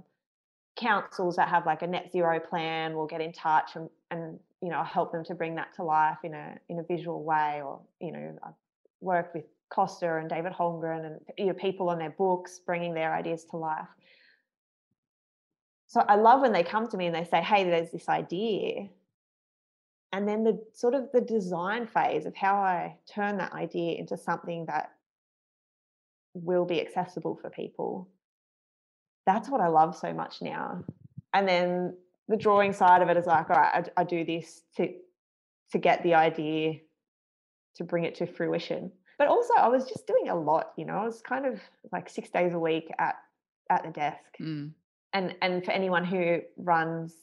councils 0.76 1.36
that 1.36 1.48
have 1.48 1.66
like 1.66 1.82
a 1.82 1.88
net 1.88 2.12
zero 2.12 2.40
plan 2.40 2.96
will 2.96 3.08
get 3.08 3.22
in 3.22 3.32
touch 3.32 3.76
and, 3.76 3.90
and 4.12 4.40
you 4.62 4.70
know 4.70 4.84
help 4.84 5.12
them 5.12 5.24
to 5.24 5.36
bring 5.36 5.56
that 5.56 5.74
to 5.76 5.84
life 5.84 6.18
in 6.24 6.34
a 6.34 6.56
in 6.70 6.80
a 6.80 6.84
visual 6.84 7.24
way 7.24 7.62
or 7.64 7.80
you 8.00 8.12
know 8.12 8.38
I've 8.44 8.54
worked 9.00 9.36
with 9.36 9.46
Costa 9.70 10.18
and 10.18 10.30
David 10.30 10.54
Holmgren 10.54 11.06
and 11.06 11.20
you 11.38 11.46
know 11.46 11.54
people 11.54 11.90
on 11.90 12.00
their 12.00 12.10
books 12.10 12.60
bringing 12.66 12.94
their 12.94 13.14
ideas 13.14 13.46
to 13.52 13.58
life 13.58 13.88
so 15.88 16.02
I 16.02 16.16
love 16.16 16.42
when 16.42 16.52
they 16.52 16.64
come 16.64 16.88
to 16.90 16.98
me 16.98 17.06
and 17.06 17.16
they 17.16 17.26
say 17.26 17.42
hey 17.42 17.64
there's 17.64 17.92
this 17.92 18.10
idea 18.10 18.90
and 20.12 20.28
then 20.28 20.44
the 20.44 20.62
sort 20.74 20.94
of 20.94 21.10
the 21.14 21.22
design 21.22 21.88
phase 21.88 22.26
of 22.26 22.36
how 22.36 22.56
I 22.56 22.96
turn 23.06 23.38
that 23.38 23.54
idea 23.54 23.98
into 23.98 24.18
something 24.18 24.66
that 24.66 24.95
will 26.36 26.66
be 26.66 26.80
accessible 26.82 27.36
for 27.36 27.50
people 27.50 28.10
that's 29.26 29.50
what 29.50 29.62
I 29.62 29.68
love 29.68 29.96
so 29.96 30.14
much 30.14 30.42
now. 30.42 30.84
And 31.34 31.48
then 31.48 31.96
the 32.28 32.38
drawing 32.38 32.74
side 32.74 33.02
of 33.02 33.10
it 33.10 33.18
is 33.18 33.26
like, 33.26 33.50
all 33.50 33.58
right, 33.58 33.90
I, 33.98 34.02
I 34.02 34.04
do 34.04 34.24
this 34.24 34.64
to 34.78 34.94
to 35.72 35.80
get 35.80 36.04
the 36.04 36.14
idea 36.14 36.76
to 37.76 37.84
bring 37.84 38.04
it 38.06 38.16
to 38.16 38.28
fruition. 38.28 38.92
But 39.18 39.28
also, 39.28 39.54
I 39.58 39.68
was 39.68 39.86
just 39.88 40.06
doing 40.08 40.30
a 40.30 40.36
lot. 40.36 40.72
You 40.78 40.86
know, 40.86 40.94
I 40.94 41.06
was 41.06 41.22
kind 41.22 41.46
of 41.46 41.60
like 41.92 42.10
six 42.10 42.30
days 42.30 42.54
a 42.54 42.60
week 42.60 42.90
at 43.00 43.16
at 43.70 43.84
the 43.84 43.90
desk. 43.90 44.38
Mm. 44.40 44.72
And 45.14 45.36
and 45.42 45.66
for 45.66 45.72
anyone 45.72 46.06
who 46.06 46.42
runs 46.58 47.14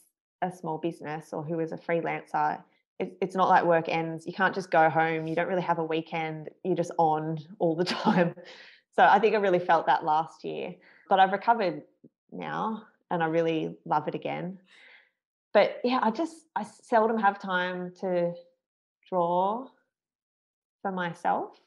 a 0.41 0.51
small 0.51 0.77
business 0.77 1.31
or 1.31 1.43
who 1.43 1.59
is 1.59 1.71
a 1.71 1.77
freelancer, 1.77 2.61
it, 2.99 3.17
it's 3.21 3.35
not 3.35 3.49
like 3.49 3.63
work 3.63 3.87
ends. 3.87 4.27
You 4.27 4.33
can't 4.33 4.53
just 4.53 4.69
go 4.69 4.89
home. 4.89 5.25
You 5.25 5.35
don't 5.35 5.47
really 5.47 5.61
have 5.61 5.79
a 5.79 5.85
weekend. 5.85 6.49
You're 6.63 6.75
just 6.75 6.91
on 6.97 7.39
all 7.59 7.75
the 7.75 7.85
time. 7.85 8.35
So 8.95 9.03
I 9.03 9.19
think 9.19 9.35
I 9.35 9.39
really 9.39 9.59
felt 9.59 9.87
that 9.87 10.03
last 10.05 10.43
year. 10.43 10.75
But 11.09 11.19
I've 11.19 11.31
recovered 11.31 11.83
now 12.31 12.83
and 13.11 13.23
I 13.23 13.27
really 13.27 13.75
love 13.85 14.07
it 14.07 14.15
again. 14.15 14.59
But 15.53 15.79
yeah, 15.83 15.99
I 16.01 16.11
just 16.11 16.35
I 16.55 16.63
seldom 16.63 17.19
have 17.19 17.39
time 17.39 17.93
to 18.01 18.33
draw 19.09 19.67
for 20.81 20.91
myself. 20.91 21.59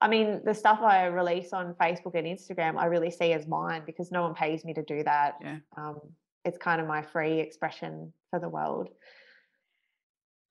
I 0.00 0.08
mean, 0.08 0.42
the 0.44 0.54
stuff 0.54 0.80
I 0.80 1.06
release 1.06 1.52
on 1.52 1.74
Facebook 1.74 2.14
and 2.14 2.26
Instagram, 2.26 2.76
I 2.76 2.86
really 2.86 3.10
see 3.10 3.32
as 3.32 3.46
mine 3.46 3.82
because 3.86 4.12
no 4.12 4.22
one 4.22 4.34
pays 4.34 4.64
me 4.64 4.74
to 4.74 4.82
do 4.82 5.02
that. 5.04 5.36
Yeah. 5.40 5.58
Um, 5.76 6.00
it's 6.44 6.58
kind 6.58 6.80
of 6.80 6.86
my 6.86 7.02
free 7.02 7.40
expression 7.40 8.12
for 8.30 8.38
the 8.38 8.48
world. 8.48 8.90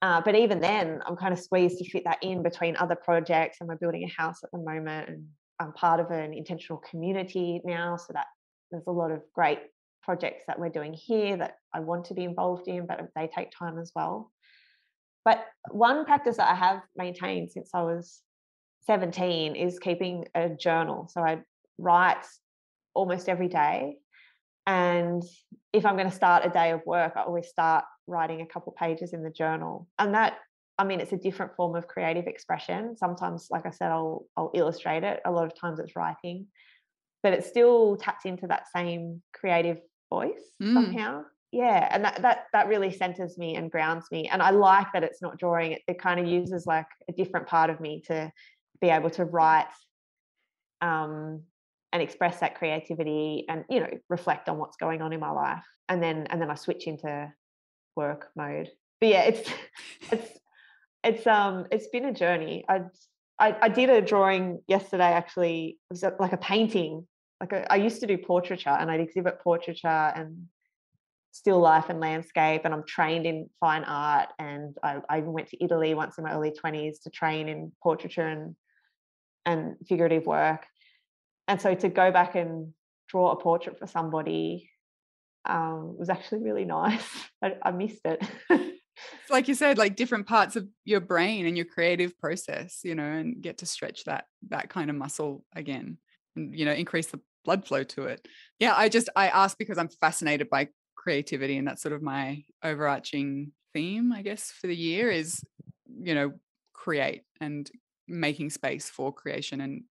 Uh, 0.02 0.20
but 0.22 0.34
even 0.34 0.60
then, 0.60 1.00
I'm 1.06 1.16
kind 1.16 1.32
of 1.32 1.38
squeezed 1.38 1.78
to 1.78 1.88
fit 1.88 2.04
that 2.04 2.22
in 2.22 2.42
between 2.42 2.76
other 2.76 2.96
projects, 2.96 3.58
and 3.60 3.68
we're 3.68 3.76
building 3.76 4.04
a 4.04 4.22
house 4.22 4.42
at 4.42 4.50
the 4.50 4.58
moment, 4.58 5.08
and 5.08 5.26
I'm 5.60 5.72
part 5.72 6.00
of 6.00 6.10
an 6.10 6.32
intentional 6.32 6.78
community 6.78 7.60
now, 7.64 7.96
so 7.96 8.12
that 8.12 8.26
there's 8.70 8.86
a 8.86 8.92
lot 8.92 9.10
of 9.10 9.22
great 9.34 9.60
projects 10.02 10.44
that 10.46 10.58
we're 10.58 10.68
doing 10.68 10.92
here 10.92 11.36
that 11.36 11.56
I 11.72 11.80
want 11.80 12.06
to 12.06 12.14
be 12.14 12.24
involved 12.24 12.68
in, 12.68 12.86
but 12.86 13.00
they 13.16 13.28
take 13.34 13.50
time 13.56 13.78
as 13.78 13.92
well. 13.94 14.30
But 15.24 15.44
one 15.70 16.04
practice 16.04 16.36
that 16.36 16.50
I 16.50 16.54
have 16.54 16.82
maintained 16.96 17.50
since 17.50 17.70
I 17.72 17.82
was 17.82 18.20
17 18.86 19.56
is 19.56 19.78
keeping 19.78 20.26
a 20.34 20.50
journal. 20.50 21.08
So 21.10 21.22
I 21.22 21.38
write 21.78 22.24
almost 22.92 23.28
every 23.28 23.48
day. 23.48 23.96
And 24.66 25.22
if 25.72 25.86
I'm 25.86 25.96
going 25.96 26.10
to 26.10 26.14
start 26.14 26.44
a 26.44 26.50
day 26.50 26.72
of 26.72 26.80
work, 26.84 27.14
I 27.16 27.22
always 27.22 27.48
start 27.48 27.84
writing 28.06 28.42
a 28.42 28.46
couple 28.46 28.74
pages 28.78 29.12
in 29.12 29.22
the 29.22 29.30
journal. 29.30 29.88
And 29.98 30.14
that, 30.14 30.34
I 30.78 30.84
mean, 30.84 31.00
it's 31.00 31.12
a 31.12 31.16
different 31.16 31.54
form 31.56 31.76
of 31.76 31.86
creative 31.86 32.26
expression. 32.26 32.96
Sometimes, 32.96 33.48
like 33.50 33.66
I 33.66 33.70
said, 33.70 33.90
I'll 33.90 34.26
I'll 34.36 34.50
illustrate 34.54 35.04
it. 35.04 35.20
A 35.24 35.30
lot 35.30 35.46
of 35.46 35.58
times 35.58 35.78
it's 35.78 35.96
writing, 35.96 36.46
but 37.22 37.32
it 37.32 37.44
still 37.44 37.96
taps 37.96 38.24
into 38.24 38.46
that 38.48 38.64
same 38.74 39.22
creative 39.32 39.78
voice 40.10 40.42
Mm. 40.62 40.74
somehow. 40.74 41.22
Yeah, 41.52 41.88
and 41.90 42.04
that 42.04 42.22
that 42.22 42.46
that 42.52 42.68
really 42.68 42.90
centers 42.90 43.38
me 43.38 43.54
and 43.56 43.70
grounds 43.70 44.06
me. 44.10 44.28
And 44.28 44.42
I 44.42 44.50
like 44.50 44.92
that 44.92 45.04
it's 45.04 45.22
not 45.22 45.38
drawing. 45.38 45.72
It, 45.72 45.82
it 45.86 45.98
kind 46.00 46.18
of 46.18 46.26
uses 46.26 46.66
like 46.66 46.86
a 47.08 47.12
different 47.12 47.46
part 47.46 47.70
of 47.70 47.80
me 47.80 48.02
to 48.06 48.32
be 48.80 48.88
able 48.90 49.10
to 49.10 49.24
write 49.24 49.66
um, 50.80 51.42
and 51.92 52.02
express 52.02 52.40
that 52.40 52.56
creativity 52.56 53.44
and 53.48 53.64
you 53.70 53.80
know 53.80 53.90
reflect 54.08 54.48
on 54.48 54.58
what's 54.58 54.76
going 54.76 55.00
on 55.00 55.12
in 55.12 55.20
my 55.20 55.30
life 55.30 55.64
and 55.88 56.02
then 56.02 56.26
and 56.28 56.40
then 56.40 56.50
i 56.50 56.54
switch 56.54 56.86
into 56.86 57.32
work 57.96 58.28
mode 58.36 58.68
but 59.00 59.08
yeah 59.08 59.22
it's 59.22 59.48
it's 60.10 60.38
it's 61.04 61.26
um 61.26 61.66
it's 61.70 61.88
been 61.88 62.06
a 62.06 62.12
journey 62.12 62.64
i 62.68 62.80
i, 63.38 63.56
I 63.62 63.68
did 63.68 63.90
a 63.90 64.00
drawing 64.00 64.60
yesterday 64.66 65.12
actually 65.12 65.78
it 65.90 65.92
was 65.92 66.04
like 66.18 66.32
a 66.32 66.38
painting 66.38 67.06
like 67.40 67.52
a, 67.52 67.70
i 67.72 67.76
used 67.76 68.00
to 68.00 68.06
do 68.06 68.18
portraiture 68.18 68.70
and 68.70 68.90
i'd 68.90 69.00
exhibit 69.00 69.40
portraiture 69.40 69.88
and 69.88 70.46
still 71.32 71.58
life 71.58 71.88
and 71.88 72.00
landscape 72.00 72.62
and 72.64 72.72
i'm 72.72 72.84
trained 72.86 73.26
in 73.26 73.48
fine 73.60 73.84
art 73.84 74.28
and 74.38 74.76
i, 74.82 75.00
I 75.08 75.20
went 75.20 75.48
to 75.48 75.62
italy 75.62 75.94
once 75.94 76.16
in 76.18 76.24
my 76.24 76.32
early 76.32 76.52
20s 76.52 77.02
to 77.02 77.10
train 77.10 77.48
in 77.48 77.72
portraiture 77.82 78.26
and 78.26 78.56
and 79.46 79.76
figurative 79.86 80.26
work 80.26 80.66
and 81.48 81.60
so 81.60 81.74
to 81.74 81.88
go 81.88 82.10
back 82.10 82.34
and 82.34 82.72
draw 83.08 83.32
a 83.32 83.36
portrait 83.36 83.78
for 83.78 83.86
somebody 83.86 84.70
um, 85.46 85.96
was 85.98 86.08
actually 86.08 86.42
really 86.42 86.64
nice. 86.80 87.08
I, 87.42 87.56
I 87.62 87.70
missed 87.70 88.00
it. 88.04 88.22
It's 89.22 89.30
like 89.30 89.48
you 89.48 89.54
said, 89.54 89.78
like 89.78 89.96
different 89.96 90.26
parts 90.26 90.56
of 90.56 90.66
your 90.84 91.00
brain 91.00 91.46
and 91.46 91.56
your 91.56 91.66
creative 91.66 92.18
process, 92.18 92.80
you 92.82 92.94
know, 92.94 93.04
and 93.04 93.42
get 93.42 93.58
to 93.58 93.66
stretch 93.66 94.04
that 94.04 94.26
that 94.48 94.68
kind 94.68 94.90
of 94.90 94.96
muscle 94.96 95.44
again, 95.54 95.98
and 96.36 96.56
you 96.56 96.64
know, 96.64 96.72
increase 96.72 97.06
the 97.08 97.20
blood 97.44 97.66
flow 97.66 97.84
to 97.84 98.04
it. 98.04 98.26
Yeah, 98.58 98.74
I 98.76 98.88
just 98.88 99.08
I 99.16 99.28
ask 99.28 99.58
because 99.58 99.78
I'm 99.78 99.88
fascinated 99.88 100.50
by 100.50 100.68
creativity, 100.96 101.56
and 101.56 101.66
that's 101.66 101.82
sort 101.82 101.94
of 101.94 102.02
my 102.02 102.44
overarching 102.62 103.52
theme, 103.72 104.12
I 104.12 104.22
guess, 104.22 104.50
for 104.50 104.66
the 104.66 104.76
year 104.76 105.10
is, 105.10 105.42
you 106.00 106.14
know, 106.14 106.32
create 106.72 107.22
and 107.40 107.70
making 108.06 108.50
space 108.50 108.88
for 108.88 109.12
creation 109.12 109.60
and 109.60 109.82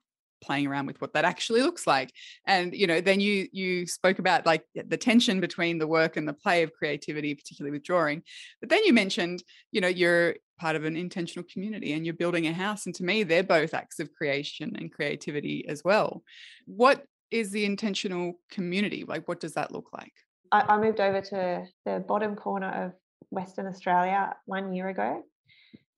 playing 0.44 0.68
around 0.68 0.86
with 0.86 1.00
what 1.02 1.14
that 1.14 1.26
actually 1.26 1.62
looks 1.62 1.88
like. 1.88 2.12
And 2.46 2.74
you 2.74 2.86
know 2.86 3.02
then 3.02 3.20
you 3.20 3.48
you 3.52 3.88
spoke 3.88 4.20
about 4.20 4.46
like 4.46 4.64
the 4.76 4.98
tension 4.98 5.40
between 5.40 5.80
the 5.80 5.88
work 5.88 6.18
and 6.18 6.28
the 6.28 6.34
play 6.34 6.64
of 6.64 6.74
creativity 6.74 7.34
particularly 7.34 7.72
with 7.72 7.84
drawing. 7.84 8.24
But 8.60 8.70
then 8.70 8.84
you 8.84 8.94
mentioned 8.94 9.44
you 9.72 9.82
know 9.82 9.88
you're 9.88 10.36
part 10.60 10.76
of 10.76 10.86
an 10.86 10.96
intentional 10.96 11.46
community 11.52 11.94
and 11.94 12.06
you're 12.06 12.14
building 12.14 12.48
a 12.48 12.54
house 12.54 12.86
and 12.86 12.94
to 12.96 13.04
me 13.04 13.24
they're 13.24 13.44
both 13.44 13.74
acts 13.74 14.00
of 14.00 14.14
creation 14.14 14.76
and 14.78 14.92
creativity 14.92 15.66
as 15.68 15.84
well. 15.84 16.24
What 16.66 17.04
is 17.32 17.52
the 17.52 17.66
intentional 17.66 18.34
community? 18.52 19.06
Like 19.08 19.28
what 19.28 19.40
does 19.40 19.54
that 19.54 19.72
look 19.72 19.90
like? 19.94 20.14
I, 20.52 20.62
I 20.62 20.78
moved 20.78 21.00
over 21.00 21.22
to 21.22 21.66
the 21.86 22.04
bottom 22.08 22.36
corner 22.36 22.86
of 22.86 22.92
Western 23.32 23.66
Australia 23.66 24.36
one 24.46 24.74
year 24.74 24.90
ago 24.90 25.24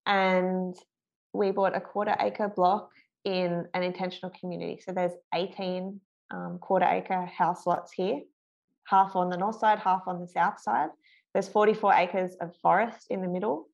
and 0.06 0.76
we 1.34 1.52
bought 1.52 1.76
a 1.76 1.82
quarter 1.82 2.16
acre 2.20 2.48
block 2.48 2.90
in 3.26 3.66
an 3.74 3.84
intentional 3.84 4.32
community. 4.40 4.80
So 4.86 4.94
there's 4.94 5.12
18 5.34 6.00
um, 6.32 6.60
quarter 6.62 6.86
acre 6.86 7.26
house 7.26 7.66
lots 7.66 7.92
here, 7.92 8.22
half 8.86 9.16
on 9.16 9.30
the 9.30 9.38
north 9.38 9.60
side, 9.60 9.80
half 9.80 10.04
on 10.08 10.22
the 10.22 10.28
south 10.28 10.62
side. 10.62 10.90
There's 11.34 11.50
44 11.50 11.94
acres 11.94 12.36
of 12.40 12.56
forest 12.62 13.08
in 13.10 13.22
the 13.22 13.28
middle. 13.28 13.68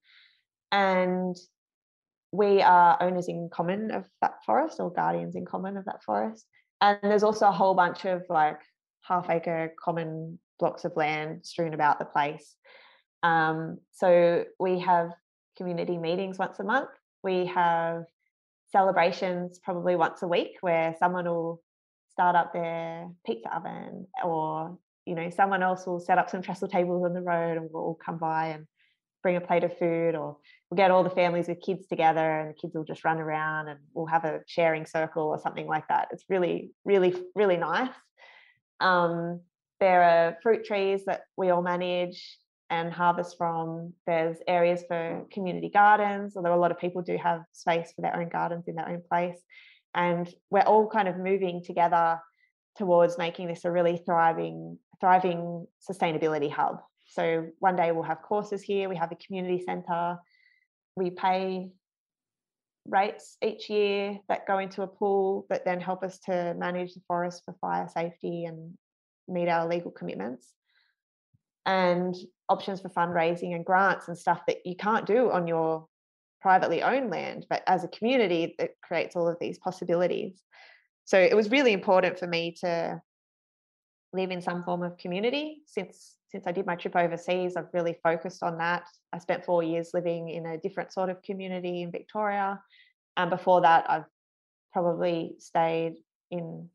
And 0.71 1.35
we 2.31 2.61
are 2.61 2.97
owners 3.01 3.27
in 3.27 3.49
common 3.51 3.91
of 3.91 4.05
that 4.21 4.43
forest 4.45 4.79
or 4.79 4.91
guardians 4.91 5.35
in 5.35 5.45
common 5.45 5.75
of 5.75 5.85
that 5.85 6.03
forest. 6.03 6.45
And 6.79 6.97
there's 7.03 7.23
also 7.23 7.47
a 7.47 7.51
whole 7.51 7.75
bunch 7.75 8.05
of 8.05 8.23
like 8.29 8.59
half 9.01 9.29
acre 9.29 9.73
common 9.83 10.39
blocks 10.59 10.85
of 10.85 10.95
land 10.95 11.45
strewn 11.45 11.73
about 11.73 11.99
the 11.99 12.05
place. 12.05 12.55
Um, 13.21 13.79
so 13.91 14.45
we 14.59 14.79
have 14.79 15.11
community 15.57 15.97
meetings 15.97 16.39
once 16.39 16.59
a 16.59 16.63
month. 16.63 16.89
We 17.23 17.47
have 17.47 18.05
celebrations 18.71 19.59
probably 19.63 19.95
once 19.95 20.21
a 20.21 20.27
week 20.27 20.57
where 20.61 20.95
someone 20.99 21.25
will 21.25 21.61
start 22.11 22.35
up 22.35 22.53
their 22.53 23.07
pizza 23.25 23.55
oven 23.55 24.07
or 24.23 24.77
you 25.05 25.15
know 25.15 25.29
someone 25.29 25.63
else 25.63 25.85
will 25.85 25.99
set 25.99 26.17
up 26.17 26.29
some 26.29 26.41
trestle 26.41 26.67
tables 26.67 27.03
on 27.03 27.13
the 27.13 27.21
road 27.21 27.57
and 27.57 27.69
we'll 27.71 27.83
all 27.83 27.99
come 28.03 28.17
by 28.17 28.47
and 28.47 28.67
bring 29.23 29.35
a 29.35 29.41
plate 29.41 29.63
of 29.63 29.77
food 29.77 30.15
or 30.15 30.37
we'll 30.69 30.77
get 30.77 30.91
all 30.91 31.03
the 31.03 31.09
families 31.09 31.47
with 31.47 31.61
kids 31.61 31.85
together 31.87 32.39
and 32.39 32.49
the 32.49 32.53
kids 32.53 32.73
will 32.75 32.83
just 32.83 33.05
run 33.05 33.19
around 33.19 33.67
and 33.67 33.79
we'll 33.93 34.05
have 34.05 34.25
a 34.25 34.39
sharing 34.47 34.85
circle 34.85 35.23
or 35.23 35.39
something 35.39 35.67
like 35.67 35.87
that. 35.87 36.07
It's 36.11 36.25
really 36.29 36.71
really 36.85 37.15
really 37.35 37.57
nice. 37.57 37.93
Um, 38.79 39.41
there 39.79 40.03
are 40.03 40.37
fruit 40.43 40.63
trees 40.65 41.05
that 41.05 41.21
we 41.37 41.49
all 41.49 41.61
manage 41.61 42.37
and 42.71 42.91
harvest 42.91 43.37
from. 43.37 43.93
There's 44.07 44.37
areas 44.47 44.83
for 44.87 45.25
community 45.31 45.69
gardens, 45.69 46.35
although 46.35 46.55
a 46.55 46.63
lot 46.63 46.71
of 46.71 46.79
people 46.79 47.01
do 47.03 47.17
have 47.17 47.43
space 47.51 47.91
for 47.93 48.01
their 48.01 48.15
own 48.15 48.29
gardens 48.29 48.67
in 48.67 48.75
their 48.75 48.89
own 48.89 49.03
place. 49.07 49.37
And 49.93 50.33
we're 50.49 50.61
all 50.61 50.87
kind 50.87 51.09
of 51.09 51.17
moving 51.17 51.61
together 51.63 52.19
towards 52.77 53.17
making 53.17 53.47
this 53.47 53.65
a 53.65 53.71
really 53.71 54.01
thriving, 54.05 54.79
thriving 55.01 55.67
sustainability 55.87 56.49
hub. 56.49 56.77
So 57.09 57.47
one 57.59 57.75
day 57.75 57.91
we'll 57.91 58.03
have 58.03 58.21
courses 58.21 58.61
here, 58.61 58.87
we 58.87 58.95
have 58.95 59.11
a 59.11 59.17
community 59.27 59.61
centre, 59.65 60.17
we 60.95 61.09
pay 61.09 61.71
rates 62.87 63.35
each 63.43 63.69
year 63.69 64.17
that 64.29 64.47
go 64.47 64.59
into 64.59 64.81
a 64.81 64.87
pool 64.87 65.45
that 65.49 65.65
then 65.65 65.81
help 65.81 66.03
us 66.03 66.19
to 66.19 66.55
manage 66.57 66.93
the 66.93 67.01
forest 67.05 67.43
for 67.43 67.53
fire 67.59 67.89
safety 67.93 68.45
and 68.45 68.73
meet 69.27 69.49
our 69.49 69.67
legal 69.67 69.91
commitments 69.91 70.53
and 71.65 72.15
options 72.49 72.81
for 72.81 72.89
fundraising 72.89 73.55
and 73.55 73.65
grants 73.65 74.07
and 74.07 74.17
stuff 74.17 74.41
that 74.47 74.65
you 74.65 74.75
can't 74.75 75.05
do 75.05 75.31
on 75.31 75.47
your 75.47 75.87
privately 76.41 76.81
owned 76.81 77.11
land 77.11 77.45
but 77.49 77.61
as 77.67 77.83
a 77.83 77.87
community 77.89 78.55
it 78.57 78.75
creates 78.81 79.15
all 79.15 79.27
of 79.27 79.37
these 79.39 79.59
possibilities. 79.59 80.41
So 81.05 81.19
it 81.19 81.35
was 81.35 81.51
really 81.51 81.73
important 81.73 82.17
for 82.17 82.27
me 82.27 82.55
to 82.61 83.01
live 84.13 84.31
in 84.31 84.41
some 84.41 84.63
form 84.63 84.83
of 84.83 84.97
community. 84.97 85.61
Since 85.65 86.17
since 86.29 86.47
I 86.47 86.51
did 86.51 86.65
my 86.65 86.75
trip 86.75 86.95
overseas 86.95 87.55
I've 87.55 87.73
really 87.73 87.97
focused 88.03 88.41
on 88.41 88.57
that. 88.57 88.83
I 89.13 89.19
spent 89.19 89.45
4 89.45 89.63
years 89.63 89.91
living 89.93 90.29
in 90.29 90.45
a 90.45 90.57
different 90.57 90.91
sort 90.91 91.09
of 91.09 91.21
community 91.21 91.83
in 91.83 91.91
Victoria 91.91 92.59
and 93.17 93.29
before 93.29 93.61
that 93.61 93.89
I've 93.89 94.05
probably 94.73 95.35
stayed 95.37 95.95
in 96.31 96.69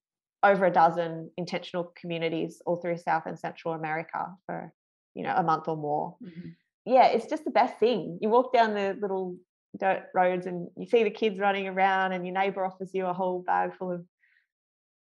over 0.47 0.67
a 0.67 0.73
dozen 0.73 1.31
intentional 1.37 1.93
communities 2.01 2.63
all 2.67 2.77
through 2.77 2.99
South 2.99 3.25
and 3.27 3.39
Central 3.39 3.75
America 3.75 4.27
for 4.47 4.73
you 5.15 5.23
know 5.23 5.35
a 5.37 5.43
month 5.43 5.69
or 5.69 5.77
more. 5.77 6.17
Mhm. 6.23 6.55
yeah, 6.85 7.07
it's 7.07 7.27
just 7.27 7.45
the 7.45 7.51
best 7.51 7.79
thing. 7.79 8.19
You 8.21 8.29
walk 8.29 8.53
down 8.53 8.75
the 8.75 8.97
little 9.01 9.37
dirt 9.79 10.05
roads 10.15 10.47
and 10.47 10.69
you 10.77 10.87
see 10.87 11.03
the 11.05 11.11
kids 11.11 11.39
running 11.39 11.69
around, 11.69 12.13
and 12.13 12.27
your 12.27 12.35
neighbor 12.35 12.65
offers 12.65 12.95
you 12.95 13.07
a 13.07 13.13
whole 13.13 13.43
bag 13.43 13.75
full 13.77 13.93
of 13.93 14.05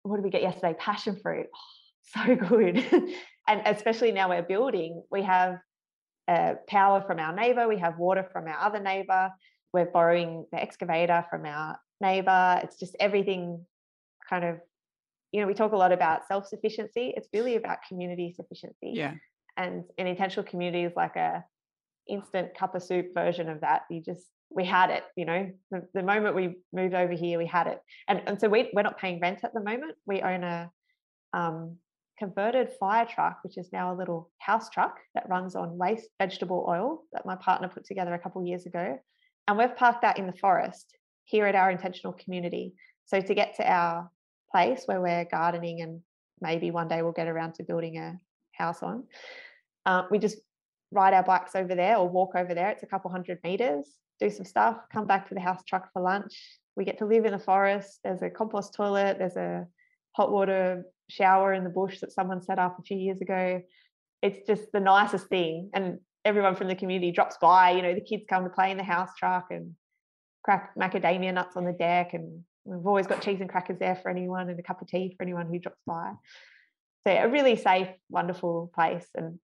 what 0.03 0.17
did 0.17 0.25
we 0.25 0.31
get 0.31 0.43
yesterday? 0.43 0.75
Passion 0.79 1.19
fruit. 1.23 1.47
Oh, 1.55 1.59
so 2.27 2.37
good. 2.37 2.77
and 3.49 3.63
especially 3.67 4.13
now 4.13 4.29
we're 4.29 4.43
building, 4.43 5.03
we 5.11 5.23
have 5.23 5.59
uh, 6.29 6.55
power 6.69 7.03
from 7.07 7.19
our 7.19 7.35
neighbor, 7.35 7.69
we 7.69 7.79
have 7.79 7.99
water 7.99 8.29
from 8.33 8.47
our 8.47 8.59
other 8.59 8.81
neighbor, 8.81 9.31
we're 9.73 9.87
borrowing 9.87 10.47
the 10.53 10.61
excavator 10.61 11.25
from 11.31 11.47
our 11.47 11.79
neighbor. 12.01 12.61
It's 12.63 12.79
just 12.79 12.97
everything 13.01 13.65
kind 14.29 14.45
of, 14.45 14.57
you 15.33 15.41
know, 15.41 15.47
we 15.47 15.55
talk 15.55 15.73
a 15.73 15.77
lot 15.77 15.93
about 15.93 16.27
self 16.29 16.47
sufficiency. 16.47 17.13
It's 17.17 17.29
really 17.33 17.57
about 17.57 17.79
community 17.89 18.33
sufficiency. 18.37 18.93
Yeah. 18.95 19.15
And 19.57 19.85
an 19.99 20.07
intentional 20.07 20.45
community 20.45 20.85
is 20.85 20.93
like 20.95 21.17
a 21.17 21.45
instant 22.09 22.55
cup 22.57 22.75
of 22.75 22.83
soup 22.83 23.07
version 23.15 23.49
of 23.49 23.61
that. 23.63 23.83
You 23.91 24.03
just 24.03 24.27
we 24.55 24.65
had 24.65 24.91
it, 24.91 25.05
you 25.17 25.25
know, 25.25 25.51
the, 25.71 25.87
the 25.95 26.03
moment 26.03 26.37
we 26.37 26.57
moved 26.73 26.95
over 26.95 27.13
here, 27.13 27.39
we 27.39 27.47
had 27.47 27.67
it. 27.67 27.79
And, 28.09 28.23
and 28.27 28.41
so 28.41 28.49
we, 28.49 28.71
we're 28.75 28.83
not 28.83 28.99
paying 28.99 29.21
rent 29.21 29.41
at 29.45 29.55
the 29.55 29.63
moment. 29.63 29.95
We 30.07 30.21
own 30.21 30.45
a 30.45 30.71
um, 31.33 31.77
converted 32.19 32.71
fire 32.79 33.07
truck, 33.07 33.39
which 33.43 33.57
is 33.57 33.71
now 33.73 33.95
a 33.95 33.97
little 33.97 34.31
house 34.39 34.69
truck 34.69 34.99
that 35.15 35.29
runs 35.29 35.57
on 35.57 35.79
waste 35.79 36.09
vegetable 36.21 36.67
oil 36.69 37.03
that 37.13 37.27
my 37.27 37.37
partner 37.37 37.69
put 37.69 37.85
together 37.85 38.15
a 38.15 38.19
couple 38.19 38.45
years 38.45 38.67
ago. 38.67 38.99
And 39.49 39.59
we've 39.59 39.75
parked 39.75 40.03
that 40.03 40.19
in 40.19 40.27
the 40.27 40.35
forest 40.35 40.97
here 41.25 41.47
at 41.47 41.55
our 41.55 41.71
intentional 41.71 42.13
community. 42.13 42.75
So 43.07 43.21
to 43.21 43.35
get 43.35 43.57
to 43.57 43.71
our 43.71 44.11
place 44.53 44.83
where 44.87 45.01
we're 45.01 45.25
gardening 45.25 45.81
and 45.81 46.01
maybe 46.41 46.71
one 46.71 46.89
day 46.89 47.03
we'll 47.03 47.13
get 47.13 47.29
around 47.29 47.55
to 47.55 47.65
building 47.65 47.99
a 47.99 48.21
house 48.53 48.83
on, 48.83 49.05
uh, 49.87 50.03
we 50.11 50.19
just 50.19 50.39
ride 50.93 51.15
our 51.15 51.23
bikes 51.23 51.57
over 51.57 51.75
there 51.75 51.97
or 51.97 52.09
walk 52.09 52.35
over 52.37 52.55
there. 52.55 52.71
It's 52.71 52.83
a 52.83 52.87
couple 52.87 53.11
hundred 53.11 53.39
meters 53.43 53.87
do 54.23 54.31
some 54.31 54.45
stuff, 54.45 54.77
come 54.93 55.07
back 55.07 55.29
to 55.29 55.35
the 55.35 55.41
house 55.41 55.63
truck 55.67 55.93
for 55.93 56.03
lunch. 56.03 56.35
We 56.77 56.85
get 56.85 56.99
to 56.99 57.07
live 57.07 57.25
in 57.25 57.33
the 57.33 57.39
forest. 57.39 58.01
There's 58.05 58.23
a 58.23 58.31
compost 58.31 58.75
toilet, 58.75 59.17
there's 59.19 59.37
a 59.37 59.67
hot 60.13 60.31
water 60.31 60.85
shower 61.11 61.53
in 61.53 61.65
the 61.65 61.71
bush 61.71 62.01
that 62.01 62.13
someone 62.13 62.41
set 62.41 62.59
up 62.59 62.79
a 62.79 62.83
few 62.83 62.97
years 62.97 63.21
ago. 63.21 63.61
It's 64.23 64.47
just 64.47 64.71
the 64.73 64.81
nicest 64.81 65.27
thing. 65.27 65.71
And 65.75 65.99
everyone 66.25 66.55
from 66.55 66.69
the 66.69 66.77
community 66.77 67.11
drops 67.11 67.37
by. 67.41 67.73
You 67.73 67.83
know, 67.83 67.95
the 67.95 68.01
kids 68.01 68.25
come 68.29 68.45
to 68.45 68.51
play 68.51 68.71
in 68.71 68.77
the 68.77 68.85
house 68.85 69.11
truck 69.19 69.47
and 69.51 69.73
crack 70.45 70.71
macadamia 70.79 71.35
nuts 71.35 71.57
on 71.57 71.65
the 71.65 71.73
deck. 71.73 72.15
And 72.15 72.45
we've 72.65 72.87
always 72.87 73.07
got 73.07 73.23
cheese 73.23 73.41
and 73.41 73.49
crackers 73.51 73.79
there 73.79 73.97
for 73.97 74.11
anyone 74.11 74.49
and 74.49 74.59
a 74.59 74.63
cup 74.63 74.81
of 74.83 74.89
tea 74.89 75.15
for 75.17 75.23
anyone 75.23 75.47
who 75.47 75.59
drops 75.59 75.81
by. 75.87 76.13
So, 77.07 77.13
a 77.13 77.29
really 77.29 77.57
safe, 77.57 77.89
wonderful 78.09 78.71
place. 78.75 79.07
And 79.15 79.39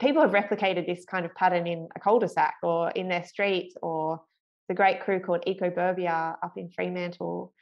people 0.00 0.22
have 0.22 0.30
replicated 0.30 0.86
this 0.86 1.04
kind 1.04 1.26
of 1.26 1.34
pattern 1.34 1.66
in 1.66 1.88
a 1.94 2.00
cul-de-sac 2.00 2.54
or 2.62 2.90
in 2.90 3.08
their 3.08 3.24
streets 3.24 3.74
or 3.82 4.22
the 4.68 4.74
great 4.74 5.00
crew 5.00 5.20
called 5.20 5.44
Ecoburbia 5.46 6.36
up 6.42 6.52
in 6.56 6.70
Fremantle 6.70 7.52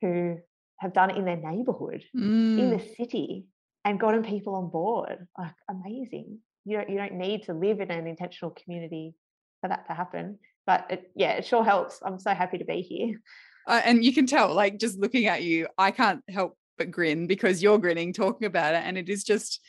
who 0.00 0.38
have 0.78 0.92
done 0.92 1.10
it 1.10 1.16
in 1.16 1.24
their 1.24 1.36
neighborhood 1.36 2.02
Mm. 2.14 2.58
in 2.58 2.70
the 2.70 2.78
city 2.96 3.46
and 3.84 3.98
gotten 3.98 4.22
people 4.22 4.54
on 4.54 4.68
board 4.68 5.26
like 5.38 5.54
amazing 5.70 6.38
you 6.64 6.76
don't 6.76 6.90
you 6.90 6.96
don't 6.96 7.14
need 7.14 7.44
to 7.44 7.54
live 7.54 7.80
in 7.80 7.90
an 7.90 8.06
intentional 8.06 8.50
community 8.50 9.14
for 9.60 9.68
that 9.68 9.86
to 9.86 9.94
happen 9.94 10.38
but 10.66 10.86
it, 10.90 11.10
yeah 11.14 11.32
it 11.32 11.44
sure 11.46 11.64
helps 11.64 12.00
i'm 12.04 12.18
so 12.18 12.34
happy 12.34 12.58
to 12.58 12.64
be 12.64 12.80
here 12.82 13.20
Uh, 13.66 13.80
and 13.84 14.04
you 14.04 14.12
can 14.12 14.26
tell, 14.26 14.54
like, 14.54 14.78
just 14.78 14.98
looking 14.98 15.26
at 15.26 15.42
you, 15.42 15.68
I 15.78 15.90
can't 15.90 16.22
help 16.28 16.56
but 16.78 16.90
grin 16.90 17.26
because 17.26 17.62
you're 17.62 17.78
grinning 17.78 18.12
talking 18.12 18.46
about 18.46 18.74
it. 18.74 18.82
And 18.84 18.96
it 18.98 19.08
is 19.08 19.24
just, 19.24 19.60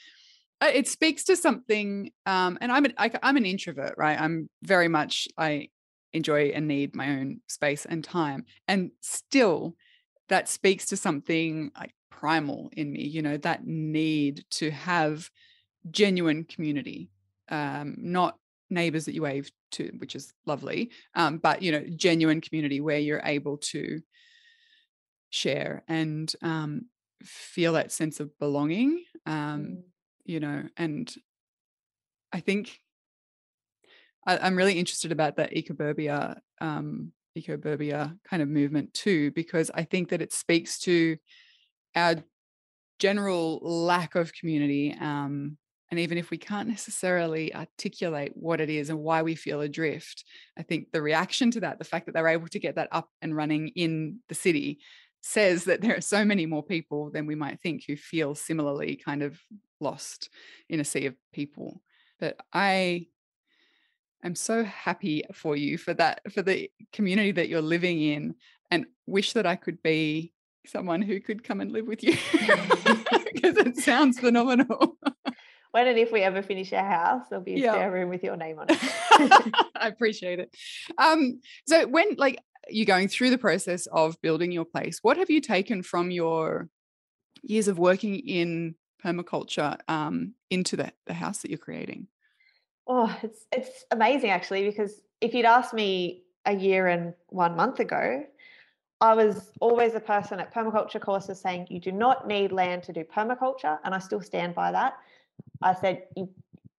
uh, 0.62 0.72
it 0.74 0.88
speaks 0.88 1.26
to 1.26 1.36
something. 1.36 2.12
Um, 2.26 2.58
and 2.62 2.72
I'm, 2.72 2.86
I, 2.98 3.12
I'm 3.22 3.38
an 3.38 3.46
introvert, 3.46 3.96
right? 3.98 4.20
I'm 4.20 4.50
very 4.62 4.88
much, 4.88 5.28
I 5.38 5.70
enjoy 6.14 6.50
and 6.50 6.68
need 6.68 6.96
my 6.96 7.10
own 7.10 7.42
space 7.48 7.86
and 7.86 8.04
time. 8.04 8.46
And 8.68 8.92
still, 9.02 9.76
that 10.30 10.48
speaks 10.48 10.88
to 10.88 10.98
something 10.98 11.72
like 11.78 11.94
primal 12.10 12.70
in 12.72 12.92
me, 12.92 13.04
you 13.04 13.22
know, 13.22 13.38
that 13.38 13.66
need 13.68 14.46
to 14.52 14.72
have 14.72 15.30
genuine 15.92 16.46
community, 16.46 17.10
um, 17.50 17.96
not 17.98 18.38
neighbors 18.74 19.06
that 19.06 19.14
you 19.14 19.22
wave 19.22 19.52
to, 19.72 19.92
which 19.98 20.16
is 20.16 20.34
lovely, 20.46 20.92
um, 21.16 21.38
but 21.38 21.62
you 21.62 21.72
know, 21.72 21.86
genuine 21.96 22.42
community 22.42 22.82
where 22.82 23.00
you're 23.00 23.22
able 23.24 23.58
to 23.58 24.02
share 25.30 25.84
and 25.88 26.34
um, 26.42 26.88
feel 27.24 27.74
that 27.74 27.92
sense 27.92 28.20
of 28.20 28.38
belonging, 28.40 29.04
um, 29.26 29.62
Mm. 29.62 29.84
you 30.26 30.40
know, 30.40 30.64
and 30.78 31.14
I 32.32 32.40
think 32.40 32.80
I, 34.26 34.38
I'm 34.38 34.56
really 34.56 34.78
interested 34.80 35.12
about 35.12 35.38
that 35.38 35.52
ecoburbia, 35.52 36.40
um, 36.62 37.12
ecoburbia 37.38 38.18
kind 38.24 38.42
of 38.42 38.50
movement 38.50 38.94
too, 38.94 39.32
because 39.32 39.72
I 39.74 39.84
think 39.84 40.10
that 40.10 40.22
it 40.22 40.34
speaks 40.34 40.80
to 40.80 41.18
our 41.96 42.16
general 43.00 43.60
lack 43.62 44.16
of 44.16 44.34
community. 44.34 44.96
Um, 45.00 45.58
and 45.94 46.00
even 46.00 46.18
if 46.18 46.32
we 46.32 46.40
can't 46.40 46.68
necessarily 46.68 47.54
articulate 47.54 48.32
what 48.34 48.60
it 48.60 48.68
is 48.68 48.90
and 48.90 48.98
why 48.98 49.22
we 49.22 49.36
feel 49.36 49.62
adrift, 49.62 50.24
I 50.58 50.64
think 50.64 50.92
the 50.92 51.04
reaction 51.04 51.52
to 51.52 51.60
that, 51.60 51.78
the 51.78 51.86
fact 51.86 52.08
that 52.08 52.14
they're 52.14 52.30
able 52.30 52.48
to 52.48 52.58
get 52.58 52.78
that 52.78 52.88
up 52.92 53.10
and 53.22 53.36
running 53.36 53.68
in 53.76 54.18
the 54.28 54.34
city, 54.34 54.80
says 55.22 55.66
that 55.66 55.82
there 55.82 55.96
are 55.96 56.02
so 56.02 56.26
many 56.26 56.48
more 56.48 56.64
people 56.64 57.12
than 57.12 57.28
we 57.28 57.36
might 57.36 57.62
think 57.62 57.84
who 57.86 57.96
feel 57.96 58.34
similarly 58.34 58.96
kind 58.96 59.22
of 59.22 59.40
lost 59.80 60.32
in 60.68 60.80
a 60.80 60.84
sea 60.84 61.06
of 61.06 61.14
people. 61.32 61.80
But 62.20 62.38
I 62.52 63.06
am 64.24 64.34
so 64.34 64.64
happy 64.64 65.26
for 65.32 65.56
you 65.56 65.78
for 65.78 65.94
that, 65.94 66.22
for 66.34 66.42
the 66.42 66.72
community 66.92 67.34
that 67.34 67.50
you're 67.50 67.62
living 67.62 68.02
in, 68.02 68.34
and 68.72 68.88
wish 69.06 69.34
that 69.34 69.46
I 69.46 69.58
could 69.58 69.84
be 69.84 70.34
someone 70.66 71.04
who 71.04 71.20
could 71.20 71.44
come 71.44 71.62
and 71.62 71.72
live 71.72 71.86
with 71.86 72.04
you 72.04 72.18
because 73.32 73.58
it 73.58 73.78
sounds 73.78 74.20
phenomenal. 74.20 74.98
When 75.74 75.88
and 75.88 75.98
if 75.98 76.12
we 76.12 76.22
ever 76.22 76.42
finish 76.42 76.72
our 76.74 76.86
house 76.86 77.24
there'll 77.30 77.44
be 77.44 77.56
a 77.56 77.60
Yeah. 77.60 77.74
spare 77.74 77.92
room 77.92 78.10
with 78.10 78.24
your 78.24 78.38
name 78.38 78.60
on 78.60 78.68
it 78.70 78.80
I 79.76 79.88
appreciate 79.88 80.40
it. 80.40 80.56
Um, 80.98 81.42
so 81.68 81.88
when 81.88 82.16
like 82.18 82.40
you're 82.70 82.86
going 82.86 83.08
through 83.08 83.30
the 83.30 83.38
process 83.38 83.86
of 83.88 84.20
building 84.22 84.52
your 84.52 84.66
place, 84.66 85.00
what 85.02 85.18
have 85.18 85.30
you 85.30 85.42
taken 85.42 85.84
from 85.84 86.12
your 86.12 86.70
years 87.42 87.68
of 87.68 87.78
working 87.78 88.16
in 88.16 88.76
permaculture 89.04 89.78
um, 89.88 90.34
into 90.50 90.78
the, 90.78 90.94
the 91.06 91.14
house 91.14 91.40
that 91.40 91.50
you're 91.52 91.58
creating? 91.58 92.08
Oh, 92.88 93.16
it's 93.22 93.46
it's 93.52 93.86
amazing 93.92 94.30
actually 94.30 94.66
because 94.66 95.02
if 95.22 95.34
you'd 95.34 95.46
asked 95.46 95.74
me 95.74 96.24
a 96.46 96.54
year 96.54 96.88
and 96.88 97.14
one 97.28 97.56
month 97.56 97.80
ago, 97.80 98.24
I 99.02 99.14
was 99.16 99.52
always 99.60 99.96
a 99.96 100.00
person 100.00 100.40
at 100.40 100.54
permaculture 100.54 101.02
courses 101.02 101.40
saying 101.40 101.68
you 101.70 101.80
do 101.80 101.92
not 101.92 102.28
need 102.28 102.52
land 102.52 102.84
to 102.84 102.94
do 102.94 103.04
permaculture, 103.04 103.78
and 103.84 103.94
I 103.94 104.00
still 104.00 104.22
stand 104.22 104.56
by 104.56 104.72
that. 104.72 104.98
I 105.62 105.74
said 105.74 106.04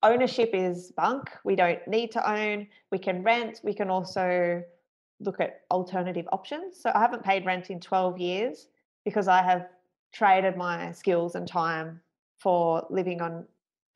ownership 0.02 0.50
is 0.52 0.92
bunk. 0.92 1.30
We 1.44 1.56
don't 1.56 1.86
need 1.88 2.12
to 2.12 2.30
own. 2.30 2.68
We 2.90 2.98
can 2.98 3.22
rent. 3.22 3.60
We 3.64 3.74
can 3.74 3.90
also 3.90 4.62
look 5.20 5.40
at 5.40 5.62
alternative 5.70 6.28
options. 6.32 6.80
So 6.80 6.90
I 6.94 7.00
haven't 7.00 7.24
paid 7.24 7.46
rent 7.46 7.70
in 7.70 7.80
12 7.80 8.18
years 8.18 8.68
because 9.04 9.28
I 9.28 9.42
have 9.42 9.68
traded 10.12 10.56
my 10.56 10.92
skills 10.92 11.34
and 11.34 11.48
time 11.48 12.00
for 12.38 12.86
living 12.90 13.20
on 13.20 13.44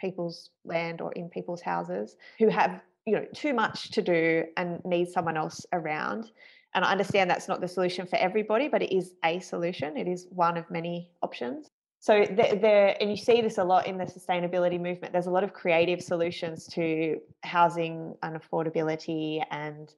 people's 0.01 0.51
land 0.65 1.01
or 1.01 1.13
in 1.13 1.29
people's 1.29 1.61
houses 1.61 2.17
who 2.39 2.49
have 2.49 2.81
you 3.07 3.15
know 3.15 3.27
too 3.35 3.53
much 3.53 3.91
to 3.91 4.03
do 4.03 4.45
and 4.57 4.85
need 4.85 5.09
someone 5.09 5.37
else 5.37 5.67
around 5.73 6.31
and 6.75 6.85
i 6.85 6.91
understand 6.91 7.29
that's 7.29 7.49
not 7.49 7.61
the 7.61 7.67
solution 7.67 8.07
for 8.07 8.17
everybody 8.17 8.69
but 8.69 8.83
it 8.83 8.95
is 8.95 9.15
a 9.25 9.41
solution 9.41 9.97
it 9.97 10.07
is 10.07 10.27
one 10.31 10.57
of 10.57 10.71
many 10.71 11.11
options 11.23 11.71
so 12.01 12.25
there, 12.31 12.97
and 13.01 13.11
you 13.11 13.17
see 13.17 13.41
this 13.41 13.59
a 13.59 13.65
lot 13.65 13.87
in 13.87 13.99
the 13.99 14.05
sustainability 14.05 14.81
movement 14.81 15.13
there's 15.13 15.27
a 15.27 15.31
lot 15.31 15.45
of 15.45 15.53
creative 15.53 16.03
solutions 16.03 16.67
to 16.67 17.21
housing 17.43 18.15
and 18.23 18.41
affordability 18.41 19.43
and 19.51 19.95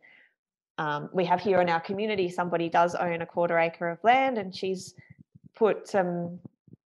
um, 0.78 1.10
we 1.12 1.24
have 1.26 1.40
here 1.40 1.60
in 1.60 1.68
our 1.68 1.80
community 1.80 2.28
somebody 2.28 2.68
does 2.68 2.94
own 2.94 3.22
a 3.22 3.26
quarter 3.26 3.58
acre 3.58 3.88
of 3.88 4.02
land 4.02 4.38
and 4.38 4.54
she's 4.54 4.94
put 5.54 5.86
some 5.86 6.38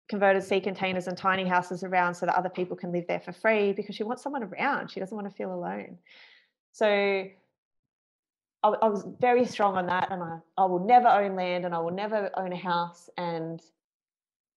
converted 0.09 0.43
sea 0.43 0.61
containers 0.61 1.09
and 1.09 1.17
tiny 1.17 1.45
houses 1.45 1.83
around 1.83 2.15
so 2.15 2.27
that 2.27 2.35
other 2.37 2.49
people 2.49 2.77
can 2.77 2.93
live 2.93 3.05
there 3.09 3.21
for 3.21 3.33
free 3.33 3.73
because 3.73 3.95
she 3.95 4.05
wants 4.05 4.23
someone 4.23 4.43
around. 4.43 4.91
She 4.91 5.01
doesn't 5.01 5.17
want 5.17 5.29
to 5.29 5.35
feel 5.35 5.53
alone. 5.53 5.99
So 6.73 7.25
I 8.63 8.89
was 8.89 9.07
very 9.21 9.45
strong 9.45 9.77
on 9.77 9.87
that, 9.87 10.11
and 10.11 10.23
I, 10.23 10.39
I 10.59 10.65
will 10.65 10.85
never 10.85 11.07
own 11.07 11.37
land 11.37 11.65
and 11.65 11.75
I 11.75 11.79
will 11.79 11.93
never 11.93 12.31
own 12.37 12.53
a 12.53 12.57
house, 12.57 13.09
and 13.17 13.63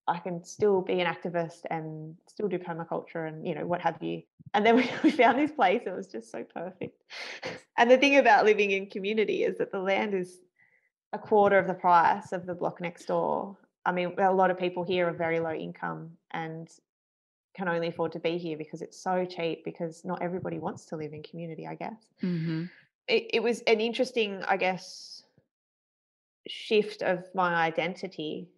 I 0.10 0.20
can 0.20 0.44
still 0.44 0.82
be 0.82 1.00
an 1.00 1.08
activist 1.08 1.62
and 1.70 2.16
still 2.28 2.48
do 2.48 2.58
permaculture 2.58 3.28
and 3.28 3.48
you 3.48 3.56
know 3.56 3.66
what 3.66 3.82
have 3.82 4.02
you. 4.02 4.24
And 4.54 4.66
then 4.66 4.76
we, 4.76 4.90
we 5.04 5.12
found 5.12 5.40
this 5.40 5.52
place; 5.52 5.84
it 5.86 5.96
was 5.96 6.08
just 6.08 6.32
so 6.32 6.44
perfect. 6.44 7.04
And 7.78 7.90
the 7.90 7.98
thing 7.98 8.18
about 8.18 8.44
living 8.44 8.72
in 8.72 8.88
community 8.88 9.46
is 9.46 9.58
that 9.60 9.72
the 9.72 9.80
land 9.80 10.14
is 10.14 10.40
a 11.14 11.18
quarter 11.18 11.58
of 11.58 11.66
the 11.66 11.74
price 11.74 12.34
of 12.34 12.46
the 12.46 12.54
block 12.54 12.82
next 12.82 13.06
door. 13.06 13.56
I 13.86 13.94
mean, 13.94 14.16
a 14.20 14.34
lot 14.34 14.52
of 14.52 14.60
people 14.60 14.84
here 14.84 15.08
are 15.08 15.14
very 15.14 15.40
low 15.40 15.54
income 15.54 16.12
and 16.32 16.70
can 17.56 17.68
only 17.68 17.88
afford 17.88 18.12
to 18.14 18.20
be 18.20 18.38
here 18.38 18.58
because 18.58 18.82
it's 18.82 19.02
so 19.02 19.26
cheap 19.26 19.66
because 19.66 20.06
not 20.06 20.22
everybody 20.22 20.60
wants 20.60 20.86
to 20.86 20.96
live 20.96 21.14
in 21.14 21.24
community 21.24 21.68
i 21.68 21.76
guess 21.76 22.14
Mm-hmm. 22.24 22.66
it, 23.08 23.24
it 23.34 23.44
was 23.44 23.62
an 23.62 23.82
interesting 23.82 24.44
i 24.48 24.56
guess 24.58 25.24
shift 26.48 27.02
of 27.02 27.24
my 27.34 27.56
identity 27.56 28.50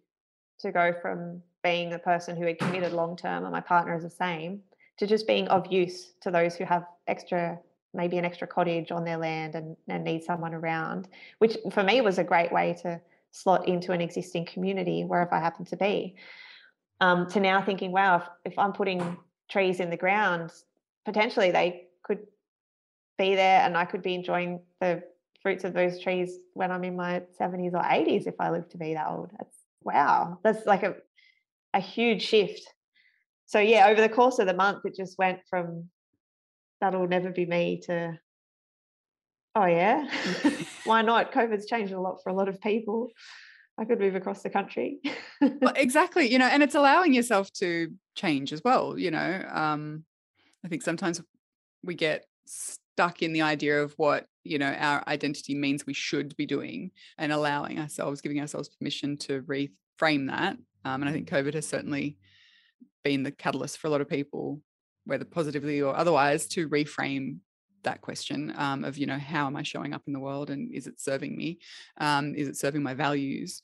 to 0.62 0.72
go 0.72 0.94
from 1.02 1.42
being 1.62 1.92
a 1.92 1.98
person 1.98 2.36
who 2.36 2.46
had 2.46 2.58
committed 2.58 2.92
long 2.92 3.16
term 3.16 3.44
and 3.44 3.52
my 3.52 3.60
partner 3.60 3.94
is 3.94 4.02
the 4.02 4.10
same 4.10 4.60
to 4.96 5.06
just 5.06 5.26
being 5.26 5.48
of 5.48 5.70
use 5.70 6.12
to 6.20 6.30
those 6.30 6.56
who 6.56 6.64
have 6.64 6.86
extra 7.06 7.58
maybe 7.94 8.16
an 8.16 8.24
extra 8.24 8.46
cottage 8.46 8.90
on 8.90 9.04
their 9.04 9.18
land 9.18 9.54
and, 9.54 9.76
and 9.88 10.04
need 10.04 10.24
someone 10.24 10.54
around 10.54 11.08
which 11.38 11.56
for 11.70 11.82
me 11.82 12.00
was 12.00 12.18
a 12.18 12.24
great 12.24 12.52
way 12.52 12.74
to 12.80 13.00
slot 13.32 13.66
into 13.68 13.92
an 13.92 14.00
existing 14.00 14.44
community 14.46 15.04
wherever 15.04 15.34
i 15.34 15.40
happen 15.40 15.64
to 15.64 15.76
be. 15.76 16.14
Um, 17.00 17.28
to 17.30 17.40
now 17.40 17.62
thinking 17.62 17.92
wow 17.92 18.16
if, 18.16 18.52
if 18.52 18.58
i'm 18.58 18.72
putting 18.72 19.16
trees 19.50 19.80
in 19.80 19.90
the 19.90 19.96
ground 19.96 20.50
potentially 21.04 21.50
they 21.50 21.86
could 22.02 22.20
be 23.18 23.34
there 23.34 23.62
and 23.62 23.76
i 23.76 23.84
could 23.84 24.02
be 24.02 24.14
enjoying 24.14 24.60
the 24.80 25.02
fruits 25.42 25.64
of 25.64 25.72
those 25.72 26.00
trees 26.00 26.38
when 26.54 26.70
i'm 26.70 26.84
in 26.84 26.94
my 26.94 27.22
70s 27.40 27.74
or 27.74 27.82
80s 27.82 28.28
if 28.28 28.34
i 28.40 28.50
live 28.50 28.68
to 28.68 28.78
be 28.78 28.94
that 28.94 29.08
old. 29.08 29.30
That's 29.36 29.61
wow 29.84 30.38
that's 30.42 30.66
like 30.66 30.82
a, 30.82 30.94
a 31.74 31.80
huge 31.80 32.22
shift 32.22 32.62
so 33.46 33.58
yeah 33.58 33.86
over 33.88 34.00
the 34.00 34.08
course 34.08 34.38
of 34.38 34.46
the 34.46 34.54
month 34.54 34.84
it 34.84 34.94
just 34.94 35.18
went 35.18 35.38
from 35.48 35.88
that'll 36.80 37.08
never 37.08 37.30
be 37.30 37.46
me 37.46 37.80
to 37.84 38.18
oh 39.54 39.66
yeah 39.66 40.08
why 40.84 41.02
not 41.02 41.32
covid's 41.32 41.66
changed 41.66 41.92
a 41.92 42.00
lot 42.00 42.22
for 42.22 42.30
a 42.30 42.34
lot 42.34 42.48
of 42.48 42.60
people 42.60 43.08
i 43.78 43.84
could 43.84 43.98
move 44.00 44.14
across 44.14 44.42
the 44.42 44.50
country 44.50 45.00
well, 45.42 45.72
exactly. 45.76 46.30
You 46.30 46.38
know, 46.38 46.46
and 46.46 46.62
it's 46.62 46.74
allowing 46.74 47.12
yourself 47.12 47.52
to 47.54 47.88
change 48.14 48.52
as 48.52 48.62
well. 48.64 48.98
You 48.98 49.10
know, 49.10 49.44
um, 49.50 50.04
I 50.64 50.68
think 50.68 50.82
sometimes 50.82 51.20
we 51.82 51.94
get 51.94 52.26
stuck 52.94 53.22
in 53.22 53.32
the 53.32 53.42
idea 53.42 53.82
of 53.82 53.92
what 53.94 54.26
you 54.44 54.58
know 54.58 54.72
our 54.72 55.04
identity 55.06 55.54
means 55.54 55.86
we 55.86 55.94
should 55.94 56.36
be 56.36 56.46
doing, 56.46 56.90
and 57.18 57.32
allowing 57.32 57.78
ourselves, 57.78 58.20
giving 58.20 58.40
ourselves 58.40 58.68
permission 58.68 59.16
to 59.16 59.42
reframe 59.42 60.28
that. 60.28 60.56
Um, 60.84 61.02
and 61.02 61.08
I 61.08 61.12
think 61.12 61.28
COVID 61.28 61.54
has 61.54 61.66
certainly 61.66 62.18
been 63.04 63.22
the 63.22 63.30
catalyst 63.30 63.78
for 63.78 63.86
a 63.86 63.90
lot 63.90 64.00
of 64.00 64.08
people, 64.08 64.60
whether 65.04 65.24
positively 65.24 65.80
or 65.80 65.96
otherwise, 65.96 66.46
to 66.48 66.68
reframe 66.68 67.38
that 67.84 68.00
question 68.00 68.52
um, 68.56 68.84
of 68.84 68.96
you 68.96 69.06
know 69.06 69.18
how 69.18 69.46
am 69.46 69.56
I 69.56 69.62
showing 69.62 69.92
up 69.92 70.02
in 70.06 70.12
the 70.12 70.20
world 70.20 70.50
and 70.50 70.72
is 70.72 70.86
it 70.86 71.00
serving 71.00 71.36
me? 71.36 71.58
Um, 71.98 72.34
is 72.34 72.48
it 72.48 72.56
serving 72.56 72.82
my 72.82 72.94
values? 72.94 73.62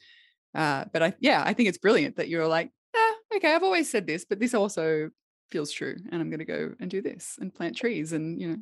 Uh, 0.54 0.84
but 0.92 1.02
I, 1.02 1.14
yeah, 1.20 1.42
I 1.44 1.52
think 1.52 1.68
it's 1.68 1.78
brilliant 1.78 2.16
that 2.16 2.28
you're 2.28 2.48
like, 2.48 2.70
ah, 2.96 3.14
okay, 3.36 3.54
I've 3.54 3.62
always 3.62 3.90
said 3.90 4.06
this, 4.06 4.24
but 4.24 4.40
this 4.40 4.54
also 4.54 5.10
feels 5.50 5.70
true, 5.70 5.96
and 6.10 6.20
I'm 6.20 6.30
going 6.30 6.38
to 6.40 6.44
go 6.44 6.74
and 6.80 6.90
do 6.90 7.00
this 7.00 7.36
and 7.40 7.54
plant 7.54 7.76
trees, 7.76 8.12
and 8.12 8.40
you 8.40 8.48
know. 8.48 8.58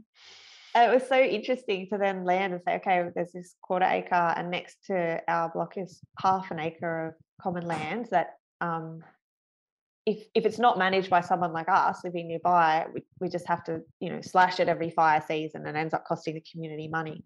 It 0.77 0.93
was 0.93 1.09
so 1.09 1.19
interesting 1.19 1.89
to 1.89 1.97
then 1.97 2.25
land 2.25 2.53
and 2.53 2.63
say, 2.63 2.75
okay, 2.77 3.09
there's 3.15 3.33
this 3.33 3.55
quarter 3.63 3.87
acre, 3.87 4.35
and 4.37 4.51
next 4.51 4.77
to 4.89 5.23
our 5.27 5.49
block 5.49 5.79
is 5.79 6.01
half 6.19 6.51
an 6.51 6.61
acre 6.61 7.09
of 7.09 7.15
common 7.41 7.67
land 7.67 8.09
that, 8.11 8.35
um, 8.61 9.03
if 10.05 10.19
if 10.35 10.45
it's 10.45 10.59
not 10.59 10.79
managed 10.79 11.09
by 11.09 11.23
someone 11.23 11.55
like 11.55 11.69
us 11.69 12.05
living 12.05 12.29
nearby, 12.29 12.87
we, 12.93 13.01
we 13.21 13.29
just 13.31 13.49
have 13.49 13.65
to, 13.65 13.81
you 14.01 14.11
know, 14.11 14.21
slash 14.21 14.61
it 14.61 14.69
every 14.69 14.91
fire 14.91 15.25
season, 15.27 15.67
and 15.67 15.77
ends 15.79 15.95
up 15.95 16.05
costing 16.05 16.35
the 16.35 16.45
community 16.53 16.89
money. 16.89 17.23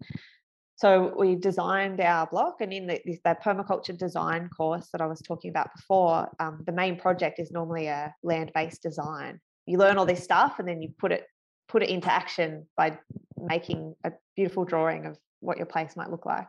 So 0.77 1.13
we 1.19 1.35
designed 1.35 1.99
our 1.99 2.25
block, 2.27 2.55
and 2.61 2.71
in 2.71 2.87
the, 2.87 3.01
that 3.25 3.43
permaculture 3.43 3.97
design 3.97 4.49
course 4.49 4.87
that 4.93 5.01
I 5.01 5.07
was 5.07 5.21
talking 5.21 5.51
about 5.51 5.69
before, 5.75 6.29
um, 6.39 6.63
the 6.65 6.71
main 6.71 6.97
project 6.97 7.37
is 7.37 7.51
normally 7.51 7.87
a 7.87 8.15
land-based 8.23 8.81
design. 8.81 9.41
You 9.67 9.77
learn 9.77 9.97
all 9.97 10.07
this 10.07 10.23
stuff, 10.23 10.57
and 10.57 10.67
then 10.67 10.81
you 10.81 10.89
put 10.97 11.11
it 11.11 11.25
put 11.71 11.83
it 11.83 11.89
into 11.89 12.11
action 12.11 12.67
by 12.75 12.97
making 13.37 13.95
a 14.03 14.11
beautiful 14.35 14.65
drawing 14.65 15.05
of 15.05 15.17
what 15.39 15.57
your 15.57 15.65
place 15.65 15.95
might 15.95 16.11
look 16.11 16.25
like. 16.25 16.47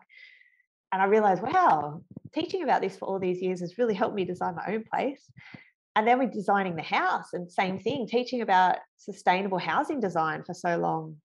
And 0.93 1.01
I 1.01 1.07
realized, 1.07 1.43
wow, 1.43 2.03
teaching 2.35 2.63
about 2.63 2.83
this 2.83 2.97
for 2.97 3.07
all 3.07 3.19
these 3.19 3.41
years 3.41 3.61
has 3.61 3.79
really 3.79 3.95
helped 3.95 4.15
me 4.15 4.25
design 4.25 4.57
my 4.57 4.75
own 4.75 4.85
place. 4.93 5.25
And 5.95 6.07
then 6.07 6.19
we're 6.19 6.31
designing 6.31 6.75
the 6.75 6.83
house, 6.83 7.35
and 7.35 7.51
same 7.51 7.79
thing, 7.79 8.07
teaching 8.07 8.41
about 8.41 8.77
sustainable 8.97 9.59
housing 9.59 10.01
design 10.01 10.43
for 10.43 10.55
so 10.55 10.79
long 10.79 11.17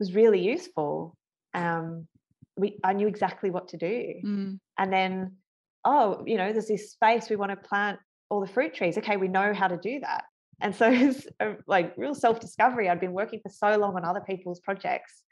was 0.00 0.12
really 0.14 0.40
useful. 0.40 1.16
Um, 1.54 2.08
we 2.56 2.78
I 2.82 2.92
knew 2.94 3.06
exactly 3.06 3.50
what 3.50 3.68
to 3.68 3.76
do. 3.76 4.14
Mm. 4.24 4.58
And 4.76 4.92
then, 4.92 5.36
oh, 5.84 6.22
you 6.26 6.36
know, 6.36 6.52
there's 6.52 6.66
this 6.66 6.90
space 6.90 7.30
we 7.30 7.36
want 7.36 7.52
to 7.52 7.68
plant 7.68 7.98
all 8.28 8.40
the 8.40 8.52
fruit 8.52 8.74
trees. 8.74 8.98
Okay, 8.98 9.16
we 9.16 9.28
know 9.28 9.54
how 9.54 9.68
to 9.68 9.76
do 9.76 10.00
that. 10.00 10.24
And 10.62 10.74
so 10.74 10.88
it's 10.92 11.26
like 11.66 11.94
real 11.96 12.14
self-discovery. 12.14 12.88
I'd 12.88 13.00
been 13.00 13.12
working 13.12 13.40
for 13.42 13.50
so 13.50 13.76
long 13.76 13.96
on 13.96 14.04
other 14.04 14.20
people's 14.20 14.60
projects 14.60 15.22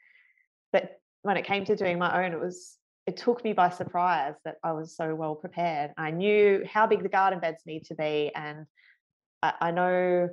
that 0.72 0.98
when 1.22 1.36
it 1.36 1.44
came 1.46 1.64
to 1.66 1.76
doing 1.76 1.98
my 1.98 2.24
own, 2.24 2.32
it 2.32 2.40
was 2.40 2.76
it 3.06 3.16
took 3.16 3.42
me 3.42 3.54
by 3.54 3.70
surprise 3.70 4.34
that 4.44 4.56
I 4.62 4.72
was 4.72 4.94
so 4.94 5.14
well 5.14 5.34
prepared. 5.34 5.92
I 5.96 6.10
knew 6.10 6.62
how 6.70 6.86
big 6.86 7.02
the 7.02 7.08
garden 7.08 7.40
beds 7.40 7.62
need 7.66 7.84
to 7.86 7.94
be, 7.94 8.30
and 8.34 8.66
I, 9.42 9.54
I 9.60 9.70
know 9.70 10.28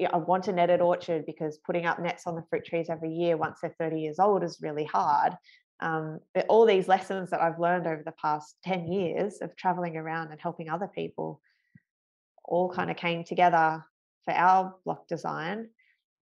I 0.00 0.16
want 0.16 0.48
a 0.48 0.52
netted 0.52 0.80
orchard 0.80 1.26
because 1.26 1.58
putting 1.58 1.86
up 1.86 1.98
nets 1.98 2.26
on 2.26 2.36
the 2.36 2.44
fruit 2.48 2.64
trees 2.64 2.88
every 2.88 3.12
year 3.12 3.36
once 3.36 3.58
they're 3.60 3.74
30 3.78 4.00
years 4.00 4.18
old 4.18 4.42
is 4.42 4.58
really 4.62 4.84
hard 4.84 5.34
um, 5.80 6.20
all 6.48 6.66
these 6.66 6.88
lessons 6.88 7.30
that 7.30 7.40
I've 7.40 7.58
learned 7.58 7.86
over 7.86 8.02
the 8.04 8.12
past 8.12 8.56
10 8.64 8.92
years 8.92 9.38
of 9.40 9.56
traveling 9.56 9.96
around 9.96 10.30
and 10.30 10.40
helping 10.40 10.68
other 10.68 10.88
people 10.88 11.40
all 12.44 12.70
kind 12.70 12.90
of 12.90 12.96
came 12.96 13.24
together 13.24 13.84
for 14.24 14.34
our 14.34 14.74
block 14.84 15.06
design. 15.08 15.68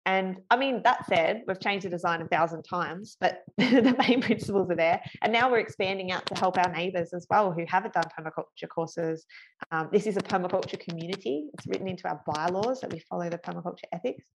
And 0.06 0.38
I 0.50 0.56
mean, 0.56 0.82
that 0.84 1.06
said, 1.06 1.44
we've 1.48 1.60
changed 1.60 1.86
the 1.86 1.90
design 1.90 2.22
a 2.22 2.28
thousand 2.28 2.64
times, 2.64 3.18
but 3.20 3.44
the 3.58 3.94
main 4.08 4.22
principles 4.22 4.72
are 4.72 4.76
there. 4.76 5.02
And 5.22 5.34
now 5.34 5.52
we're 5.52 5.60
expanding 5.60 6.12
out 6.12 6.26
to 6.28 6.36
help 6.36 6.58
our 6.58 6.72
neighbours 6.72 7.14
as 7.14 7.28
well 7.30 7.52
who 7.52 7.66
haven't 7.68 7.94
done 7.94 8.06
permaculture 8.18 8.70
courses. 8.70 9.26
Um, 9.72 9.90
this 9.92 10.08
is 10.08 10.16
a 10.16 10.22
permaculture 10.22 10.80
community. 10.80 11.50
It's 11.54 11.68
written 11.68 11.90
into 11.90 12.08
our 12.08 12.22
bylaws 12.26 12.80
that 12.82 12.94
we 12.94 13.00
follow 13.00 13.30
the 13.30 13.38
permaculture 13.38 13.84
ethics, 13.92 14.26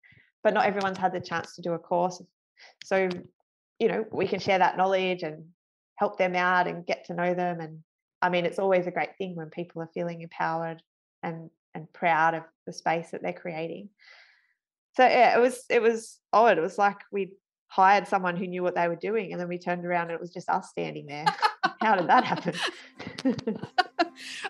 but 0.43 0.53
not 0.53 0.67
everyone's 0.67 0.99
had 0.99 1.11
the 1.11 1.19
chance 1.19 1.55
to 1.55 1.63
do 1.63 1.73
a 1.73 1.79
course. 1.79 2.21
So 2.83 3.09
you 3.79 3.87
know 3.87 4.05
we 4.11 4.27
can 4.27 4.39
share 4.39 4.59
that 4.59 4.77
knowledge 4.77 5.23
and 5.23 5.45
help 5.95 6.17
them 6.17 6.35
out 6.35 6.67
and 6.67 6.85
get 6.85 7.05
to 7.05 7.13
know 7.13 7.33
them 7.33 7.59
and 7.59 7.79
i 8.21 8.29
mean 8.29 8.45
it's 8.45 8.59
always 8.59 8.87
a 8.87 8.91
great 8.91 9.17
thing 9.17 9.35
when 9.35 9.49
people 9.49 9.81
are 9.81 9.89
feeling 9.93 10.21
empowered 10.21 10.81
and 11.21 11.49
and 11.73 11.91
proud 11.91 12.33
of 12.33 12.43
the 12.65 12.73
space 12.73 13.11
that 13.11 13.21
they're 13.21 13.33
creating 13.33 13.89
so 14.95 15.05
yeah 15.05 15.37
it 15.37 15.41
was 15.41 15.63
it 15.69 15.81
was 15.81 16.19
odd 16.31 16.57
it 16.57 16.61
was 16.61 16.77
like 16.77 16.97
we 17.11 17.31
hired 17.67 18.07
someone 18.07 18.37
who 18.37 18.47
knew 18.47 18.61
what 18.61 18.75
they 18.75 18.87
were 18.87 18.95
doing 18.95 19.31
and 19.31 19.41
then 19.41 19.47
we 19.47 19.57
turned 19.57 19.85
around 19.85 20.03
and 20.03 20.11
it 20.11 20.21
was 20.21 20.31
just 20.31 20.49
us 20.49 20.69
standing 20.69 21.05
there 21.07 21.25
how 21.81 21.95
did 21.95 22.07
that 22.07 22.23
happen 22.23 22.53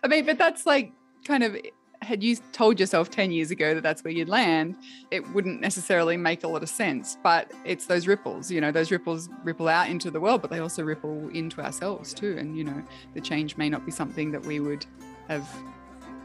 i 0.03 0.07
mean 0.07 0.25
but 0.25 0.37
that's 0.37 0.65
like 0.65 0.91
kind 1.25 1.43
of 1.43 1.55
had 2.03 2.23
you 2.23 2.35
told 2.51 2.79
yourself 2.79 3.09
10 3.09 3.31
years 3.31 3.51
ago 3.51 3.73
that 3.73 3.81
that's 3.81 4.03
where 4.03 4.13
you'd 4.13 4.29
land, 4.29 4.75
it 5.11 5.27
wouldn't 5.33 5.61
necessarily 5.61 6.17
make 6.17 6.43
a 6.43 6.47
lot 6.47 6.61
of 6.61 6.69
sense. 6.69 7.17
But 7.23 7.51
it's 7.65 7.85
those 7.85 8.07
ripples, 8.07 8.51
you 8.51 8.61
know, 8.61 8.71
those 8.71 8.91
ripples 8.91 9.29
ripple 9.43 9.67
out 9.67 9.89
into 9.89 10.11
the 10.11 10.19
world, 10.19 10.41
but 10.41 10.51
they 10.51 10.59
also 10.59 10.83
ripple 10.83 11.29
into 11.29 11.61
ourselves 11.61 12.13
too. 12.13 12.35
And, 12.37 12.57
you 12.57 12.63
know, 12.63 12.83
the 13.13 13.21
change 13.21 13.57
may 13.57 13.69
not 13.69 13.85
be 13.85 13.91
something 13.91 14.31
that 14.31 14.45
we 14.45 14.59
would 14.59 14.85
have 15.27 15.47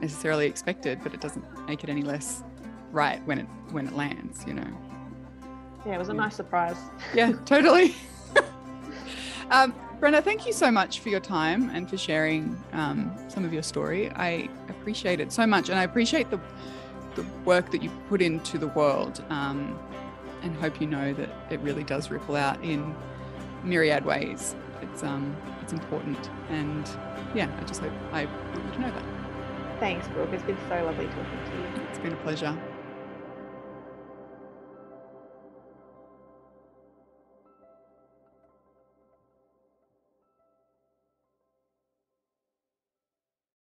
necessarily 0.01 0.46
expected, 0.46 1.01
but 1.03 1.14
it 1.14 1.20
doesn't 1.20 1.44
make 1.66 1.84
it 1.84 1.90
any 1.90 2.03
less 2.03 2.42
right 2.90 3.24
when 3.26 3.38
it 3.38 3.46
when 3.70 3.86
it 3.86 3.94
lands, 3.94 4.44
you 4.46 4.55
know. 4.55 4.66
Yeah, 5.86 5.94
it 5.94 5.99
was 5.99 6.09
a 6.09 6.14
nice 6.14 6.34
surprise. 6.34 6.76
Yeah, 7.14 7.32
totally. 7.44 7.94
um, 9.51 9.74
Brenna, 10.01 10.22
thank 10.22 10.46
you 10.46 10.53
so 10.53 10.70
much 10.70 11.01
for 11.01 11.09
your 11.09 11.20
time 11.20 11.70
and 11.70 11.88
for 11.88 11.96
sharing 11.96 12.57
um, 12.72 13.12
some 13.28 13.44
of 13.44 13.53
your 13.53 13.62
story. 13.62 14.11
I 14.11 14.49
appreciate 14.68 15.20
it 15.20 15.32
so 15.32 15.46
much, 15.46 15.68
and 15.68 15.78
I 15.78 15.84
appreciate 15.84 16.30
the 16.30 16.40
the 17.14 17.24
work 17.44 17.70
that 17.72 17.82
you 17.82 17.90
put 18.09 18.22
into 18.22 18.59
the 18.59 18.68
world, 18.68 19.24
um, 19.28 19.76
and 20.42 20.55
hope 20.57 20.80
you 20.80 20.86
know 20.86 21.12
that 21.14 21.30
it 21.51 21.59
really 21.61 21.82
does 21.82 22.11
ripple 22.11 22.36
out 22.36 22.62
in 22.62 22.94
myriad 23.64 24.05
ways. 24.05 24.55
It's 24.82 25.03
um, 25.03 25.36
it's 25.62 25.72
important, 25.72 26.30
and 26.49 26.88
yeah, 27.34 27.51
I 27.61 27.64
just 27.64 27.80
hope 27.80 27.92
I 28.12 28.26
want 28.26 28.66
you 28.66 28.72
to 28.72 28.80
know 28.80 28.90
that. 28.90 29.17
Thanks, 29.80 30.08
Brooke. 30.08 30.30
It's 30.32 30.42
been 30.42 30.58
so 30.68 30.84
lovely 30.84 31.06
talking 31.06 31.22
to 31.22 31.56
you. 31.56 31.86
It's 31.90 31.98
been 31.98 32.12
a 32.12 32.16
pleasure. 32.16 32.56